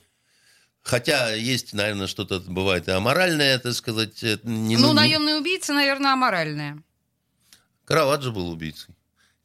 хотя 0.82 1.34
есть, 1.34 1.74
наверное, 1.74 2.08
что-то 2.08 2.40
бывает 2.40 2.88
и 2.88 2.92
аморальное, 2.92 3.60
так 3.60 3.74
сказать. 3.74 4.22
Не, 4.44 4.78
Ну, 4.78 4.94
наемный 4.94 5.38
убийца, 5.38 5.74
наверное, 5.74 6.14
аморальная. 6.14 6.82
Караваджо 7.88 8.32
был 8.32 8.50
убийцей. 8.50 8.94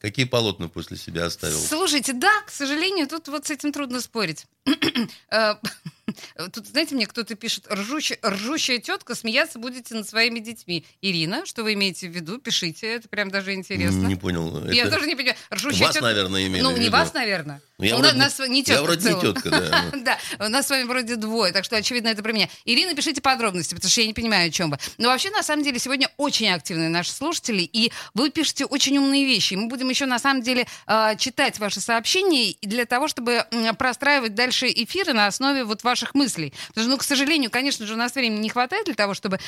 Какие 0.00 0.24
полотна 0.24 0.68
после 0.68 0.96
себя 0.96 1.26
оставил? 1.26 1.60
Слушайте, 1.60 2.12
да, 2.12 2.42
к 2.44 2.50
сожалению, 2.50 3.06
тут 3.06 3.28
вот 3.28 3.46
с 3.46 3.50
этим 3.50 3.72
трудно 3.72 4.00
спорить. 4.00 4.46
Э, 5.30 5.54
тут, 6.52 6.66
знаете, 6.66 6.94
мне 6.94 7.06
кто-то 7.06 7.34
пишет, 7.36 7.66
ржущая, 7.72 8.18
ржущая 8.24 8.78
тетка, 8.78 9.14
смеяться 9.14 9.58
будете 9.58 9.94
над 9.94 10.08
своими 10.08 10.40
детьми. 10.40 10.84
Ирина, 11.00 11.46
что 11.46 11.62
вы 11.62 11.72
имеете 11.74 12.08
в 12.08 12.12
виду? 12.12 12.38
Пишите, 12.38 12.86
это 12.86 13.08
прям 13.08 13.30
даже 13.30 13.54
интересно. 13.54 14.06
Не 14.06 14.16
понял. 14.16 14.66
Я 14.68 14.82
Это 14.82 14.92
тоже 14.96 15.06
не 15.06 15.14
понимаю. 15.14 15.36
Ржущая 15.52 15.86
Вас, 15.86 15.96
тетка- 15.96 16.02
наверное, 16.08 16.46
имели 16.46 16.62
Ну, 16.62 16.70
в 16.72 16.78
не 16.78 16.86
виду. 16.86 16.92
вас, 16.92 17.14
наверное. 17.14 17.62
Ну, 17.82 17.88
я 17.88 17.96
У 17.96 17.98
вроде 17.98 18.16
нас 18.16 18.38
не- 18.38 18.48
не 18.48 18.58
я 18.60 18.64
тетка 18.64 18.82
вроде 18.84 19.12
не 19.12 19.20
тетка, 19.20 19.50
да. 19.50 19.84
Да, 20.02 20.18
у 20.46 20.48
нас 20.48 20.66
с 20.66 20.70
вами 20.70 20.84
вроде 20.84 21.16
двое, 21.16 21.52
так 21.52 21.64
что, 21.64 21.76
очевидно, 21.76 22.08
это 22.08 22.22
про 22.22 22.32
меня. 22.32 22.48
Ирина, 22.64 22.94
пишите 22.94 23.20
подробности, 23.20 23.74
потому 23.74 23.90
что 23.90 24.00
я 24.00 24.06
не 24.06 24.14
понимаю, 24.14 24.48
о 24.48 24.50
чем 24.50 24.70
вы. 24.70 24.78
Но 24.98 25.08
вообще, 25.08 25.30
на 25.30 25.42
самом 25.42 25.64
деле, 25.64 25.78
сегодня 25.80 26.08
очень 26.16 26.48
активные 26.48 26.88
наши 26.88 27.10
слушатели, 27.10 27.62
и 27.62 27.90
вы 28.14 28.30
пишете 28.30 28.66
очень 28.66 28.96
умные 28.98 29.24
вещи. 29.26 29.54
Мы 29.54 29.66
будем 29.66 29.88
еще, 29.90 30.06
на 30.06 30.18
самом 30.20 30.42
деле, 30.42 30.66
э, 30.86 31.16
читать 31.18 31.58
ваши 31.58 31.80
сообщения 31.80 32.54
для 32.62 32.84
того, 32.86 33.08
чтобы 33.08 33.44
простраивать 33.78 34.34
дальше 34.34 34.68
эфиры 34.68 35.12
на 35.12 35.26
основе 35.26 35.64
вот 35.64 35.82
ваших 35.82 36.14
мыслей. 36.14 36.52
Потому 36.68 36.84
что, 36.84 36.90
ну, 36.92 36.98
к 36.98 37.02
сожалению, 37.02 37.50
конечно 37.50 37.84
же, 37.86 37.94
у 37.94 37.96
нас 37.96 38.14
времени 38.14 38.38
не 38.40 38.48
хватает 38.48 38.84
для 38.86 38.94
того, 38.94 39.14
чтобы 39.14 39.38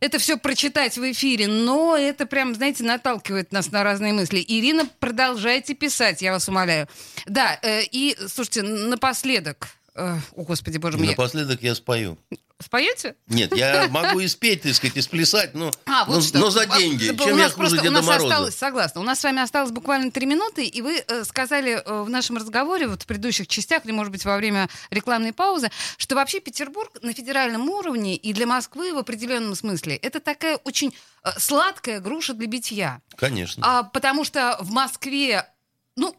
это 0.00 0.18
все 0.18 0.36
прочитать 0.36 0.96
в 0.98 1.12
эфире, 1.12 1.46
но 1.46 1.96
это 1.96 2.26
прям, 2.26 2.54
знаете, 2.54 2.82
наталкивает 2.84 3.52
нас 3.52 3.70
на 3.70 3.84
разные 3.84 4.12
мысли. 4.12 4.44
Ирина, 4.46 4.88
продолжайте 4.98 5.74
писать, 5.74 6.22
я 6.22 6.32
вас 6.32 6.48
умоляю. 6.48 6.88
Да, 7.26 7.58
э, 7.62 7.75
и, 7.82 8.16
слушайте, 8.28 8.62
напоследок, 8.62 9.68
э, 9.94 10.16
о, 10.36 10.42
господи, 10.42 10.78
боже 10.78 10.98
мой, 10.98 11.08
Напоследок 11.08 11.62
я 11.62 11.74
спою. 11.74 12.18
споете? 12.58 13.16
Нет, 13.28 13.54
я 13.54 13.86
могу 13.90 14.20
и 14.20 14.28
спеть, 14.28 14.62
так 14.62 14.74
сказать, 14.74 14.96
и 14.96 15.02
сплясать, 15.02 15.54
но, 15.54 15.70
А, 15.84 16.04
вот 16.06 16.14
но, 16.16 16.20
что. 16.22 16.38
но 16.38 16.50
за 16.50 16.62
А, 16.62 16.78
деньги. 16.78 17.10
у 17.10 17.16
Чем 17.16 17.36
нас 17.36 17.50
я 17.52 17.56
просто- 17.56 17.76
Деда 17.78 17.88
у 17.90 17.92
нас 17.92 18.06
Мороза? 18.06 18.26
осталось, 18.26 18.54
согласна. 18.56 19.00
У 19.02 19.04
нас 19.04 19.20
с 19.20 19.24
вами 19.24 19.42
осталось 19.42 19.70
буквально 19.72 20.10
три 20.10 20.24
минуты, 20.26 20.64
и 20.66 20.80
вы 20.80 21.04
э, 21.06 21.24
сказали 21.24 21.72
э, 21.84 22.02
в 22.02 22.08
нашем 22.08 22.36
разговоре, 22.38 22.88
вот 22.88 23.02
в 23.02 23.06
предыдущих 23.06 23.46
частях, 23.46 23.84
или, 23.84 23.92
может 23.92 24.10
быть, 24.12 24.24
во 24.24 24.36
время 24.38 24.68
рекламной 24.90 25.32
паузы, 25.34 25.70
что 25.98 26.14
вообще 26.14 26.40
Петербург 26.40 26.90
на 27.02 27.12
федеральном 27.12 27.68
уровне 27.68 28.16
и 28.16 28.32
для 28.32 28.46
Москвы 28.46 28.94
в 28.94 28.98
определенном 28.98 29.54
смысле 29.54 29.96
это 29.96 30.20
такая 30.20 30.56
очень 30.64 30.94
э, 31.24 31.30
сладкая 31.38 32.00
груша 32.00 32.32
для 32.32 32.46
битья. 32.46 33.02
Конечно. 33.16 33.62
А, 33.66 33.82
потому 33.82 34.24
что 34.24 34.56
в 34.60 34.70
Москве, 34.70 35.46
ну, 35.94 36.16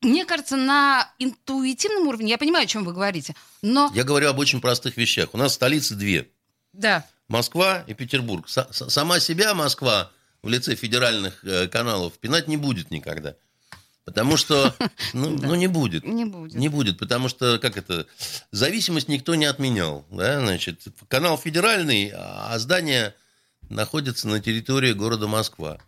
мне 0.00 0.24
кажется, 0.24 0.56
на 0.56 1.10
интуитивном 1.18 2.08
уровне, 2.08 2.30
я 2.30 2.38
понимаю, 2.38 2.64
о 2.64 2.66
чем 2.66 2.84
вы 2.84 2.92
говорите, 2.92 3.34
но... 3.62 3.90
Я 3.94 4.04
говорю 4.04 4.28
об 4.28 4.38
очень 4.38 4.60
простых 4.60 4.96
вещах. 4.96 5.30
У 5.32 5.36
нас 5.38 5.54
столицы 5.54 5.94
две. 5.94 6.28
Да. 6.72 7.06
Москва 7.28 7.84
и 7.86 7.94
Петербург. 7.94 8.48
С- 8.48 8.68
сама 8.70 9.20
себя 9.20 9.54
Москва 9.54 10.10
в 10.42 10.48
лице 10.48 10.74
федеральных 10.74 11.44
э, 11.44 11.68
каналов 11.68 12.18
пинать 12.18 12.48
не 12.48 12.56
будет 12.56 12.90
никогда. 12.90 13.34
Потому 14.04 14.36
что, 14.36 14.74
ну, 15.14 15.30
ну, 15.30 15.54
не 15.54 15.66
будет. 15.66 16.04
Не 16.04 16.24
будет. 16.26 16.54
Не 16.54 16.68
будет, 16.68 16.98
потому 16.98 17.28
что, 17.28 17.58
как 17.58 17.76
это, 17.76 18.06
зависимость 18.50 19.08
никто 19.08 19.34
не 19.34 19.46
отменял. 19.46 20.04
Да? 20.10 20.40
Значит, 20.40 20.82
канал 21.08 21.38
федеральный, 21.38 22.12
а 22.14 22.58
здание 22.58 23.14
находится 23.70 24.28
на 24.28 24.40
территории 24.40 24.92
города 24.92 25.26
Москва. 25.26 25.78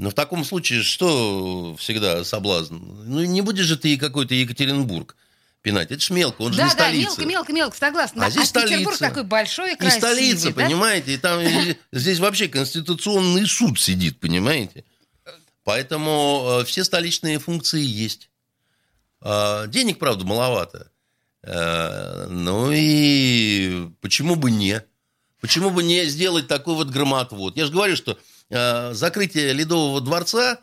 Но 0.00 0.10
в 0.10 0.14
таком 0.14 0.44
случае 0.44 0.82
что 0.82 1.76
всегда 1.78 2.24
соблазн? 2.24 2.76
Ну, 3.04 3.22
не 3.24 3.42
будешь 3.42 3.66
же 3.66 3.76
ты 3.76 3.96
какой-то 3.98 4.34
Екатеринбург 4.34 5.14
пинать. 5.62 5.90
Это 5.90 6.00
ж 6.00 6.08
мелко, 6.10 6.40
он 6.42 6.52
же 6.52 6.58
Да, 6.58 6.64
не 6.64 6.68
да, 6.70 6.74
столица. 6.74 7.06
мелко, 7.08 7.24
мелко, 7.26 7.52
мелко, 7.52 7.76
согласна. 7.76 8.24
А 8.26 8.30
здесь 8.30 8.50
Петербург 8.50 8.96
столица. 8.96 8.98
такой 9.14 9.24
большой 9.24 9.72
и 9.72 9.74
И 9.74 9.76
красивый. 9.76 10.00
столица, 10.00 10.52
да? 10.54 10.64
понимаете? 10.64 11.12
И 11.14 11.16
там 11.18 11.40
и 11.40 11.76
здесь 11.92 12.18
вообще 12.18 12.48
конституционный 12.48 13.46
суд 13.46 13.78
сидит, 13.78 14.18
понимаете? 14.20 14.84
Поэтому 15.64 16.60
э, 16.62 16.64
все 16.64 16.82
столичные 16.82 17.38
функции 17.38 17.82
есть. 17.82 18.30
А, 19.20 19.66
Денег, 19.66 19.98
правда, 19.98 20.24
маловато. 20.24 20.90
Э, 21.42 22.26
Ну 22.30 22.70
и 22.72 23.88
почему 24.00 24.36
бы 24.36 24.50
не? 24.50 24.82
Почему 25.42 25.68
бы 25.70 25.82
не 25.82 26.06
сделать 26.06 26.48
такой 26.48 26.74
вот 26.74 26.88
громотвод? 26.88 27.56
Я 27.58 27.66
же 27.66 27.72
говорю, 27.72 27.96
что 27.96 28.12
э, 28.12 28.16
закрытие 28.50 29.52
Ледового 29.52 30.00
дворца 30.00 30.58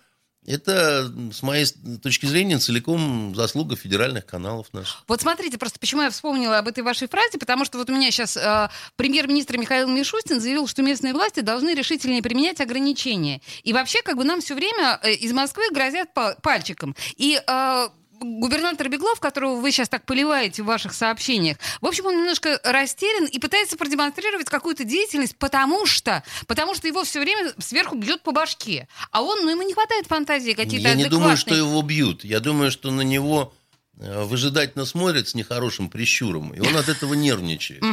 это, 0.48 1.12
с 1.34 1.44
моей 1.44 1.66
точки 2.02 2.26
зрения, 2.26 2.58
целиком 2.58 3.36
заслуга 3.36 3.76
федеральных 3.76 4.26
каналов 4.26 4.68
наших. 4.72 5.04
Вот 5.08 5.22
смотрите, 5.22 5.58
просто 5.58 5.78
почему 5.78 6.04
я 6.04 6.10
вспомнила 6.10 6.58
об 6.58 6.70
этой 6.70 6.84
вашей 6.84 7.10
фразе, 7.10 7.38
потому 7.38 7.66
что 7.66 7.78
вот 7.78 7.90
у 7.90 7.94
меня 7.94 8.12
сейчас 8.12 8.38
э, 8.38 8.70
премьер-министр 8.96 9.58
Михаил 9.58 9.90
Мишустин 9.90 10.40
заявил, 10.40 10.68
что 10.68 10.84
местные 10.84 11.14
власти 11.14 11.42
должны 11.42 11.76
решительнее 11.76 12.22
применять 12.22 12.62
ограничения. 12.62 13.42
И 13.64 13.74
вообще, 13.74 14.02
как 14.02 14.16
бы 14.16 14.24
нам 14.24 14.40
все 14.40 14.56
время 14.56 15.00
э, 15.04 15.12
из 15.16 15.34
Москвы 15.34 15.70
грозят 15.72 16.14
па- 16.14 16.36
пальчиком. 16.42 16.96
И 17.18 17.42
э, 17.46 17.88
губернатор 18.20 18.90
Беглов, 18.90 19.20
которого 19.20 19.56
вы 19.60 19.72
сейчас 19.72 19.90
так 19.90 20.06
поливаете 20.06 20.64
в 20.64 20.66
ваших 20.66 20.94
сообщениях, 20.94 21.58
в 21.82 21.86
общем, 21.86 22.06
он 22.06 22.18
немножко 22.18 22.60
растерян 22.64 23.26
и 23.26 23.40
пытается 23.40 23.78
продемонстрировать 23.78 24.50
какую-то 24.50 24.84
деятельность, 24.84 25.36
потому 25.38 25.86
что, 25.86 26.24
потому 26.48 26.76
что 26.76 26.88
его 26.88 27.04
все 27.04 27.20
время 27.20 27.54
сверху 27.60 27.96
бьет 27.96 28.22
по 28.22 28.32
башке. 28.32 28.88
А 29.12 29.22
он, 29.24 29.44
ну, 29.46 29.52
ему 29.52 29.62
не 29.64 29.74
хватает 29.74 30.08
фантазии 30.08 30.52
какие-то 30.54 30.88
Я 30.90 30.96
не 30.96 31.06
думаю, 31.06 31.32
адекватные. 31.34 31.56
что 31.56 31.66
его 31.68 31.82
бьют. 31.82 32.24
Я 32.24 32.40
думаю, 32.40 32.72
что 32.72 32.92
на 32.92 33.02
него 33.02 33.54
э, 34.00 34.24
выжидательно 34.24 34.86
смотрят 34.86 35.28
с 35.30 35.36
нехорошим 35.36 35.90
прищуром, 35.90 36.54
и 36.54 36.60
он 36.60 36.76
от 36.78 36.90
этого 36.90 37.14
нервничает. 37.14 37.84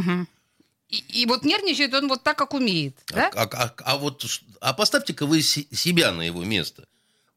И, 0.90 0.98
и 1.22 1.26
вот 1.26 1.44
нервничает 1.44 1.92
он 1.94 2.08
вот 2.08 2.22
так, 2.22 2.36
как 2.38 2.54
умеет. 2.54 2.96
Да? 3.08 3.30
А, 3.34 3.42
а- 3.42 3.48
а- 3.64 3.74
а 3.84 3.96
вот, 3.96 4.24
а 4.60 4.72
поставьте-ка 4.74 5.26
вы 5.26 5.40
себя 5.42 6.12
на 6.12 6.22
его 6.22 6.44
место. 6.44 6.84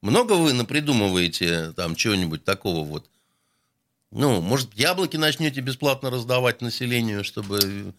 Много 0.01 0.33
вы 0.33 0.53
напридумываете 0.53 1.71
там 1.73 1.95
чего-нибудь 1.95 2.43
такого 2.43 2.85
вот? 2.85 3.09
Ну, 4.11 4.41
может, 4.41 4.73
яблоки 4.73 5.17
начнете 5.17 5.61
бесплатно 5.61 6.09
раздавать 6.09 6.61
населению, 6.61 7.23
чтобы 7.23 7.57
э, 7.57 7.91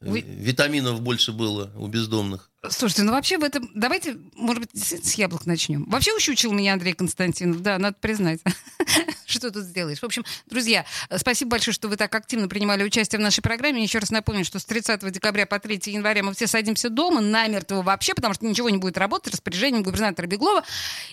Вы- 0.00 0.20
витаминов 0.20 1.00
больше 1.02 1.32
было 1.32 1.70
у 1.76 1.86
бездомных? 1.86 2.50
Слушайте, 2.70 3.02
ну 3.02 3.10
вообще 3.12 3.38
в 3.38 3.42
этом... 3.42 3.68
Давайте, 3.74 4.16
может 4.36 4.62
быть, 4.62 4.70
с, 4.80 4.92
с 4.92 5.14
яблок 5.14 5.46
начнем. 5.46 5.84
Вообще 5.90 6.14
ущучил 6.14 6.52
меня 6.52 6.74
Андрей 6.74 6.92
Константинов, 6.92 7.60
да, 7.60 7.76
надо 7.78 7.96
признать. 8.00 8.38
Что 9.26 9.50
тут 9.50 9.64
сделаешь? 9.64 9.98
В 9.98 10.04
общем, 10.04 10.24
друзья, 10.46 10.84
спасибо 11.16 11.52
большое, 11.52 11.74
что 11.74 11.88
вы 11.88 11.96
так 11.96 12.14
активно 12.14 12.48
принимали 12.48 12.84
участие 12.84 13.18
в 13.18 13.22
нашей 13.22 13.40
программе. 13.40 13.82
Еще 13.82 13.98
раз 13.98 14.10
напомню, 14.10 14.44
что 14.44 14.58
с 14.58 14.64
30 14.64 15.10
декабря 15.10 15.46
по 15.46 15.58
3 15.58 15.80
января 15.86 16.22
мы 16.22 16.34
все 16.34 16.46
садимся 16.46 16.90
дома, 16.90 17.20
намертво 17.20 17.82
вообще, 17.82 18.14
потому 18.14 18.34
что 18.34 18.44
ничего 18.46 18.68
не 18.70 18.76
будет 18.76 18.98
работать, 18.98 19.32
распоряжением 19.32 19.82
губернатора 19.82 20.26
Беглова. 20.26 20.62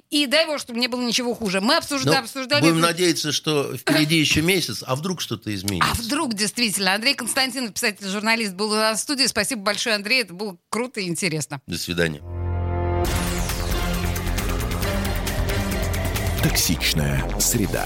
И 0.10 0.28
дай 0.28 0.46
бог, 0.46 0.60
чтобы 0.60 0.80
не 0.80 0.88
было 0.88 1.02
ничего 1.02 1.34
хуже. 1.34 1.62
Мы 1.62 1.78
обсужда- 1.78 2.12
Ну, 2.12 2.20
обсуждали... 2.20 2.62
будем 2.62 2.82
надеяться, 2.82 3.32
что 3.32 3.76
впереди 3.78 4.18
еще 4.18 4.42
месяц, 4.42 4.84
а 4.86 4.96
вдруг 4.96 5.22
что-то 5.22 5.54
изменится. 5.56 5.90
А 5.90 5.94
вдруг 5.96 6.34
действительно? 6.34 6.94
Андрей 6.94 7.16
Константинов, 7.16 7.74
писатель, 7.74 8.06
журналист, 8.08 8.54
был 8.54 8.72
у 8.72 8.76
нас 8.76 9.00
в 9.00 9.04
студии. 9.04 9.26
Спасибо 9.28 9.62
большое, 9.62 9.96
Андрей. 9.96 10.22
Это 10.24 10.34
было 10.34 10.58
круто 10.70 11.00
и 11.00 11.08
интересно. 11.40 11.62
До 11.68 11.78
свидания. 11.78 12.22
Токсичная 16.44 17.24
среда. 17.40 17.86